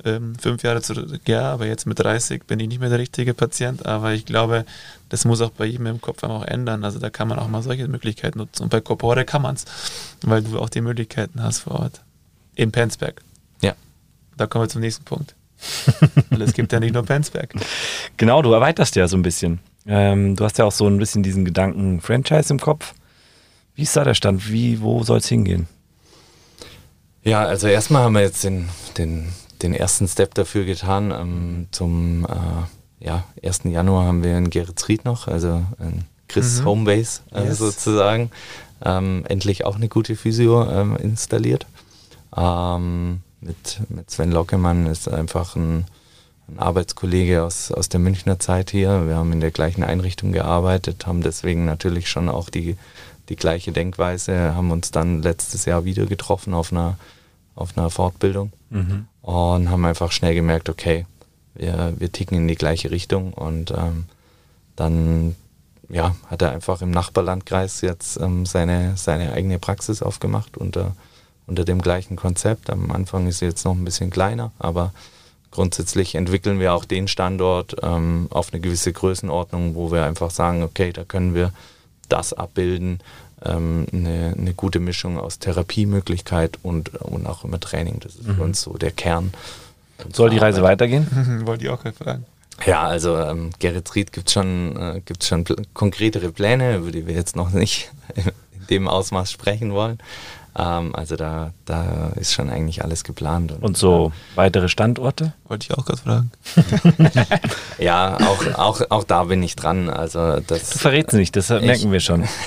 ähm, 0.05 0.35
fünf 0.39 0.63
Jahre 0.63 0.81
zurück, 0.81 1.21
ja, 1.27 1.51
aber 1.51 1.67
jetzt 1.67 1.85
mit 1.85 1.99
30 1.99 2.45
bin 2.45 2.59
ich 2.59 2.67
nicht 2.67 2.79
mehr 2.79 2.89
der 2.89 2.99
richtige 2.99 3.33
Patient. 3.33 3.85
Aber 3.85 4.13
ich 4.13 4.25
glaube, 4.25 4.65
das 5.09 5.25
muss 5.25 5.41
auch 5.41 5.51
bei 5.51 5.65
jedem 5.65 5.87
im 5.87 6.01
Kopf 6.01 6.23
auch 6.23 6.45
ändern. 6.45 6.83
Also 6.83 6.99
da 6.99 7.09
kann 7.09 7.27
man 7.27 7.39
auch 7.39 7.47
mal 7.47 7.61
solche 7.61 7.87
Möglichkeiten 7.87 8.39
nutzen. 8.39 8.63
Und 8.63 8.69
bei 8.69 8.81
Corpore 8.81 9.25
kann 9.25 9.41
man 9.41 9.55
es, 9.55 9.65
weil 10.21 10.41
du 10.41 10.59
auch 10.59 10.69
die 10.69 10.81
Möglichkeiten 10.81 11.43
hast 11.43 11.59
vor 11.59 11.79
Ort. 11.79 12.01
In 12.55 12.71
Penzberg. 12.71 13.21
Ja. 13.61 13.73
Da 14.37 14.47
kommen 14.47 14.65
wir 14.65 14.69
zum 14.69 14.81
nächsten 14.81 15.03
Punkt. 15.03 15.35
Weil 16.29 16.43
es 16.43 16.53
gibt 16.53 16.71
ja 16.71 16.79
nicht 16.79 16.93
nur 16.93 17.03
Penzberg. 17.03 17.53
Genau, 18.17 18.43
du 18.43 18.51
erweiterst 18.53 18.95
ja 18.95 19.07
so 19.07 19.17
ein 19.17 19.23
bisschen. 19.23 19.59
Ähm, 19.87 20.35
du 20.35 20.43
hast 20.43 20.57
ja 20.59 20.65
auch 20.65 20.71
so 20.71 20.87
ein 20.87 20.97
bisschen 20.97 21.23
diesen 21.23 21.45
Gedanken 21.45 22.01
Franchise 22.01 22.53
im 22.53 22.59
Kopf. 22.59 22.93
Wie 23.75 23.83
ist 23.83 23.95
da 23.95 24.03
der 24.03 24.13
Stand? 24.13 24.51
Wie, 24.51 24.81
wo 24.81 25.03
soll 25.03 25.17
es 25.17 25.27
hingehen? 25.27 25.67
Ja, 27.27 27.43
also 27.43 27.67
erstmal 27.67 28.03
haben 28.03 28.13
wir 28.13 28.21
jetzt 28.21 28.45
den, 28.45 28.69
den, 28.97 29.27
den 29.61 29.73
ersten 29.73 30.07
Step 30.07 30.33
dafür 30.35 30.63
getan. 30.63 31.11
Ähm, 31.11 31.67
zum 31.71 32.25
äh, 32.25 33.05
ja, 33.05 33.25
1. 33.43 33.63
Januar 33.65 34.05
haben 34.05 34.23
wir 34.23 34.37
in 34.37 34.49
Geretsried 34.49 35.03
noch, 35.03 35.27
also 35.27 35.61
in 35.77 36.05
Chris 36.29 36.61
mhm. 36.61 36.65
Homebase 36.65 37.19
äh, 37.33 37.43
yes. 37.43 37.57
sozusagen, 37.57 38.31
ähm, 38.85 39.25
endlich 39.27 39.65
auch 39.65 39.75
eine 39.75 39.89
gute 39.89 40.15
Physio 40.15 40.69
ähm, 40.71 40.95
installiert. 40.95 41.65
Ähm, 42.33 43.19
mit, 43.41 43.81
mit 43.89 44.09
Sven 44.09 44.31
Lockemann 44.31 44.85
ist 44.85 45.09
einfach 45.09 45.57
ein, 45.57 45.83
ein, 46.47 46.59
Arbeitskollege 46.59 47.43
aus, 47.43 47.73
aus 47.73 47.89
der 47.89 47.99
Münchner 47.99 48.39
Zeit 48.39 48.71
hier. 48.71 49.05
Wir 49.05 49.17
haben 49.17 49.33
in 49.33 49.41
der 49.41 49.51
gleichen 49.51 49.83
Einrichtung 49.83 50.31
gearbeitet, 50.31 51.05
haben 51.05 51.23
deswegen 51.23 51.65
natürlich 51.65 52.09
schon 52.09 52.29
auch 52.29 52.49
die, 52.49 52.77
die 53.27 53.35
gleiche 53.35 53.73
Denkweise, 53.73 54.55
haben 54.55 54.71
uns 54.71 54.91
dann 54.91 55.21
letztes 55.21 55.65
Jahr 55.65 55.83
wieder 55.83 56.05
getroffen 56.05 56.53
auf 56.53 56.71
einer, 56.71 56.97
auf 57.57 57.77
einer 57.77 57.89
Fortbildung 57.89 58.51
mhm. 58.69 59.07
und 59.21 59.69
haben 59.69 59.85
einfach 59.85 60.11
schnell 60.11 60.35
gemerkt, 60.35 60.69
okay, 60.69 61.05
wir, 61.55 61.93
wir 61.97 62.11
ticken 62.11 62.37
in 62.37 62.47
die 62.47 62.55
gleiche 62.55 62.91
Richtung 62.91 63.33
und 63.33 63.71
ähm, 63.71 64.05
dann 64.75 65.35
ja, 65.89 66.15
hat 66.27 66.41
er 66.41 66.51
einfach 66.51 66.81
im 66.81 66.91
Nachbarlandkreis 66.91 67.81
jetzt 67.81 68.19
ähm, 68.19 68.45
seine, 68.45 68.95
seine 68.97 69.33
eigene 69.33 69.57
Praxis 69.57 70.01
aufgemacht 70.01 70.57
unter 70.57 70.93
unter 71.47 71.63
dem 71.63 71.81
gleichen 71.81 72.15
Konzept. 72.15 72.69
Am 72.69 72.91
Anfang 72.91 73.25
ist 73.27 73.39
sie 73.39 73.45
jetzt 73.45 73.65
noch 73.65 73.73
ein 73.73 73.85
bisschen 73.85 74.09
kleiner, 74.09 74.51
aber 74.59 74.93
grundsätzlich 75.49 76.13
entwickeln 76.13 76.59
wir 76.59 76.73
auch 76.73 76.85
den 76.85 77.07
Standort 77.07 77.77
ähm, 77.81 78.27
auf 78.29 78.53
eine 78.53 78.61
gewisse 78.61 78.93
Größenordnung, 78.93 79.73
wo 79.73 79.91
wir 79.91 80.03
einfach 80.03 80.29
sagen, 80.29 80.61
okay, 80.61 80.91
da 80.91 81.03
können 81.05 81.33
wir 81.33 81.51
das 82.09 82.33
abbilden, 82.33 82.99
ähm, 83.43 83.86
eine, 83.91 84.36
eine, 84.38 84.54
gute 84.54 84.80
Mischung 84.80 85.19
aus 85.19 85.39
Therapiemöglichkeit 85.39 86.60
und, 86.63 86.95
und 86.95 87.28
auch 87.28 87.43
immer 87.43 87.60
Training. 87.60 88.00
Das 88.00 88.15
ist 88.15 88.28
mhm. 88.28 88.36
für 88.36 88.43
uns 88.43 88.62
so 88.62 88.73
der 88.73 88.91
Kern. 88.91 89.34
Soll 90.12 90.30
die 90.30 90.38
Reise 90.38 90.62
weitergehen? 90.62 91.08
Wollte 91.45 91.65
ich 91.65 91.69
auch 91.69 91.82
gerade 91.82 91.95
fragen. 91.95 92.26
Ja, 92.65 92.84
also 92.84 93.17
ähm, 93.17 93.52
Gerrit 93.60 93.93
Ried 93.95 94.12
gibt 94.12 94.32
schon, 94.32 94.76
äh, 94.76 95.02
gibt's 95.06 95.28
schon 95.28 95.45
konkretere 95.73 96.32
Pläne, 96.32 96.78
über 96.78 96.91
die 96.91 97.06
wir 97.06 97.13
jetzt 97.13 97.36
noch 97.36 97.52
nicht 97.52 97.91
in 98.15 98.67
dem 98.69 98.88
Ausmaß 98.88 99.32
sprechen 99.32 99.73
wollen. 99.73 100.00
Ähm, 100.58 100.95
also 100.95 101.15
da, 101.15 101.52
da 101.65 102.12
ist 102.15 102.34
schon 102.34 102.50
eigentlich 102.50 102.84
alles 102.84 103.04
geplant. 103.04 103.52
Und, 103.52 103.63
und 103.63 103.78
so 103.78 104.12
äh, 104.34 104.38
weitere 104.38 104.69
Standorte? 104.69 105.34
Wollte 105.47 105.67
ich 105.69 105.78
auch 105.78 105.86
gerade 105.86 106.02
fragen. 106.02 106.32
ja, 107.78 108.17
auch, 108.17 108.54
auch, 108.58 108.82
auch 108.89 109.04
da 109.04 109.26
bin 109.26 109.43
ich 109.43 109.56
dran. 109.56 109.89
Also 109.89 110.39
das, 110.39 110.71
du 110.71 110.80
verrätst 110.80 111.13
nicht, 111.13 111.36
das 111.36 111.52
ich, 111.52 111.62
merken 111.62 111.91
wir 111.91 112.00
schon. 112.00 112.23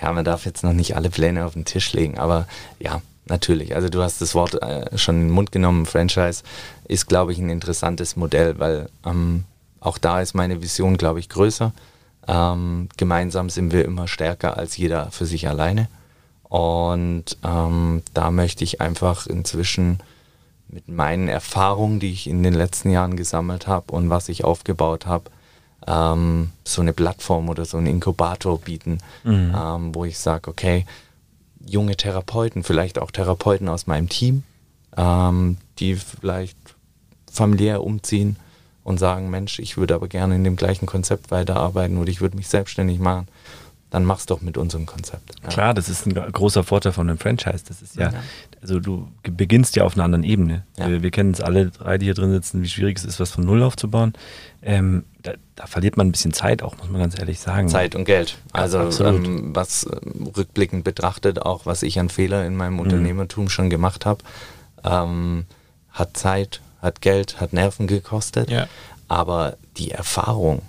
ja, 0.00 0.12
man 0.12 0.24
darf 0.24 0.44
jetzt 0.44 0.64
noch 0.64 0.72
nicht 0.72 0.96
alle 0.96 1.10
Pläne 1.10 1.44
auf 1.44 1.54
den 1.54 1.64
Tisch 1.64 1.92
legen, 1.92 2.18
aber 2.18 2.46
ja, 2.78 3.02
natürlich. 3.26 3.74
Also 3.74 3.88
du 3.88 4.02
hast 4.02 4.20
das 4.20 4.34
Wort 4.34 4.60
äh, 4.62 4.96
schon 4.96 5.16
in 5.16 5.28
den 5.28 5.34
Mund 5.34 5.52
genommen. 5.52 5.86
Franchise 5.86 6.42
ist, 6.88 7.06
glaube 7.06 7.32
ich, 7.32 7.38
ein 7.38 7.50
interessantes 7.50 8.16
Modell, 8.16 8.58
weil 8.58 8.88
ähm, 9.04 9.44
auch 9.80 9.98
da 9.98 10.20
ist 10.20 10.34
meine 10.34 10.62
Vision, 10.62 10.96
glaube 10.96 11.20
ich, 11.20 11.28
größer. 11.28 11.72
Ähm, 12.28 12.88
gemeinsam 12.96 13.50
sind 13.50 13.72
wir 13.72 13.84
immer 13.84 14.06
stärker 14.06 14.56
als 14.56 14.76
jeder 14.76 15.10
für 15.10 15.26
sich 15.26 15.48
alleine. 15.48 15.88
Und 16.44 17.36
ähm, 17.42 18.02
da 18.14 18.30
möchte 18.30 18.62
ich 18.62 18.80
einfach 18.80 19.26
inzwischen 19.26 20.00
mit 20.68 20.88
meinen 20.88 21.28
Erfahrungen, 21.28 22.00
die 22.00 22.12
ich 22.12 22.26
in 22.26 22.42
den 22.42 22.54
letzten 22.54 22.90
Jahren 22.90 23.16
gesammelt 23.16 23.66
habe 23.66 23.92
und 23.92 24.10
was 24.10 24.28
ich 24.28 24.44
aufgebaut 24.44 25.06
habe, 25.06 25.30
ähm, 25.86 26.50
so 26.64 26.80
eine 26.82 26.92
Plattform 26.92 27.48
oder 27.48 27.64
so 27.64 27.76
einen 27.76 27.86
Inkubator 27.86 28.58
bieten, 28.58 28.98
mhm. 29.24 29.54
ähm, 29.56 29.94
wo 29.94 30.04
ich 30.04 30.18
sage, 30.18 30.50
okay, 30.50 30.84
junge 31.64 31.96
Therapeuten, 31.96 32.62
vielleicht 32.62 32.98
auch 32.98 33.10
Therapeuten 33.10 33.68
aus 33.68 33.86
meinem 33.86 34.08
Team, 34.08 34.42
ähm, 34.96 35.56
die 35.78 35.94
vielleicht 35.96 36.56
familiär 37.30 37.82
umziehen 37.82 38.36
und 38.84 38.98
sagen, 38.98 39.30
Mensch, 39.30 39.58
ich 39.58 39.76
würde 39.76 39.94
aber 39.94 40.08
gerne 40.08 40.34
in 40.34 40.44
dem 40.44 40.56
gleichen 40.56 40.86
Konzept 40.86 41.30
weiterarbeiten 41.30 41.98
oder 41.98 42.10
ich 42.10 42.20
würde 42.20 42.36
mich 42.36 42.48
selbstständig 42.48 42.98
machen 42.98 43.28
dann 43.92 44.06
mach's 44.06 44.24
doch 44.24 44.40
mit 44.40 44.56
unserem 44.56 44.86
Konzept. 44.86 45.34
Ja. 45.42 45.48
Klar, 45.50 45.74
das 45.74 45.90
ist 45.90 46.06
ein 46.06 46.14
großer 46.14 46.64
Vorteil 46.64 46.92
von 46.92 47.10
einem 47.10 47.18
Franchise. 47.18 47.62
Das 47.68 47.82
ist 47.82 47.94
ja, 47.94 48.10
ja. 48.10 48.22
also 48.62 48.80
du 48.80 49.06
beginnst 49.22 49.76
ja 49.76 49.84
auf 49.84 49.94
einer 49.94 50.04
anderen 50.04 50.24
Ebene. 50.24 50.64
Ja. 50.78 50.88
Wir, 50.88 51.02
wir 51.02 51.10
kennen 51.10 51.32
es 51.32 51.42
alle 51.42 51.66
drei, 51.66 51.98
die 51.98 52.06
hier 52.06 52.14
drin 52.14 52.32
sitzen, 52.32 52.62
wie 52.62 52.68
schwierig 52.70 52.96
es 52.96 53.04
ist, 53.04 53.20
was 53.20 53.32
von 53.32 53.44
Null 53.44 53.62
aufzubauen. 53.62 54.14
Ähm, 54.62 55.04
da, 55.20 55.34
da, 55.56 55.66
verliert 55.66 55.98
man 55.98 56.08
ein 56.08 56.12
bisschen 56.12 56.32
Zeit 56.32 56.62
auch, 56.62 56.78
muss 56.78 56.88
man 56.88 57.02
ganz 57.02 57.18
ehrlich 57.18 57.38
sagen. 57.38 57.68
Zeit 57.68 57.94
und 57.94 58.06
Geld. 58.06 58.38
Also 58.52 58.80
ähm, 59.04 59.54
was 59.54 59.84
äh, 59.84 60.00
rückblickend 60.38 60.84
betrachtet, 60.84 61.42
auch 61.42 61.66
was 61.66 61.82
ich 61.82 62.00
an 62.00 62.08
Fehler 62.08 62.46
in 62.46 62.56
meinem 62.56 62.74
mhm. 62.74 62.80
Unternehmertum 62.80 63.50
schon 63.50 63.68
gemacht 63.68 64.06
habe, 64.06 64.24
ähm, 64.84 65.44
hat 65.90 66.16
Zeit, 66.16 66.62
hat 66.80 67.02
Geld, 67.02 67.42
hat 67.42 67.52
Nerven 67.52 67.86
gekostet. 67.86 68.50
Aber 69.08 69.58
die 69.76 69.90
Erfahrung, 69.90 70.62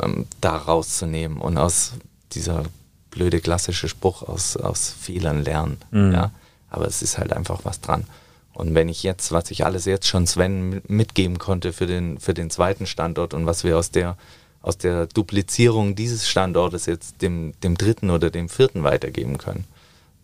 ähm, 0.00 0.26
da 0.40 0.56
rauszunehmen 0.56 1.38
und 1.38 1.58
aus 1.58 1.94
dieser 2.34 2.64
blöde 3.10 3.40
klassische 3.40 3.88
Spruch 3.88 4.22
aus, 4.22 4.56
aus 4.56 4.90
Fehlern 4.90 5.44
lernen. 5.44 5.78
Mhm. 5.90 6.12
Ja? 6.12 6.30
Aber 6.68 6.86
es 6.86 7.02
ist 7.02 7.18
halt 7.18 7.32
einfach 7.32 7.60
was 7.64 7.80
dran. 7.80 8.04
Und 8.52 8.74
wenn 8.74 8.88
ich 8.88 9.02
jetzt, 9.02 9.32
was 9.32 9.50
ich 9.50 9.64
alles 9.64 9.84
jetzt 9.84 10.06
schon 10.06 10.26
Sven 10.26 10.80
mitgeben 10.86 11.38
konnte 11.38 11.72
für 11.72 11.86
den, 11.86 12.18
für 12.20 12.34
den 12.34 12.50
zweiten 12.50 12.86
Standort 12.86 13.34
und 13.34 13.46
was 13.46 13.64
wir 13.64 13.76
aus 13.76 13.90
der, 13.90 14.16
aus 14.62 14.78
der 14.78 15.06
Duplizierung 15.06 15.96
dieses 15.96 16.28
Standortes 16.28 16.86
jetzt 16.86 17.20
dem, 17.20 17.52
dem 17.62 17.76
dritten 17.76 18.10
oder 18.10 18.30
dem 18.30 18.48
vierten 18.48 18.84
weitergeben 18.84 19.38
können, 19.38 19.64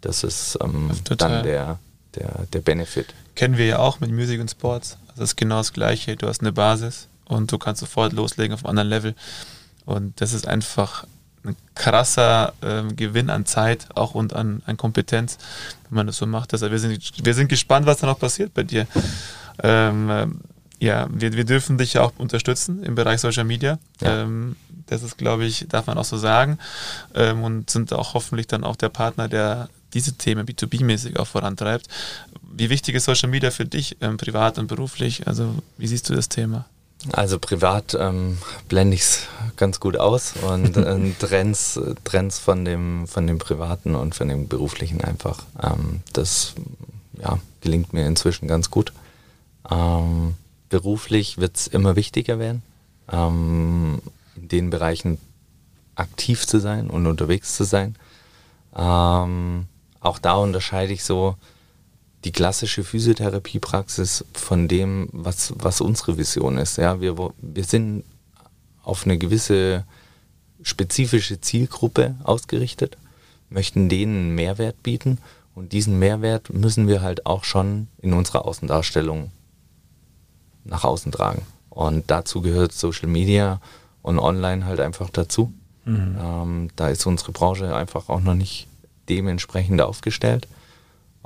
das 0.00 0.24
ist 0.24 0.58
ähm, 0.62 0.90
dann 1.18 1.42
der, 1.42 1.78
der, 2.14 2.46
der 2.52 2.60
Benefit. 2.60 3.14
Kennen 3.34 3.56
wir 3.56 3.66
ja 3.66 3.78
auch 3.78 4.00
mit 4.00 4.10
Music 4.10 4.40
und 4.40 4.50
Sports. 4.50 4.96
Also 5.08 5.22
das 5.22 5.30
ist 5.30 5.36
genau 5.36 5.58
das 5.58 5.72
Gleiche. 5.72 6.16
Du 6.16 6.28
hast 6.28 6.40
eine 6.40 6.52
Basis 6.52 7.08
und 7.26 7.50
du 7.50 7.58
kannst 7.58 7.80
sofort 7.80 8.12
loslegen 8.12 8.54
auf 8.54 8.64
einem 8.64 8.70
anderen 8.70 8.88
Level. 8.88 9.14
Und 9.86 10.20
das 10.20 10.32
ist 10.32 10.46
einfach 10.46 11.04
ein 11.44 11.56
krasser 11.74 12.52
ähm, 12.62 12.96
Gewinn 12.96 13.30
an 13.30 13.46
Zeit 13.46 13.88
auch 13.94 14.14
und 14.14 14.34
an, 14.34 14.62
an 14.66 14.76
Kompetenz, 14.76 15.38
wenn 15.88 15.96
man 15.96 16.06
das 16.06 16.16
so 16.16 16.26
macht. 16.26 16.52
Deshalb 16.52 16.72
wir 16.72 16.78
sind 16.78 17.24
wir 17.24 17.34
sind 17.34 17.48
gespannt, 17.48 17.86
was 17.86 17.98
da 17.98 18.06
noch 18.06 18.18
passiert 18.18 18.52
bei 18.54 18.62
dir. 18.62 18.86
Ähm, 19.62 20.10
äh, 20.10 20.26
ja, 20.80 21.08
wir, 21.10 21.34
wir 21.34 21.44
dürfen 21.44 21.76
dich 21.76 21.94
ja 21.94 22.02
auch 22.02 22.12
unterstützen 22.16 22.82
im 22.82 22.94
Bereich 22.94 23.20
Social 23.20 23.44
Media. 23.44 23.78
Ja. 24.00 24.22
Ähm, 24.22 24.56
das 24.86 25.02
ist, 25.02 25.18
glaube 25.18 25.44
ich, 25.44 25.66
darf 25.68 25.86
man 25.86 25.98
auch 25.98 26.04
so 26.04 26.16
sagen. 26.16 26.58
Ähm, 27.14 27.42
und 27.44 27.70
sind 27.70 27.92
auch 27.92 28.14
hoffentlich 28.14 28.46
dann 28.46 28.64
auch 28.64 28.76
der 28.76 28.88
Partner, 28.88 29.28
der 29.28 29.68
diese 29.92 30.14
Themen 30.14 30.46
B2B-mäßig 30.46 31.18
auch 31.18 31.26
vorantreibt. 31.26 31.86
Wie 32.52 32.70
wichtig 32.70 32.94
ist 32.94 33.04
Social 33.04 33.28
Media 33.28 33.50
für 33.50 33.66
dich, 33.66 33.96
ähm, 34.00 34.16
privat 34.16 34.58
und 34.58 34.66
beruflich? 34.66 35.26
Also, 35.26 35.54
wie 35.76 35.86
siehst 35.86 36.08
du 36.08 36.14
das 36.14 36.28
Thema? 36.28 36.64
Also 37.12 37.38
privat 37.38 37.96
ähm, 37.98 38.38
blende 38.68 38.94
ich 38.94 39.02
es 39.02 39.26
ganz 39.56 39.80
gut 39.80 39.96
aus 39.96 40.34
und 40.42 40.76
äh, 40.76 41.12
Trends, 41.18 41.80
Trends 42.04 42.38
von 42.38 42.64
dem, 42.64 43.06
von 43.06 43.26
dem 43.26 43.38
Privaten 43.38 43.94
und 43.94 44.14
von 44.14 44.28
dem 44.28 44.48
Beruflichen 44.48 45.00
einfach. 45.02 45.44
Ähm, 45.62 46.00
das 46.12 46.54
ja, 47.18 47.38
gelingt 47.60 47.92
mir 47.92 48.06
inzwischen 48.06 48.48
ganz 48.48 48.70
gut. 48.70 48.92
Ähm, 49.70 50.34
beruflich 50.68 51.38
wird 51.38 51.56
es 51.56 51.66
immer 51.66 51.96
wichtiger 51.96 52.38
werden, 52.38 52.62
ähm, 53.10 54.00
in 54.36 54.48
den 54.48 54.70
Bereichen 54.70 55.18
aktiv 55.94 56.46
zu 56.46 56.58
sein 56.58 56.90
und 56.90 57.06
unterwegs 57.06 57.56
zu 57.56 57.64
sein. 57.64 57.96
Ähm, 58.74 59.66
auch 60.00 60.18
da 60.18 60.34
unterscheide 60.34 60.92
ich 60.92 61.04
so 61.04 61.36
die 62.24 62.32
klassische 62.32 62.84
Physiotherapiepraxis 62.84 64.24
von 64.34 64.68
dem, 64.68 65.08
was, 65.12 65.54
was 65.56 65.80
unsere 65.80 66.18
Vision 66.18 66.58
ist. 66.58 66.76
Ja, 66.76 67.00
wir, 67.00 67.16
wir 67.40 67.64
sind 67.64 68.04
auf 68.82 69.04
eine 69.04 69.18
gewisse 69.18 69.84
spezifische 70.62 71.40
Zielgruppe 71.40 72.16
ausgerichtet, 72.22 72.98
möchten 73.48 73.88
denen 73.88 74.16
einen 74.16 74.34
Mehrwert 74.34 74.82
bieten 74.82 75.18
und 75.54 75.72
diesen 75.72 75.98
Mehrwert 75.98 76.52
müssen 76.52 76.88
wir 76.88 77.00
halt 77.00 77.26
auch 77.26 77.44
schon 77.44 77.88
in 78.00 78.12
unserer 78.12 78.44
Außendarstellung 78.44 79.30
nach 80.64 80.84
außen 80.84 81.12
tragen. 81.12 81.42
Und 81.70 82.10
dazu 82.10 82.42
gehört 82.42 82.72
Social 82.72 83.08
Media 83.08 83.60
und 84.02 84.18
Online 84.18 84.66
halt 84.66 84.80
einfach 84.80 85.08
dazu. 85.10 85.52
Mhm. 85.84 86.18
Ähm, 86.20 86.68
da 86.76 86.88
ist 86.88 87.06
unsere 87.06 87.32
Branche 87.32 87.74
einfach 87.74 88.08
auch 88.08 88.20
noch 88.20 88.34
nicht 88.34 88.66
dementsprechend 89.08 89.80
aufgestellt. 89.80 90.46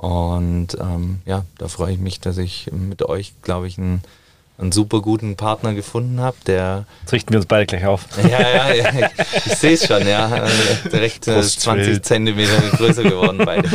Und 0.05 0.77
ähm, 0.79 1.21
ja, 1.25 1.45
da 1.57 1.67
freue 1.67 1.93
ich 1.93 1.99
mich, 1.99 2.19
dass 2.19 2.37
ich 2.37 2.69
mit 2.71 3.01
euch, 3.01 3.33
glaube 3.41 3.65
ich, 3.65 3.79
einen, 3.79 4.03
einen 4.59 4.71
super 4.71 5.01
guten 5.01 5.35
Partner 5.35 5.73
gefunden 5.73 6.19
habe, 6.19 6.37
der. 6.45 6.85
Jetzt 7.01 7.13
richten 7.13 7.33
wir 7.33 7.39
uns 7.39 7.47
beide 7.47 7.65
gleich 7.65 7.87
auf. 7.87 8.05
Ja, 8.21 8.39
ja, 8.39 8.71
ja 8.71 9.09
ich, 9.47 9.55
sehe 9.55 9.73
es 9.73 9.87
schon, 9.87 10.07
ja. 10.07 10.45
Direkt 10.91 11.27
äh, 11.27 11.41
20 11.41 12.03
Zentimeter 12.03 12.55
größer 12.77 13.01
geworden 13.01 13.41
beide. 13.43 13.67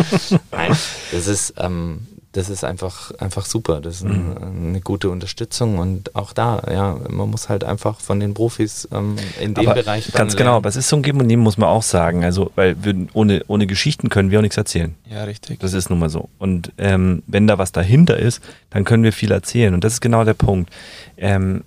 Nein, 0.53 0.77
das 1.11 1.27
ist, 1.27 1.55
ähm, 1.59 2.07
das 2.33 2.49
ist 2.49 2.63
einfach, 2.63 3.11
einfach 3.19 3.45
super. 3.45 3.81
Das 3.81 3.97
ist 3.97 4.05
ein, 4.05 4.29
mhm. 4.29 4.69
eine 4.69 4.81
gute 4.81 5.11
Unterstützung 5.11 5.79
und 5.79 6.15
auch 6.15 6.33
da, 6.33 6.63
ja, 6.71 6.97
man 7.09 7.29
muss 7.29 7.49
halt 7.49 7.65
einfach 7.65 7.99
von 7.99 8.21
den 8.21 8.35
Profis 8.35 8.89
ähm, 8.93 9.17
in 9.41 9.55
dem 9.55 9.67
aber 9.67 9.81
Bereich. 9.81 10.13
Ganz 10.13 10.37
genau, 10.37 10.57
aber 10.57 10.69
es 10.69 10.77
ist 10.77 10.89
so 10.89 10.97
ein 10.97 11.03
Geben 11.03 11.21
und 11.21 11.27
Nehmen, 11.27 11.43
muss 11.43 11.59
man 11.59 11.69
auch 11.69 11.83
sagen. 11.83 12.23
Also, 12.23 12.53
weil 12.55 12.83
wir, 12.85 12.95
ohne, 13.15 13.43
ohne 13.49 13.67
Geschichten 13.67 14.11
können 14.11 14.31
wir 14.31 14.39
auch 14.39 14.43
nichts 14.43 14.57
erzählen. 14.57 14.95
Ja, 15.11 15.25
richtig. 15.25 15.59
Das 15.59 15.73
ist 15.73 15.91
nun 15.91 15.99
mal 15.99 16.09
so. 16.09 16.29
Und 16.39 16.73
ähm, 16.79 17.25
wenn 17.27 17.49
da 17.49 17.59
was 17.59 17.73
dahinter 17.73 18.17
ist, 18.17 18.43
dann 18.71 18.85
können 18.85 19.03
wir 19.03 19.13
viel 19.13 19.33
erzählen. 19.33 19.75
Und 19.75 19.83
das 19.83 19.95
ist 19.95 20.01
genau 20.01 20.25
der 20.25 20.35
Punkt. 20.35 20.71
Ähm, 21.17 21.65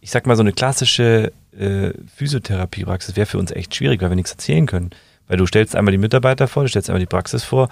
ich 0.00 0.12
sag 0.12 0.24
mal, 0.26 0.36
so 0.36 0.42
eine 0.42 0.52
klassische 0.52 1.32
äh, 1.58 1.90
Physiotherapiepraxis 2.14 3.16
wäre 3.16 3.26
für 3.26 3.38
uns 3.38 3.50
echt 3.50 3.74
schwierig, 3.74 4.00
weil 4.02 4.10
wir 4.10 4.16
nichts 4.16 4.30
erzählen 4.30 4.66
können. 4.66 4.90
Weil 5.26 5.38
du 5.38 5.46
stellst 5.46 5.74
einmal 5.74 5.90
die 5.90 5.98
Mitarbeiter 5.98 6.46
vor, 6.46 6.62
du 6.62 6.68
stellst 6.68 6.88
einmal 6.88 7.00
die 7.00 7.06
Praxis 7.06 7.42
vor 7.42 7.68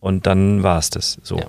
und 0.00 0.26
dann 0.26 0.62
war 0.62 0.78
es 0.78 0.90
das. 0.90 1.18
So. 1.22 1.38
Ja. 1.38 1.46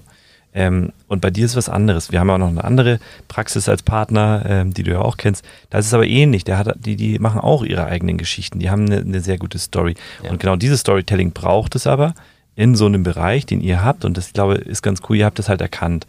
Ähm, 0.54 0.94
und 1.08 1.22
bei 1.22 1.30
dir 1.30 1.46
ist 1.46 1.56
was 1.56 1.70
anderes. 1.70 2.12
Wir 2.12 2.20
haben 2.20 2.28
ja 2.28 2.36
auch 2.36 2.40
noch 2.40 2.48
eine 2.48 2.64
andere 2.64 3.00
Praxis 3.28 3.70
als 3.70 3.84
Partner, 3.84 4.44
ähm, 4.48 4.74
die 4.74 4.84
du 4.84 4.92
ja 4.92 5.00
auch 5.00 5.18
kennst. 5.18 5.46
Da 5.70 5.78
ist 5.78 5.88
es 5.88 5.94
aber 5.94 6.08
ähnlich. 6.08 6.44
Der 6.44 6.58
hat, 6.58 6.76
die, 6.86 6.96
die 6.96 7.20
machen 7.20 7.40
auch 7.40 7.64
ihre 7.64 7.86
eigenen 7.86 8.18
Geschichten. 8.18 8.60
Die 8.60 8.70
haben 8.70 8.86
eine, 8.86 8.98
eine 8.98 9.22
sehr 9.22 9.38
gute 9.38 9.60
Story. 9.60 9.96
Ja. 10.24 10.32
Und 10.32 10.40
genau 10.40 10.56
dieses 10.56 10.82
Storytelling 10.82 11.32
braucht 11.32 11.76
es 11.76 11.86
aber 11.86 12.16
in 12.56 12.76
so 12.76 12.88
einem 12.88 13.04
Bereich, 13.04 13.46
den 13.46 13.62
ihr 13.62 13.84
habt. 13.84 14.06
Und 14.06 14.18
das, 14.18 14.28
ich 14.28 14.34
glaube, 14.34 14.56
ist 14.56 14.82
ganz 14.82 15.02
cool. 15.08 15.18
Ihr 15.18 15.26
habt 15.26 15.40
das 15.40 15.50
halt 15.50 15.62
erkannt. 15.62 16.08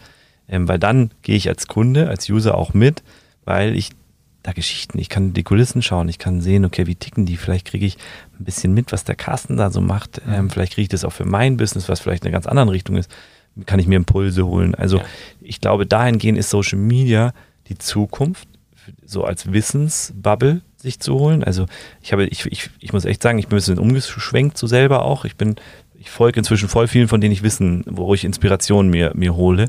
Ähm, 0.49 0.67
weil 0.67 0.79
dann 0.79 1.11
gehe 1.23 1.37
ich 1.37 1.49
als 1.49 1.67
Kunde, 1.67 2.09
als 2.09 2.29
User 2.29 2.57
auch 2.57 2.73
mit, 2.73 3.03
weil 3.45 3.77
ich 3.77 3.91
da 4.43 4.53
Geschichten, 4.53 4.99
ich 4.99 5.11
kann 5.11 5.35
die 5.35 5.43
Kulissen 5.43 5.83
schauen, 5.83 6.09
ich 6.09 6.19
kann 6.19 6.41
sehen, 6.41 6.65
okay, 6.65 6.87
wie 6.87 6.95
ticken 6.95 7.27
die, 7.27 7.37
vielleicht 7.37 7.67
kriege 7.67 7.85
ich 7.85 7.99
ein 8.39 8.45
bisschen 8.45 8.73
mit, 8.73 8.91
was 8.91 9.05
der 9.05 9.15
Carsten 9.15 9.59
da 9.59 9.71
so 9.71 9.83
macht, 9.83 10.23
ähm, 10.27 10.49
vielleicht 10.49 10.73
kriege 10.73 10.85
ich 10.85 10.89
das 10.89 11.05
auch 11.05 11.13
für 11.13 11.27
mein 11.27 11.59
Business, 11.59 11.91
was 11.91 12.01
vielleicht 12.01 12.23
in 12.23 12.29
einer 12.29 12.33
ganz 12.33 12.47
anderen 12.47 12.71
Richtung 12.71 12.97
ist 12.97 13.11
kann 13.67 13.79
ich 13.79 13.87
mir 13.87 13.97
Impulse 13.97 14.47
holen. 14.47 14.75
Also 14.75 14.99
ja. 14.99 15.05
ich 15.41 15.61
glaube, 15.61 15.87
dahingehend 15.87 16.39
ist 16.39 16.51
Social 16.51 16.79
Media 16.79 17.33
die 17.69 17.79
Zukunft, 17.79 18.49
so 19.05 19.25
als 19.25 19.53
Wissensbubble 19.53 20.63
sich 20.77 21.01
zu 21.01 21.19
holen. 21.19 21.45
Also 21.45 21.67
ich 22.03 22.13
habe, 22.13 22.27
ich, 22.27 22.47
ich, 22.47 22.71
ich 22.81 22.93
muss 22.93 23.05
echt 23.05 23.23
sagen, 23.23 23.39
ich 23.39 23.49
bin 23.49 23.57
ein 23.57 23.59
bisschen 23.59 23.79
umgeschwenkt 23.79 24.59
so 24.59 24.67
selber 24.67 25.03
auch. 25.03 25.25
Ich 25.25 25.37
bin, 25.37 25.57
ich 25.99 26.11
folge 26.11 26.39
inzwischen 26.39 26.69
voll 26.69 26.89
vielen, 26.89 27.09
von 27.09 27.21
denen 27.21 27.33
ich 27.33 27.43
Wissen, 27.43 27.85
wo 27.87 28.15
ich 28.15 28.25
Inspiration 28.25 28.89
mir, 28.89 29.13
mir 29.15 29.37
hole. 29.37 29.69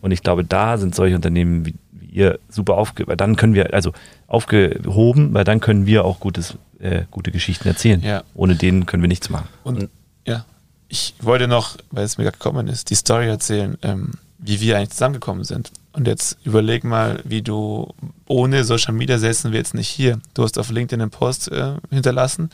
Und 0.00 0.10
ich 0.10 0.22
glaube, 0.22 0.44
da 0.44 0.76
sind 0.76 0.94
solche 0.94 1.16
Unternehmen 1.16 1.64
wie, 1.66 1.74
wie 1.92 2.06
ihr 2.06 2.38
super 2.48 2.74
aufge, 2.74 3.06
weil 3.06 3.16
dann 3.16 3.36
können 3.36 3.54
wir, 3.54 3.72
also 3.72 3.92
aufgehoben, 4.26 5.32
weil 5.32 5.44
dann 5.44 5.60
können 5.60 5.86
wir 5.86 6.04
auch 6.04 6.20
gutes, 6.20 6.56
äh, 6.78 7.04
gute 7.10 7.30
Geschichten 7.30 7.66
erzählen. 7.68 8.02
Ja. 8.02 8.22
Ohne 8.34 8.54
denen 8.54 8.86
können 8.86 9.02
wir 9.02 9.08
nichts 9.08 9.30
machen. 9.30 9.48
Und 9.64 9.88
ja, 10.26 10.44
ich 10.92 11.14
wollte 11.20 11.48
noch, 11.48 11.78
weil 11.90 12.04
es 12.04 12.18
mir 12.18 12.24
gerade 12.24 12.36
gekommen 12.36 12.68
ist, 12.68 12.90
die 12.90 12.94
Story 12.94 13.26
erzählen, 13.26 13.78
ähm, 13.80 14.10
wie 14.36 14.60
wir 14.60 14.76
eigentlich 14.76 14.90
zusammengekommen 14.90 15.42
sind. 15.42 15.72
Und 15.94 16.06
jetzt 16.06 16.36
überleg 16.44 16.84
mal, 16.84 17.22
wie 17.24 17.40
du 17.40 17.94
ohne 18.26 18.62
Social 18.64 18.92
Media 18.92 19.18
säßen 19.18 19.52
wir 19.52 19.58
jetzt 19.58 19.72
nicht 19.72 19.88
hier. 19.88 20.20
Du 20.34 20.42
hast 20.42 20.58
auf 20.58 20.70
LinkedIn 20.70 21.00
einen 21.00 21.10
Post 21.10 21.50
äh, 21.50 21.76
hinterlassen. 21.90 22.50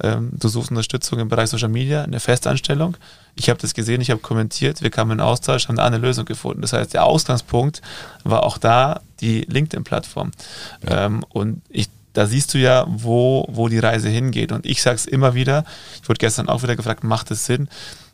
Ähm, 0.00 0.30
du 0.32 0.46
suchst 0.46 0.70
Unterstützung 0.70 1.18
im 1.18 1.28
Bereich 1.28 1.50
Social 1.50 1.68
Media, 1.68 2.04
eine 2.04 2.20
Festanstellung. 2.20 2.96
Ich 3.34 3.50
habe 3.50 3.60
das 3.60 3.74
gesehen, 3.74 4.00
ich 4.00 4.12
habe 4.12 4.20
kommentiert, 4.20 4.82
wir 4.82 4.90
kamen 4.90 5.12
in 5.12 5.20
Austausch, 5.20 5.66
haben 5.66 5.76
da 5.76 5.84
eine 5.84 5.98
Lösung 5.98 6.26
gefunden. 6.26 6.62
Das 6.62 6.72
heißt, 6.72 6.94
der 6.94 7.04
Ausgangspunkt 7.04 7.82
war 8.22 8.44
auch 8.44 8.56
da 8.56 9.00
die 9.20 9.40
LinkedIn-Plattform. 9.40 10.30
Ja. 10.88 11.06
Ähm, 11.06 11.24
und 11.30 11.62
ich 11.68 11.88
da 12.12 12.26
siehst 12.26 12.54
du 12.54 12.58
ja, 12.58 12.86
wo, 12.88 13.46
wo 13.48 13.68
die 13.68 13.78
Reise 13.78 14.08
hingeht. 14.08 14.52
Und 14.52 14.66
ich 14.66 14.82
sage 14.82 14.96
es 14.96 15.06
immer 15.06 15.34
wieder, 15.34 15.64
ich 16.02 16.08
wurde 16.08 16.18
gestern 16.18 16.48
auch 16.48 16.62
wieder 16.62 16.76
gefragt, 16.76 17.04
macht 17.04 17.30
es 17.30 17.46
Sinn? 17.46 17.68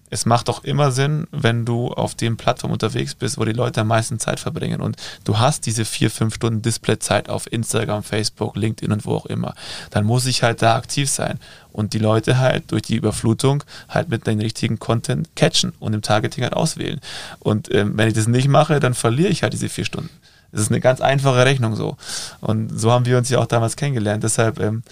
Es 0.08 0.24
macht 0.24 0.48
doch 0.48 0.62
immer 0.62 0.92
Sinn, 0.92 1.26
wenn 1.32 1.64
du 1.64 1.88
auf 1.88 2.14
den 2.14 2.36
Plattformen 2.36 2.74
unterwegs 2.74 3.14
bist, 3.14 3.38
wo 3.38 3.44
die 3.44 3.52
Leute 3.52 3.80
am 3.80 3.88
meisten 3.88 4.20
Zeit 4.20 4.38
verbringen. 4.38 4.80
Und 4.80 4.96
du 5.24 5.38
hast 5.38 5.66
diese 5.66 5.84
vier, 5.84 6.10
fünf 6.10 6.36
Stunden 6.36 6.62
Displayzeit 6.62 7.28
auf 7.28 7.50
Instagram, 7.52 8.04
Facebook, 8.04 8.54
LinkedIn 8.56 8.92
und 8.92 9.04
wo 9.04 9.14
auch 9.14 9.26
immer. 9.26 9.54
Dann 9.90 10.04
muss 10.04 10.26
ich 10.26 10.42
halt 10.44 10.62
da 10.62 10.76
aktiv 10.76 11.10
sein 11.10 11.40
und 11.72 11.92
die 11.92 11.98
Leute 11.98 12.38
halt 12.38 12.70
durch 12.70 12.82
die 12.82 12.96
Überflutung 12.96 13.64
halt 13.88 14.08
mit 14.08 14.26
den 14.26 14.40
richtigen 14.40 14.78
Content 14.78 15.34
catchen 15.34 15.72
und 15.80 15.92
im 15.92 16.02
Targeting 16.02 16.44
halt 16.44 16.54
auswählen. 16.54 17.00
Und 17.40 17.72
ähm, 17.74 17.96
wenn 17.96 18.08
ich 18.08 18.14
das 18.14 18.28
nicht 18.28 18.48
mache, 18.48 18.78
dann 18.78 18.94
verliere 18.94 19.30
ich 19.30 19.42
halt 19.42 19.54
diese 19.54 19.68
vier 19.68 19.84
Stunden. 19.84 20.10
Das 20.56 20.62
ist 20.62 20.70
eine 20.70 20.80
ganz 20.80 21.02
einfache 21.02 21.44
Rechnung 21.44 21.76
so. 21.76 21.98
Und 22.40 22.70
so 22.80 22.90
haben 22.90 23.04
wir 23.04 23.18
uns 23.18 23.28
ja 23.28 23.38
auch 23.40 23.46
damals 23.46 23.76
kennengelernt. 23.76 24.24
Deshalb 24.24 24.58
ähm, 24.58 24.82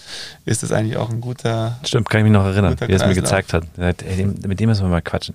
ist 0.45 0.63
das 0.63 0.73
eigentlich 0.73 0.99
auch 0.99 1.09
ein 1.09 1.23
guter. 1.23 1.79
Stimmt, 1.87 2.11
kann 2.11 2.19
ich 2.21 2.25
mich 2.25 2.35
noch 2.35 2.45
erinnern, 2.45 2.77
wie 2.79 2.93
er 2.93 2.97
es 2.97 3.07
mir 3.07 3.15
gezeigt 3.15 3.55
hat. 3.55 3.65
Mit 3.79 4.61
dem 4.61 4.69
müssen 4.69 4.85
wir 4.85 4.91
mal 4.91 5.01
quatschen. 5.01 5.35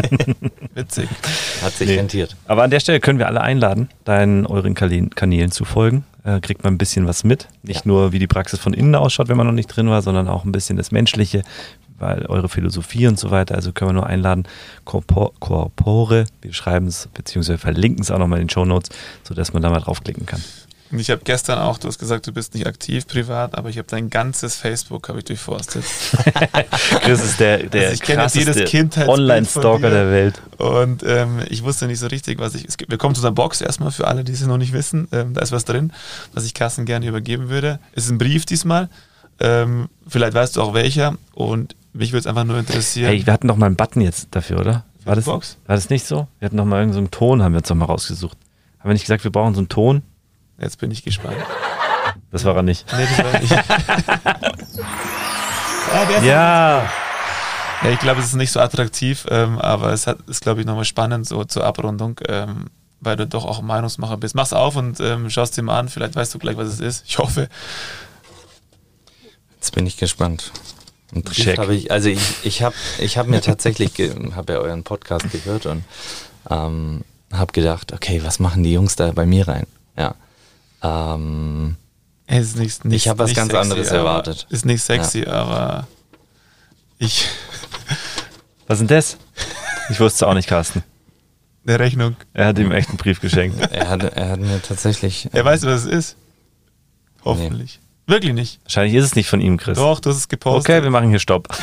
Witzig. 0.74 1.06
Hat 1.62 1.74
sich 1.74 1.86
nee. 1.86 1.96
rentiert. 1.96 2.34
Aber 2.46 2.62
an 2.62 2.70
der 2.70 2.80
Stelle 2.80 2.98
können 2.98 3.18
wir 3.18 3.26
alle 3.26 3.42
einladen, 3.42 3.90
deinen 4.06 4.46
euren 4.46 4.72
Kanälen 4.74 5.50
zu 5.50 5.66
folgen. 5.66 6.06
Äh, 6.24 6.40
kriegt 6.40 6.64
man 6.64 6.74
ein 6.74 6.78
bisschen 6.78 7.06
was 7.06 7.24
mit. 7.24 7.48
Nicht 7.62 7.84
ja. 7.84 7.92
nur, 7.92 8.12
wie 8.12 8.20
die 8.20 8.28
Praxis 8.28 8.58
von 8.58 8.72
innen 8.72 8.94
ausschaut, 8.94 9.28
wenn 9.28 9.36
man 9.36 9.46
noch 9.46 9.52
nicht 9.52 9.66
drin 9.66 9.90
war, 9.90 10.00
sondern 10.00 10.28
auch 10.28 10.44
ein 10.44 10.52
bisschen 10.52 10.78
das 10.78 10.92
Menschliche, 10.92 11.42
weil 12.02 12.26
eure 12.26 12.48
Philosophie 12.48 13.06
und 13.06 13.18
so 13.18 13.30
weiter, 13.30 13.54
also 13.54 13.72
können 13.72 13.90
wir 13.90 13.94
nur 13.94 14.06
einladen, 14.06 14.44
Corpore, 14.84 16.26
wir 16.42 16.52
schreiben 16.52 16.88
es, 16.88 17.08
beziehungsweise 17.14 17.58
verlinken 17.58 18.02
es 18.02 18.10
auch 18.10 18.18
nochmal 18.18 18.40
in 18.40 18.46
den 18.46 18.50
Show 18.50 18.64
Notes, 18.64 18.90
sodass 19.22 19.52
man 19.52 19.62
da 19.62 19.70
mal 19.70 19.80
draufklicken 19.80 20.26
kann. 20.26 20.42
Und 20.92 20.98
ich 20.98 21.10
habe 21.10 21.22
gestern 21.24 21.58
auch, 21.58 21.78
du 21.78 21.88
hast 21.88 21.98
gesagt, 21.98 22.26
du 22.26 22.32
bist 22.32 22.52
nicht 22.52 22.66
aktiv 22.66 23.06
privat, 23.06 23.56
aber 23.56 23.70
ich 23.70 23.78
habe 23.78 23.88
dein 23.88 24.10
ganzes 24.10 24.56
Facebook 24.56 25.08
habe 25.08 25.20
ich 25.20 25.24
durchforstet. 25.24 25.84
Chris 27.00 27.24
ist 27.24 27.40
der, 27.40 27.62
der 27.62 27.88
also 27.88 27.94
ich 27.94 28.02
kenne 28.02 28.26
jedes 28.30 29.08
Online-Stalker 29.08 29.88
der 29.88 30.10
Welt. 30.10 30.42
Und 30.58 31.02
ähm, 31.06 31.40
ich 31.48 31.62
wusste 31.62 31.86
nicht 31.86 31.98
so 31.98 32.08
richtig, 32.08 32.38
was 32.38 32.54
ich. 32.54 32.66
Gibt, 32.76 32.90
wir 32.90 32.98
kommen 32.98 33.14
zu 33.14 33.20
unserer 33.20 33.32
Box 33.32 33.62
erstmal 33.62 33.90
für 33.90 34.06
alle, 34.06 34.22
die 34.22 34.32
es 34.32 34.42
noch 34.42 34.58
nicht 34.58 34.74
wissen. 34.74 35.08
Ähm, 35.12 35.32
da 35.32 35.40
ist 35.40 35.50
was 35.50 35.64
drin, 35.64 35.94
was 36.34 36.44
ich 36.44 36.52
Kassen 36.52 36.84
gerne 36.84 37.06
übergeben 37.06 37.48
würde. 37.48 37.78
Es 37.94 38.04
ist 38.04 38.10
ein 38.10 38.18
Brief 38.18 38.44
diesmal. 38.44 38.90
Ähm, 39.40 39.88
vielleicht 40.06 40.34
weißt 40.34 40.56
du 40.56 40.62
auch 40.62 40.74
welcher. 40.74 41.16
Und 41.32 41.74
mich 41.92 42.12
würde 42.12 42.20
es 42.20 42.26
einfach 42.26 42.44
nur 42.44 42.58
interessieren. 42.58 43.08
Hey, 43.08 43.26
wir 43.26 43.32
hatten 43.32 43.48
doch 43.48 43.56
mal 43.56 43.66
einen 43.66 43.76
Button 43.76 44.00
jetzt 44.00 44.28
dafür, 44.30 44.60
oder? 44.60 44.84
War 45.04 45.16
das, 45.16 45.24
Box? 45.24 45.58
war 45.66 45.74
das 45.74 45.90
nicht 45.90 46.06
so? 46.06 46.28
Wir 46.38 46.46
hatten 46.46 46.56
noch 46.56 46.64
mal 46.64 46.78
irgendeinen 46.78 47.06
so 47.06 47.10
Ton, 47.10 47.42
haben 47.42 47.52
wir 47.52 47.58
uns 47.58 47.68
noch 47.68 47.76
mal 47.76 47.86
rausgesucht. 47.86 48.38
Haben 48.78 48.90
wir 48.90 48.94
nicht 48.94 49.02
gesagt, 49.02 49.24
wir 49.24 49.32
brauchen 49.32 49.54
so 49.54 49.60
einen 49.60 49.68
Ton? 49.68 50.02
Jetzt 50.58 50.78
bin 50.78 50.90
ich 50.90 51.02
gespannt. 51.02 51.36
Das 52.30 52.44
war 52.44 52.56
er 52.56 52.62
nicht. 52.62 52.86
Nee, 52.92 53.06
das 53.08 53.18
war 53.18 53.32
er 53.32 53.40
nicht. 53.40 53.52
ja, 55.92 56.04
der 56.06 56.16
ist 56.18 56.24
Ja, 56.24 56.90
Ja, 57.82 57.90
ich 57.90 57.98
glaube, 57.98 58.20
es 58.20 58.26
ist 58.26 58.34
nicht 58.34 58.52
so 58.52 58.60
attraktiv, 58.60 59.26
ähm, 59.28 59.58
aber 59.58 59.92
es 59.92 60.06
hat, 60.06 60.18
ist, 60.28 60.40
glaube 60.40 60.60
ich, 60.60 60.66
nochmal 60.66 60.84
spannend 60.84 61.26
so 61.26 61.44
zur 61.44 61.64
Abrundung, 61.64 62.20
ähm, 62.28 62.66
weil 63.00 63.16
du 63.16 63.26
doch 63.26 63.44
auch 63.44 63.60
Meinungsmacher 63.60 64.16
bist. 64.18 64.36
Mach's 64.36 64.52
auf 64.52 64.76
und 64.76 65.00
ähm, 65.00 65.28
schaust 65.30 65.56
dir 65.56 65.62
mal 65.62 65.78
an, 65.78 65.88
vielleicht 65.88 66.14
weißt 66.14 66.32
du 66.32 66.38
gleich, 66.38 66.56
was 66.56 66.68
es 66.68 66.80
ist. 66.80 67.04
Ich 67.06 67.18
hoffe. 67.18 67.48
Jetzt 69.56 69.74
bin 69.74 69.86
ich 69.86 69.96
gespannt. 69.96 70.52
Und 71.14 71.30
Check. 71.32 71.58
Habe 71.58 71.74
ich, 71.74 71.90
also 71.90 72.08
ich, 72.08 72.20
ich 72.44 72.62
habe 72.62 72.74
ich 72.98 73.18
hab 73.18 73.26
mir 73.26 73.40
tatsächlich, 73.42 73.92
habe 74.34 74.54
ja 74.54 74.58
euren 74.60 74.82
Podcast 74.82 75.30
gehört 75.30 75.66
und 75.66 75.84
ähm, 76.50 77.02
habe 77.32 77.52
gedacht, 77.52 77.92
okay, 77.92 78.22
was 78.24 78.38
machen 78.38 78.62
die 78.62 78.72
Jungs 78.72 78.96
da 78.96 79.12
bei 79.12 79.26
mir 79.26 79.46
rein? 79.46 79.66
Ja. 79.96 80.14
Ähm, 80.82 81.76
Es 82.26 82.48
ist 82.48 82.56
nicht, 82.58 82.84
nicht, 82.86 82.96
Ich 82.96 83.08
hab 83.08 83.18
was 83.18 83.28
nicht 83.28 83.36
ganz 83.36 83.52
anderes 83.54 83.88
aber- 83.88 83.98
erwartet. 83.98 84.46
Ist 84.50 84.64
nicht 84.64 84.82
sexy, 84.82 85.26
aber 85.26 85.86
ich, 86.98 87.26
was 88.66 88.80
ist 88.80 88.88
denn 88.88 88.96
das? 88.96 89.16
Ich 89.90 90.00
wusste 90.00 90.24
es 90.24 90.28
auch 90.30 90.34
nicht, 90.34 90.48
Carsten. 90.48 90.82
eine 91.66 91.78
Rechnung. 91.78 92.16
Er 92.32 92.46
hat 92.46 92.58
ihm 92.58 92.72
echt 92.72 92.88
einen 92.88 92.96
Brief 92.98 93.20
geschenkt. 93.20 93.60
er, 93.70 93.88
hat, 93.90 94.02
er 94.02 94.30
hat 94.30 94.40
mir 94.40 94.62
tatsächlich. 94.62 95.28
Er 95.32 95.44
weiß, 95.44 95.64
was 95.64 95.84
es 95.84 95.86
ist. 95.86 96.16
Hoffentlich. 97.24 97.80
Wirklich 98.12 98.34
nicht. 98.34 98.60
Wahrscheinlich 98.64 98.94
ist 98.94 99.04
es 99.06 99.14
nicht 99.16 99.26
von 99.30 99.40
ihm, 99.40 99.56
Chris. 99.56 99.78
Doch, 99.78 99.98
du 99.98 100.10
hast 100.10 100.18
es 100.18 100.28
gepostet. 100.28 100.68
Okay, 100.68 100.82
wir 100.82 100.90
machen 100.90 101.08
hier 101.08 101.18
Stopp. 101.18 101.48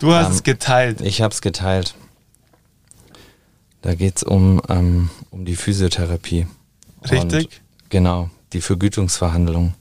du 0.00 0.12
hast 0.12 0.26
Ähm, 0.26 0.32
es 0.32 0.42
geteilt. 0.42 1.00
Ich 1.00 1.22
habe 1.22 1.32
es 1.32 1.40
geteilt. 1.40 1.94
Da 3.82 3.94
geht 3.94 4.16
es 4.16 4.22
um, 4.24 4.60
ähm, 4.68 5.10
um 5.30 5.44
die 5.44 5.54
Physiotherapie. 5.54 6.48
Richtig. 7.08 7.44
Und, 7.44 7.60
genau, 7.88 8.30
die 8.52 8.60
Vergütungsverhandlungen. 8.60 9.74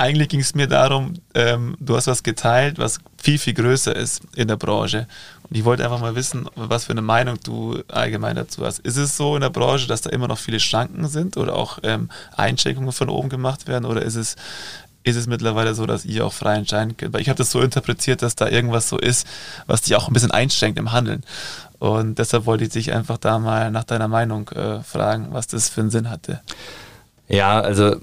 Eigentlich 0.00 0.28
ging 0.28 0.38
es 0.38 0.54
mir 0.54 0.68
darum, 0.68 1.14
ähm, 1.34 1.76
du 1.80 1.96
hast 1.96 2.06
was 2.06 2.22
geteilt, 2.22 2.78
was 2.78 3.00
viel, 3.20 3.36
viel 3.36 3.52
größer 3.54 3.94
ist 3.96 4.22
in 4.36 4.46
der 4.46 4.56
Branche. 4.56 5.08
Und 5.42 5.56
ich 5.56 5.64
wollte 5.64 5.82
einfach 5.82 6.00
mal 6.00 6.14
wissen, 6.14 6.48
was 6.54 6.84
für 6.84 6.92
eine 6.92 7.02
Meinung 7.02 7.36
du 7.42 7.82
allgemein 7.88 8.36
dazu 8.36 8.64
hast. 8.64 8.78
Ist 8.78 8.96
es 8.96 9.16
so 9.16 9.34
in 9.34 9.40
der 9.40 9.50
Branche, 9.50 9.88
dass 9.88 10.02
da 10.02 10.10
immer 10.10 10.28
noch 10.28 10.38
viele 10.38 10.60
Schranken 10.60 11.08
sind 11.08 11.36
oder 11.36 11.56
auch 11.56 11.80
ähm, 11.82 12.10
Einschränkungen 12.36 12.92
von 12.92 13.08
oben 13.08 13.28
gemacht 13.28 13.66
werden? 13.66 13.86
Oder 13.86 14.02
ist 14.02 14.14
es, 14.14 14.36
ist 15.02 15.16
es 15.16 15.26
mittlerweile 15.26 15.74
so, 15.74 15.84
dass 15.84 16.04
ihr 16.04 16.24
auch 16.24 16.32
frei 16.32 16.54
entscheiden 16.54 16.96
könnt? 16.96 17.12
Weil 17.12 17.22
ich 17.22 17.28
habe 17.28 17.38
das 17.38 17.50
so 17.50 17.60
interpretiert, 17.60 18.22
dass 18.22 18.36
da 18.36 18.48
irgendwas 18.48 18.88
so 18.88 18.98
ist, 18.98 19.26
was 19.66 19.82
dich 19.82 19.96
auch 19.96 20.06
ein 20.06 20.12
bisschen 20.12 20.30
einschränkt 20.30 20.78
im 20.78 20.92
Handeln. 20.92 21.24
Und 21.80 22.20
deshalb 22.20 22.46
wollte 22.46 22.62
ich 22.62 22.70
dich 22.70 22.92
einfach 22.92 23.18
da 23.18 23.40
mal 23.40 23.72
nach 23.72 23.84
deiner 23.84 24.08
Meinung 24.08 24.48
äh, 24.50 24.80
fragen, 24.84 25.28
was 25.32 25.48
das 25.48 25.68
für 25.68 25.80
einen 25.80 25.90
Sinn 25.90 26.08
hatte. 26.08 26.40
Ja, 27.28 27.60
also 27.60 27.96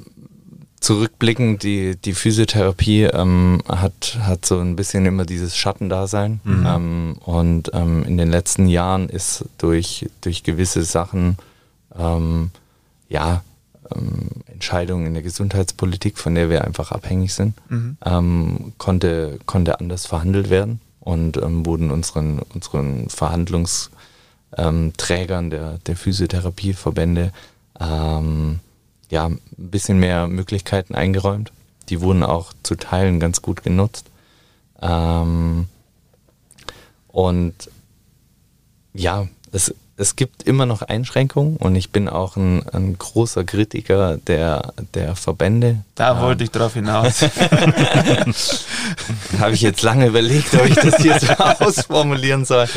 zurückblickend, 0.85 1.63
die, 1.63 1.95
die 1.95 2.13
Physiotherapie 2.13 3.05
ähm, 3.05 3.63
hat, 3.67 4.19
hat 4.21 4.45
so 4.45 4.59
ein 4.59 4.75
bisschen 4.75 5.07
immer 5.07 5.25
dieses 5.25 5.57
Schattendasein. 5.57 6.41
Ähm, 6.45 7.15
und 7.25 7.71
ähm, 7.73 8.03
in 8.03 8.19
den 8.19 8.29
letzten 8.29 8.67
Jahren 8.67 9.09
ist 9.09 9.45
durch, 9.57 10.07
durch 10.21 10.43
gewisse 10.43 10.83
Sachen, 10.83 11.37
ähm, 11.97 12.51
ja, 13.09 13.43
ähm, 13.95 14.29
Entscheidungen 14.45 15.07
in 15.07 15.15
der 15.15 15.23
Gesundheitspolitik, 15.23 16.19
von 16.19 16.35
der 16.35 16.51
wir 16.51 16.63
einfach 16.63 16.91
abhängig 16.91 17.33
sind, 17.33 17.55
ähm, 18.05 18.73
konnte, 18.77 19.39
konnte 19.47 19.79
anders 19.79 20.05
verhandelt 20.05 20.51
werden 20.51 20.81
und 20.99 21.37
ähm, 21.37 21.65
wurden 21.65 21.89
unseren, 21.89 22.43
unseren 22.53 23.09
Verhandlungsträgern 23.09 25.49
der, 25.49 25.79
der 25.79 25.95
Physiotherapieverbände 25.95 27.31
ähm, 27.79 28.59
ja, 29.09 29.27
ein 29.27 29.39
bisschen 29.57 29.99
mehr 29.99 30.27
Möglichkeiten 30.27 30.95
eingeräumt. 30.95 31.51
Die 31.89 32.01
wurden 32.01 32.23
auch 32.23 32.53
zu 32.63 32.75
Teilen 32.75 33.19
ganz 33.19 33.41
gut 33.41 33.63
genutzt. 33.63 34.05
Ähm, 34.81 35.67
und 37.07 37.53
ja, 38.93 39.27
es, 39.51 39.73
es 39.97 40.15
gibt 40.15 40.43
immer 40.43 40.65
noch 40.65 40.81
Einschränkungen 40.81 41.57
und 41.57 41.75
ich 41.75 41.91
bin 41.91 42.09
auch 42.09 42.35
ein, 42.35 42.67
ein 42.69 42.97
großer 42.97 43.43
Kritiker 43.45 44.17
der, 44.17 44.73
der 44.93 45.15
Verbände. 45.15 45.83
Da 45.95 46.21
wollte 46.21 46.43
ich 46.43 46.51
drauf 46.51 46.73
hinaus. 46.73 47.21
Habe 49.39 49.53
ich 49.53 49.61
jetzt 49.61 49.81
lange 49.81 50.07
überlegt, 50.07 50.53
ob 50.55 50.65
ich 50.65 50.75
das 50.75 50.97
hier 50.97 51.17
so 51.19 51.31
ausformulieren 51.65 52.43
soll. 52.43 52.67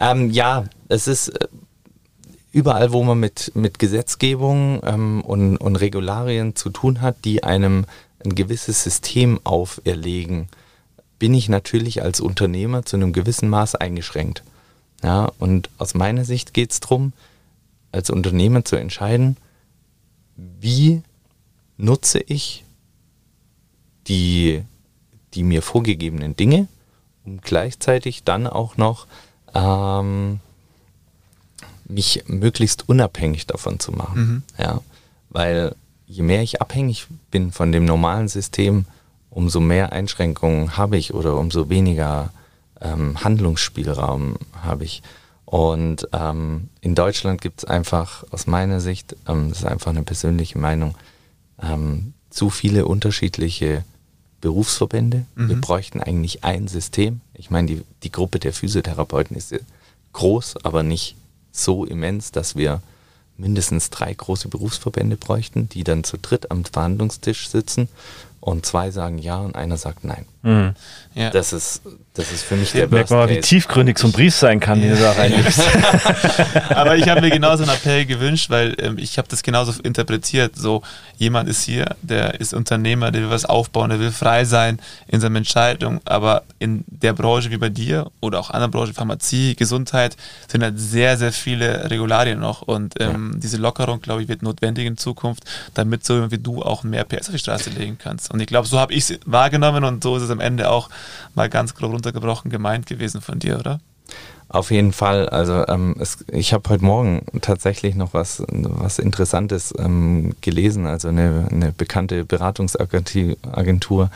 Ähm, 0.00 0.30
ja, 0.30 0.64
es 0.88 1.06
ist 1.08 1.32
überall, 2.52 2.92
wo 2.92 3.02
man 3.02 3.18
mit, 3.18 3.52
mit 3.54 3.78
Gesetzgebung 3.78 4.80
ähm, 4.84 5.22
und, 5.22 5.56
und 5.56 5.76
Regularien 5.76 6.54
zu 6.54 6.70
tun 6.70 7.00
hat, 7.00 7.24
die 7.24 7.42
einem 7.42 7.86
ein 8.24 8.34
gewisses 8.34 8.84
System 8.84 9.40
auferlegen, 9.44 10.48
bin 11.18 11.34
ich 11.34 11.48
natürlich 11.48 12.02
als 12.02 12.20
Unternehmer 12.20 12.84
zu 12.84 12.96
einem 12.96 13.12
gewissen 13.12 13.48
Maß 13.48 13.74
eingeschränkt. 13.76 14.42
Ja, 15.02 15.32
und 15.38 15.70
aus 15.78 15.94
meiner 15.94 16.24
Sicht 16.24 16.54
geht 16.54 16.72
es 16.72 16.80
darum, 16.80 17.12
als 17.90 18.10
Unternehmer 18.10 18.64
zu 18.64 18.76
entscheiden, 18.76 19.36
wie 20.36 21.02
nutze 21.76 22.20
ich 22.20 22.64
die, 24.08 24.62
die 25.34 25.42
mir 25.42 25.62
vorgegebenen 25.62 26.36
Dinge, 26.36 26.68
um 27.24 27.40
gleichzeitig 27.40 28.24
dann 28.24 28.46
auch 28.46 28.76
noch 28.76 29.06
ähm, 29.54 30.40
mich 31.84 32.24
möglichst 32.26 32.88
unabhängig 32.88 33.46
davon 33.46 33.80
zu 33.80 33.92
machen. 33.92 34.44
Ja, 34.58 34.80
weil 35.30 35.74
je 36.06 36.22
mehr 36.22 36.42
ich 36.42 36.60
abhängig 36.60 37.06
bin 37.30 37.52
von 37.52 37.72
dem 37.72 37.84
normalen 37.84 38.28
System, 38.28 38.84
umso 39.30 39.60
mehr 39.60 39.92
Einschränkungen 39.92 40.76
habe 40.76 40.96
ich 40.96 41.14
oder 41.14 41.36
umso 41.38 41.70
weniger 41.70 42.30
ähm, 42.80 43.22
Handlungsspielraum 43.22 44.36
habe 44.62 44.84
ich. 44.84 45.02
Und 45.46 46.08
ähm, 46.12 46.68
in 46.80 46.94
Deutschland 46.94 47.40
gibt 47.40 47.60
es 47.60 47.64
einfach, 47.64 48.24
aus 48.30 48.46
meiner 48.46 48.80
Sicht, 48.80 49.16
ähm, 49.28 49.48
das 49.48 49.60
ist 49.60 49.64
einfach 49.66 49.90
eine 49.90 50.02
persönliche 50.02 50.58
Meinung, 50.58 50.94
ähm, 51.62 52.14
zu 52.30 52.50
viele 52.50 52.86
unterschiedliche 52.86 53.84
Berufsverbände. 54.40 55.26
Wir 55.36 55.60
bräuchten 55.60 56.00
eigentlich 56.00 56.42
ein 56.42 56.66
System. 56.68 57.20
Ich 57.34 57.50
meine, 57.50 57.68
die, 57.68 57.82
die 58.02 58.10
Gruppe 58.10 58.38
der 58.38 58.52
Physiotherapeuten 58.52 59.36
ist 59.36 59.54
groß, 60.14 60.64
aber 60.64 60.82
nicht 60.82 61.16
so 61.52 61.84
immens, 61.84 62.32
dass 62.32 62.56
wir 62.56 62.82
mindestens 63.36 63.90
drei 63.90 64.12
große 64.12 64.48
Berufsverbände 64.48 65.16
bräuchten, 65.16 65.68
die 65.68 65.84
dann 65.84 66.04
zu 66.04 66.16
dritt 66.16 66.50
am 66.50 66.64
Verhandlungstisch 66.64 67.48
sitzen 67.48 67.88
und 68.40 68.66
zwei 68.66 68.90
sagen 68.90 69.18
ja 69.18 69.38
und 69.38 69.54
einer 69.54 69.76
sagt 69.76 70.04
nein. 70.04 70.26
Mhm. 70.42 70.74
ja. 71.14 71.30
Das 71.30 71.52
ist, 71.52 71.82
das 72.14 72.32
ist 72.32 72.42
für 72.42 72.56
mich 72.56 72.72
der 72.72 72.88
Merkt 72.88 73.10
Worst 73.10 73.12
mal, 73.12 73.28
wie 73.28 73.40
tiefgründig 73.40 73.96
so 73.96 74.08
ein 74.08 74.12
Brief 74.12 74.34
sein 74.34 74.58
kann, 74.58 74.80
den 74.80 74.90
du 74.90 75.00
da 75.00 75.12
reinlegst. 75.12 75.62
Aber 76.70 76.96
ich 76.96 77.08
habe 77.08 77.20
mir 77.20 77.30
genauso 77.30 77.62
einen 77.62 77.72
Appell 77.72 78.04
gewünscht, 78.06 78.50
weil 78.50 78.74
ähm, 78.78 78.98
ich 78.98 79.18
habe 79.18 79.28
das 79.28 79.42
genauso 79.42 79.80
interpretiert. 79.82 80.56
So, 80.56 80.82
jemand 81.16 81.48
ist 81.48 81.62
hier, 81.62 81.96
der 82.02 82.40
ist 82.40 82.54
Unternehmer, 82.54 83.12
der 83.12 83.22
will 83.22 83.30
was 83.30 83.44
aufbauen, 83.44 83.90
der 83.90 84.00
will 84.00 84.10
frei 84.10 84.44
sein 84.44 84.80
in 85.06 85.20
seiner 85.20 85.38
Entscheidung. 85.38 86.00
Aber 86.04 86.42
in 86.58 86.84
der 86.88 87.12
Branche 87.12 87.50
wie 87.50 87.56
bei 87.56 87.68
dir 87.68 88.10
oder 88.20 88.40
auch 88.40 88.50
anderen 88.50 88.72
Branchen, 88.72 88.94
Pharmazie, 88.94 89.54
Gesundheit, 89.54 90.16
sind 90.48 90.64
halt 90.64 90.78
sehr, 90.78 91.16
sehr 91.16 91.32
viele 91.32 91.88
Regularien 91.88 92.40
noch. 92.40 92.62
Und 92.62 92.94
ähm, 93.00 93.38
diese 93.40 93.58
Lockerung, 93.58 94.02
glaube 94.02 94.22
ich, 94.22 94.28
wird 94.28 94.42
notwendig 94.42 94.86
in 94.86 94.98
Zukunft, 94.98 95.44
damit 95.74 96.04
so 96.04 96.14
jemand 96.14 96.32
wie 96.32 96.38
du 96.38 96.62
auch 96.62 96.82
mehr 96.82 97.04
PS 97.04 97.28
auf 97.28 97.34
die 97.34 97.38
Straße 97.38 97.70
legen 97.70 97.96
kannst. 97.96 98.30
Und 98.30 98.40
ich 98.40 98.48
glaube, 98.48 98.66
so 98.66 98.80
habe 98.80 98.92
ich 98.92 99.08
es 99.08 99.20
wahrgenommen 99.24 99.84
und 99.84 100.02
so 100.02 100.16
ist 100.16 100.24
es 100.24 100.31
am 100.32 100.40
Ende 100.40 100.70
auch 100.70 100.90
mal 101.34 101.48
ganz 101.48 101.74
grob 101.74 101.92
runtergebrochen 101.92 102.50
gemeint 102.50 102.86
gewesen 102.86 103.20
von 103.20 103.38
dir, 103.38 103.58
oder? 103.58 103.80
Auf 104.48 104.70
jeden 104.70 104.92
Fall. 104.92 105.30
Also 105.30 105.66
ähm, 105.66 105.96
es, 105.98 106.24
ich 106.30 106.52
habe 106.52 106.68
heute 106.68 106.84
Morgen 106.84 107.24
tatsächlich 107.40 107.94
noch 107.94 108.12
was, 108.12 108.42
was 108.48 108.98
Interessantes 108.98 109.72
ähm, 109.78 110.34
gelesen. 110.42 110.86
Also 110.86 111.08
eine, 111.08 111.48
eine 111.50 111.72
bekannte 111.72 112.26
Beratungsagentur 112.26 113.36
Agentur, 113.50 114.10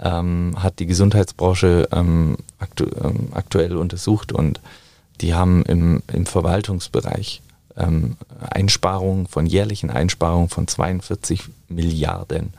ähm, 0.00 0.54
hat 0.58 0.78
die 0.78 0.86
Gesundheitsbranche 0.86 1.88
ähm, 1.92 2.38
aktu 2.58 2.86
ähm, 3.04 3.28
aktuell 3.32 3.76
untersucht 3.76 4.32
und 4.32 4.60
die 5.20 5.34
haben 5.34 5.62
im, 5.66 6.02
im 6.10 6.24
Verwaltungsbereich 6.24 7.42
ähm, 7.76 8.16
Einsparungen, 8.40 9.26
von 9.26 9.44
jährlichen 9.44 9.90
Einsparungen 9.90 10.48
von 10.48 10.66
42 10.66 11.44
Milliarden 11.68 12.54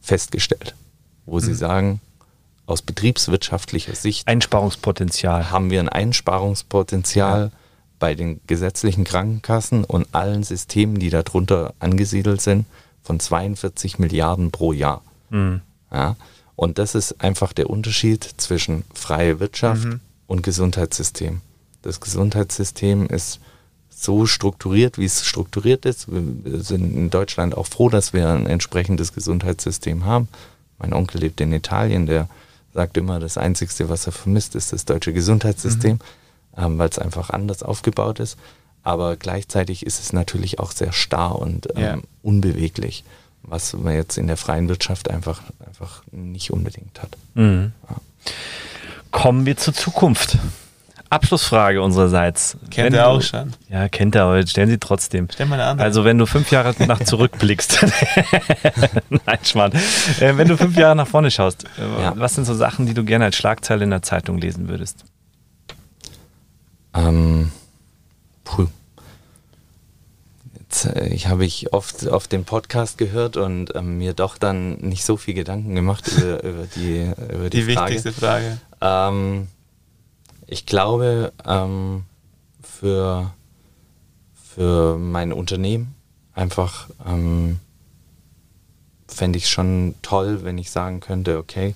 festgestellt, 0.00 0.74
wo 1.26 1.40
sie 1.40 1.54
sagen, 1.54 2.00
aus 2.66 2.82
betriebswirtschaftlicher 2.82 3.94
Sicht 3.94 4.26
Einsparungspotenzial. 4.26 5.50
haben 5.50 5.70
wir 5.70 5.80
ein 5.80 5.88
Einsparungspotenzial 5.88 7.50
bei 7.98 8.14
den 8.14 8.40
gesetzlichen 8.46 9.04
Krankenkassen 9.04 9.84
und 9.84 10.06
allen 10.12 10.42
Systemen, 10.42 10.98
die 10.98 11.10
darunter 11.10 11.74
angesiedelt 11.78 12.40
sind, 12.40 12.66
von 13.02 13.20
42 13.20 13.98
Milliarden 13.98 14.50
pro 14.50 14.72
Jahr. 14.72 15.02
Mhm. 15.30 15.60
Ja? 15.92 16.16
Und 16.56 16.78
das 16.78 16.94
ist 16.94 17.20
einfach 17.20 17.52
der 17.52 17.68
Unterschied 17.70 18.24
zwischen 18.38 18.84
freie 18.94 19.40
Wirtschaft 19.40 19.84
Mhm. 19.84 20.00
und 20.26 20.42
Gesundheitssystem. 20.42 21.40
Das 21.82 22.00
Gesundheitssystem 22.00 23.06
ist 23.08 23.40
so 23.90 24.26
strukturiert, 24.26 24.98
wie 24.98 25.04
es 25.04 25.24
strukturiert 25.24 25.84
ist. 25.84 26.06
Wir 26.10 26.62
sind 26.62 26.94
in 26.96 27.10
Deutschland 27.10 27.56
auch 27.56 27.66
froh, 27.66 27.88
dass 27.88 28.12
wir 28.12 28.28
ein 28.28 28.46
entsprechendes 28.46 29.12
Gesundheitssystem 29.12 30.04
haben. 30.04 30.28
Mein 30.78 30.92
Onkel 30.92 31.20
lebt 31.20 31.40
in 31.40 31.52
Italien, 31.52 32.06
der 32.06 32.28
sagt 32.72 32.96
immer, 32.96 33.20
das 33.20 33.38
Einzige, 33.38 33.88
was 33.88 34.06
er 34.06 34.12
vermisst, 34.12 34.54
ist 34.54 34.72
das 34.72 34.84
deutsche 34.84 35.12
Gesundheitssystem, 35.12 36.00
ähm, 36.56 36.78
weil 36.78 36.88
es 36.88 36.98
einfach 36.98 37.30
anders 37.30 37.62
aufgebaut 37.62 38.18
ist. 38.20 38.36
Aber 38.82 39.16
gleichzeitig 39.16 39.86
ist 39.86 40.00
es 40.00 40.12
natürlich 40.12 40.58
auch 40.58 40.72
sehr 40.72 40.92
starr 40.92 41.38
und 41.38 41.68
ähm, 41.76 41.82
Ja. 41.82 41.98
unbeweglich, 42.22 43.04
was 43.42 43.72
man 43.74 43.94
jetzt 43.94 44.18
in 44.18 44.26
der 44.26 44.36
freien 44.36 44.68
Wirtschaft 44.68 45.08
einfach, 45.10 45.42
einfach 45.66 46.02
nicht 46.10 46.50
unbedingt 46.50 47.00
hat. 47.02 47.16
Mhm. 47.34 47.72
Kommen 49.10 49.46
wir 49.46 49.56
zur 49.56 49.74
Zukunft. 49.74 50.38
Abschlussfrage 51.14 51.80
unsererseits. 51.80 52.56
Kennt 52.70 52.86
Wenn 52.92 52.94
er 52.94 53.04
du- 53.04 53.08
auch 53.10 53.22
schon. 53.22 53.52
Ja, 53.70 53.88
kennt 53.88 54.14
er, 54.14 54.24
aber 54.24 54.38
jetzt 54.38 54.50
stellen 54.50 54.68
Sie 54.68 54.78
trotzdem. 54.78 55.28
Stell 55.32 55.46
mal 55.46 55.54
eine 55.60 55.64
andere. 55.70 55.86
Also 55.86 56.04
wenn 56.04 56.18
du 56.18 56.26
fünf 56.26 56.50
Jahre 56.50 56.74
nach 56.86 57.00
zurückblickst, 57.04 57.86
nein, 59.10 59.38
Schmarrn. 59.42 59.72
Äh, 60.20 60.36
wenn 60.36 60.48
du 60.48 60.56
fünf 60.56 60.76
Jahre 60.76 60.96
nach 60.96 61.06
vorne 61.08 61.30
schaust, 61.30 61.64
äh, 61.78 62.02
Ja. 62.02 62.12
was 62.16 62.34
sind 62.34 62.44
so 62.44 62.54
Sachen, 62.54 62.86
die 62.86 62.94
du 62.94 63.04
gerne 63.04 63.24
als 63.26 63.36
Schlagzeile 63.36 63.84
in 63.84 63.90
der 63.90 64.02
Zeitung 64.02 64.38
lesen 64.38 64.68
würdest? 64.68 65.04
Ähm, 66.94 67.50
puh. 68.44 68.66
Jetzt, 70.60 70.86
äh, 70.86 71.08
ich 71.08 71.28
habe 71.28 71.44
ich 71.44 71.72
oft 71.72 72.08
auf 72.08 72.28
den 72.28 72.44
Podcast 72.44 72.98
gehört 72.98 73.36
und 73.36 73.74
ähm, 73.74 73.98
mir 73.98 74.12
doch 74.12 74.38
dann 74.38 74.76
nicht 74.78 75.04
so 75.04 75.16
viel 75.16 75.34
Gedanken 75.34 75.74
gemacht 75.74 76.06
über, 76.16 76.42
über 76.44 76.66
die, 76.76 77.10
über 77.32 77.50
die, 77.50 77.64
die 77.64 77.74
Frage. 77.74 77.94
wichtigste 77.94 78.12
Frage. 78.12 78.58
Ähm, 78.80 79.48
ich 80.46 80.66
glaube, 80.66 81.32
ähm, 81.46 82.04
für, 82.62 83.32
für 84.34 84.98
mein 84.98 85.32
Unternehmen 85.32 85.94
einfach 86.34 86.88
ähm, 87.06 87.58
fände 89.08 89.38
ich 89.38 89.48
schon 89.48 89.94
toll, 90.02 90.40
wenn 90.44 90.58
ich 90.58 90.70
sagen 90.70 91.00
könnte, 91.00 91.38
okay, 91.38 91.74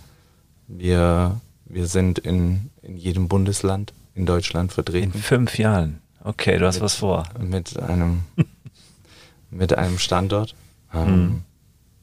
wir, 0.66 1.40
wir 1.66 1.86
sind 1.86 2.18
in, 2.18 2.70
in 2.82 2.96
jedem 2.96 3.28
Bundesland 3.28 3.92
in 4.14 4.26
Deutschland 4.26 4.70
In 4.70 4.74
vertreten 4.74 5.12
fünf 5.18 5.58
Jahren. 5.58 6.00
Okay, 6.24 6.58
du 6.58 6.66
hast 6.66 6.76
Mit- 6.76 6.82
was 6.82 6.94
vor. 6.96 7.24
mit 7.40 7.78
einem, 7.80 8.22
mit 9.50 9.76
einem 9.76 9.98
Standort. 9.98 10.54
Ähm, 10.92 11.06
Hm. 11.06 11.42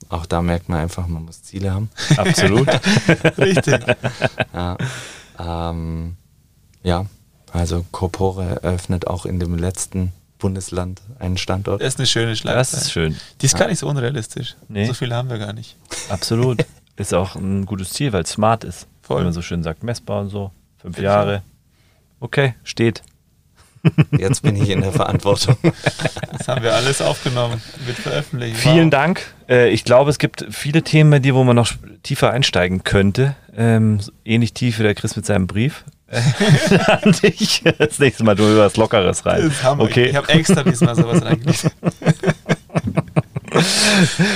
Auch 0.09 0.27
da 0.27 0.43
merkt 0.43 0.69
man 0.69 0.79
einfach, 0.81 1.07
man 1.07 1.25
muss 1.25 1.41
Ziele 1.41 1.73
haben. 1.73 1.89
Absolut. 2.15 2.67
Richtig. 3.39 3.79
Ja, 4.53 4.77
ähm, 5.39 6.15
ja, 6.85 7.05
also 7.51 7.85
Corpore 7.91 8.59
eröffnet 8.61 9.07
auch 9.07 9.25
in 9.25 9.39
dem 9.39 9.57
letzten 9.57 10.11
Bundesland 10.39 11.01
einen 11.19 11.37
Standort. 11.37 11.81
Das 11.81 11.95
ist 11.95 11.99
eine 11.99 12.07
schöne 12.07 12.29
Das 12.31 12.39
Schlagzeile. 12.39 12.81
ist 12.83 12.91
schön. 12.91 13.15
Die 13.41 13.45
ist 13.45 13.57
gar 13.57 13.67
nicht 13.67 13.79
so 13.79 13.87
unrealistisch. 13.87 14.55
Nee. 14.67 14.85
So 14.85 14.93
viel 14.93 15.13
haben 15.13 15.29
wir 15.29 15.37
gar 15.37 15.53
nicht. 15.53 15.75
Absolut. 16.09 16.65
Ist 16.97 17.13
auch 17.13 17.35
ein 17.35 17.65
gutes 17.65 17.89
Ziel, 17.89 18.13
weil 18.13 18.23
es 18.23 18.29
smart 18.29 18.63
ist. 18.63 18.87
Voll. 19.01 19.19
Wie 19.19 19.23
man 19.25 19.33
so 19.33 19.41
schön 19.41 19.63
sagt, 19.63 19.83
messbar 19.83 20.21
und 20.21 20.29
so. 20.29 20.51
Fünf 20.77 20.97
Jahre. 20.97 21.41
Okay, 22.21 22.55
steht. 22.63 23.01
Jetzt 24.17 24.41
bin 24.43 24.55
ich 24.55 24.69
in 24.69 24.79
der 24.81 24.93
Verantwortung. 24.93 25.57
Das 26.37 26.47
haben 26.47 26.63
wir 26.63 26.73
alles 26.73 27.01
aufgenommen, 27.01 27.61
wird 27.85 27.97
veröffentlicht. 27.97 28.57
Vielen 28.57 28.85
Wow. 28.85 28.91
Dank. 28.91 29.33
Äh, 29.49 29.69
ich 29.71 29.83
glaube, 29.83 30.09
es 30.09 30.19
gibt 30.19 30.45
viele 30.51 30.83
Themen 30.83 31.09
bei 31.09 31.19
dir, 31.19 31.33
wo 31.35 31.43
man 31.43 31.55
noch 31.55 31.71
tiefer 32.03 32.31
einsteigen 32.31 32.83
könnte. 32.83 33.35
Ähm, 33.57 33.99
ähnlich 34.23 34.53
tief 34.53 34.79
wie 34.79 34.83
der 34.83 34.95
Chris 34.95 35.15
mit 35.17 35.25
seinem 35.25 35.47
Brief. 35.47 35.83
An 37.01 37.11
dich. 37.23 37.63
Das 37.77 37.99
nächste 37.99 38.23
Mal 38.23 38.35
du 38.35 38.57
was 38.57 38.77
Lockeres 38.77 39.25
rein. 39.25 39.43
Das 39.43 39.53
ist 39.53 39.63
Hammer. 39.63 39.83
Okay. 39.83 40.05
Ich 40.05 40.15
habe 40.15 40.29
extra 40.29 40.63
diesmal 40.63 40.95
sowas 40.95 41.23
reingelegt. 41.23 41.71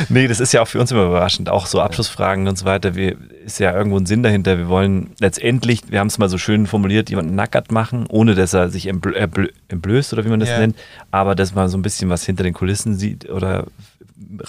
Nee, 0.08 0.28
das 0.28 0.40
ist 0.40 0.54
ja 0.54 0.62
auch 0.62 0.68
für 0.68 0.80
uns 0.80 0.92
immer 0.92 1.06
überraschend. 1.06 1.50
Auch 1.50 1.66
so 1.66 1.82
Abschlussfragen 1.82 2.48
und 2.48 2.58
so 2.58 2.66
weiter. 2.66 2.96
Wir, 2.96 3.18
ist 3.54 3.60
ja 3.60 3.76
irgendwo 3.76 3.98
ein 3.98 4.06
Sinn 4.06 4.24
dahinter. 4.24 4.58
Wir 4.58 4.68
wollen 4.70 5.12
letztendlich, 5.20 5.82
wir 5.90 6.00
haben 6.00 6.08
es 6.08 6.18
mal 6.18 6.30
so 6.30 6.38
schön 6.38 6.68
formuliert, 6.68 7.10
jemanden 7.10 7.36
nackert 7.36 7.72
machen, 7.72 8.06
ohne 8.08 8.36
dass 8.36 8.54
er 8.54 8.70
sich 8.70 8.88
entblö 8.88 9.14
entblößt 9.68 10.14
oder 10.14 10.26
wie 10.26 10.30
man 10.30 10.40
das 10.40 10.50
Ja. 10.50 10.60
nennt. 10.60 10.78
Aber 11.12 11.36
dass 11.36 11.54
man 11.56 11.70
so 11.70 11.78
ein 11.78 11.82
bisschen 11.82 12.10
was 12.10 12.26
hinter 12.26 12.44
den 12.44 12.54
Kulissen 12.54 12.96
sieht 12.96 13.30
oder 13.30 13.66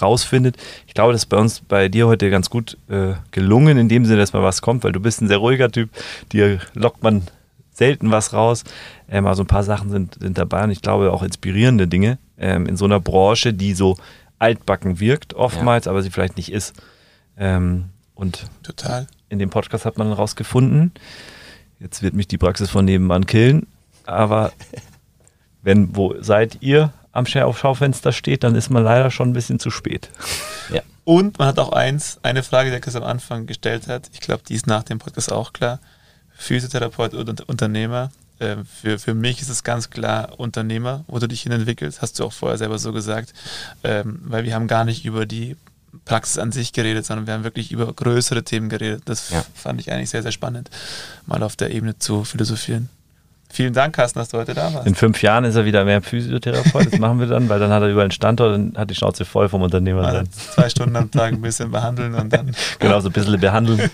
rausfindet. 0.01 0.57
Ich 0.87 0.93
glaube, 0.93 1.13
das 1.13 1.23
ist 1.23 1.27
bei 1.27 1.37
uns, 1.37 1.61
bei 1.61 1.87
dir 1.89 2.07
heute 2.07 2.29
ganz 2.29 2.49
gut 2.49 2.77
äh, 2.89 3.13
gelungen, 3.31 3.77
in 3.77 3.89
dem 3.89 4.05
Sinne, 4.05 4.19
dass 4.19 4.33
mal 4.33 4.43
was 4.43 4.61
kommt, 4.61 4.83
weil 4.83 4.91
du 4.91 4.99
bist 4.99 5.21
ein 5.21 5.27
sehr 5.27 5.37
ruhiger 5.37 5.71
Typ. 5.71 5.89
Dir 6.31 6.59
lockt 6.73 7.03
man 7.03 7.23
selten 7.71 8.11
was 8.11 8.33
raus. 8.33 8.63
Ähm, 9.09 9.25
also 9.25 9.43
ein 9.43 9.47
paar 9.47 9.63
Sachen 9.63 9.89
sind, 9.89 10.17
sind 10.19 10.37
dabei 10.37 10.63
und 10.65 10.71
ich 10.71 10.81
glaube 10.81 11.11
auch 11.11 11.23
inspirierende 11.23 11.87
Dinge 11.87 12.17
ähm, 12.37 12.65
in 12.67 12.77
so 12.77 12.85
einer 12.85 12.99
Branche, 12.99 13.53
die 13.53 13.73
so 13.73 13.97
altbacken 14.39 14.99
wirkt 14.99 15.33
oftmals, 15.35 15.87
aber 15.87 16.01
sie 16.01 16.09
vielleicht 16.09 16.37
nicht 16.37 16.51
ist. 16.51 16.73
Ähm, 17.37 17.85
und 18.21 18.45
Total. 18.63 19.07
in 19.29 19.39
dem 19.39 19.49
Podcast 19.49 19.85
hat 19.85 19.97
man 19.97 20.07
dann 20.07 20.15
rausgefunden, 20.17 20.91
jetzt 21.79 22.01
wird 22.03 22.13
mich 22.13 22.27
die 22.27 22.37
Praxis 22.37 22.69
von 22.69 22.85
nebenan 22.85 23.25
killen, 23.25 23.67
aber 24.05 24.51
wenn, 25.63 25.95
wo 25.95 26.15
seid 26.21 26.57
ihr 26.61 26.93
am 27.11 27.25
Schaufenster 27.25 28.11
steht, 28.13 28.43
dann 28.43 28.55
ist 28.55 28.69
man 28.69 28.83
leider 28.83 29.11
schon 29.11 29.29
ein 29.29 29.33
bisschen 29.33 29.59
zu 29.59 29.69
spät. 29.71 30.09
ja. 30.73 30.81
Und 31.03 31.39
man 31.39 31.47
hat 31.47 31.57
auch 31.57 31.71
eins, 31.73 32.19
eine 32.21 32.43
Frage, 32.43 32.71
die 32.71 32.79
Chris 32.79 32.95
am 32.95 33.03
Anfang 33.03 33.47
gestellt 33.47 33.87
hat. 33.87 34.09
Ich 34.13 34.19
glaube, 34.19 34.43
die 34.47 34.53
ist 34.53 34.67
nach 34.67 34.83
dem 34.83 34.99
Podcast 34.99 35.31
auch 35.31 35.51
klar. 35.51 35.79
Physiotherapeut 36.35 37.15
und 37.15 37.27
Unter- 37.27 37.49
Unternehmer. 37.49 38.11
Ähm, 38.39 38.65
für, 38.65 38.99
für 38.99 39.15
mich 39.15 39.41
ist 39.41 39.49
es 39.49 39.63
ganz 39.63 39.89
klar 39.89 40.39
Unternehmer, 40.39 41.03
wo 41.07 41.17
du 41.17 41.27
dich 41.27 41.41
hin 41.41 41.51
entwickelst. 41.51 42.03
Hast 42.03 42.19
du 42.19 42.23
auch 42.25 42.31
vorher 42.31 42.59
selber 42.59 42.77
so 42.77 42.93
gesagt. 42.93 43.33
Ähm, 43.83 44.19
weil 44.25 44.43
wir 44.45 44.53
haben 44.53 44.67
gar 44.67 44.85
nicht 44.85 45.03
über 45.03 45.25
die 45.25 45.57
Praxis 46.05 46.37
an 46.37 46.51
sich 46.51 46.73
geredet, 46.73 47.05
sondern 47.05 47.27
wir 47.27 47.33
haben 47.33 47.43
wirklich 47.43 47.71
über 47.71 47.91
größere 47.91 48.43
Themen 48.43 48.69
geredet. 48.69 49.03
Das 49.05 49.29
Ja. 49.29 49.43
fand 49.55 49.79
ich 49.81 49.91
eigentlich 49.91 50.09
sehr, 50.09 50.23
sehr 50.23 50.31
spannend, 50.31 50.69
mal 51.25 51.43
auf 51.43 51.55
der 51.55 51.71
Ebene 51.71 51.97
zu 51.99 52.23
philosophieren. 52.23 52.89
Vielen 53.53 53.73
Dank, 53.73 53.93
Carsten, 53.97 54.17
dass 54.17 54.29
du 54.29 54.37
heute 54.37 54.53
da 54.53 54.73
warst. 54.73 54.87
In 54.87 54.95
fünf 54.95 55.21
Jahren 55.21 55.43
ist 55.43 55.55
er 55.55 55.65
wieder 55.65 55.83
mehr 55.83 56.01
Physiotherapeut, 56.01 56.93
das 56.93 56.99
machen 56.99 57.19
wir 57.19 57.27
dann, 57.27 57.49
weil 57.49 57.59
dann 57.59 57.69
hat 57.69 57.81
er 57.83 57.89
überall 57.89 58.05
einen 58.05 58.11
Standort 58.11 58.55
und 58.55 58.77
hat 58.77 58.89
die 58.89 58.95
Schnauze 58.95 59.25
voll 59.25 59.49
vom 59.49 59.61
Unternehmer 59.61 60.09
sein. 60.09 60.29
zwei 60.55 60.69
Stunden 60.69 60.95
am 60.95 61.11
Tag 61.11 61.33
ein 61.33 61.41
bisschen 61.41 61.69
behandeln 61.69 62.15
und 62.15 62.31
dann 62.31 62.55
Genau, 62.79 63.01
so 63.01 63.09
ein 63.09 63.11
bisschen 63.11 63.37
behandeln. 63.41 63.91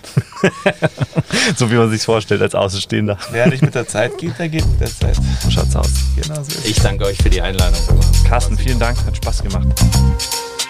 so 1.55 1.71
wie 1.71 1.75
man 1.75 1.89
sich 1.89 2.03
vorstellt 2.03 2.43
als 2.43 2.53
Außenstehender. 2.53 3.17
Wer 3.31 3.47
nicht 3.47 3.63
mit 3.63 3.73
der 3.73 3.87
Zeit 3.87 4.15
geht, 4.19 4.37
der 4.37 4.47
geht 4.49 4.67
mit 4.67 4.79
der 4.79 4.89
Zeit. 4.95 5.15
So 5.41 5.49
schaut's 5.49 5.75
aus. 5.75 5.89
Genau 6.15 6.43
so. 6.43 6.51
Ich 6.63 6.79
danke 6.79 7.05
euch 7.05 7.17
für 7.17 7.31
die 7.31 7.41
Einladung. 7.41 7.79
Carsten, 8.27 8.55
vielen 8.59 8.77
Dank, 8.77 9.03
hat 9.07 9.17
Spaß 9.17 9.41
gemacht. 9.41 9.67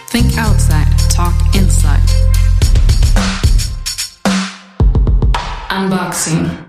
Think 0.10 0.38
outside, 0.38 0.88
talk 1.10 1.36
inside. 1.56 2.00
Unboxing. 5.70 6.67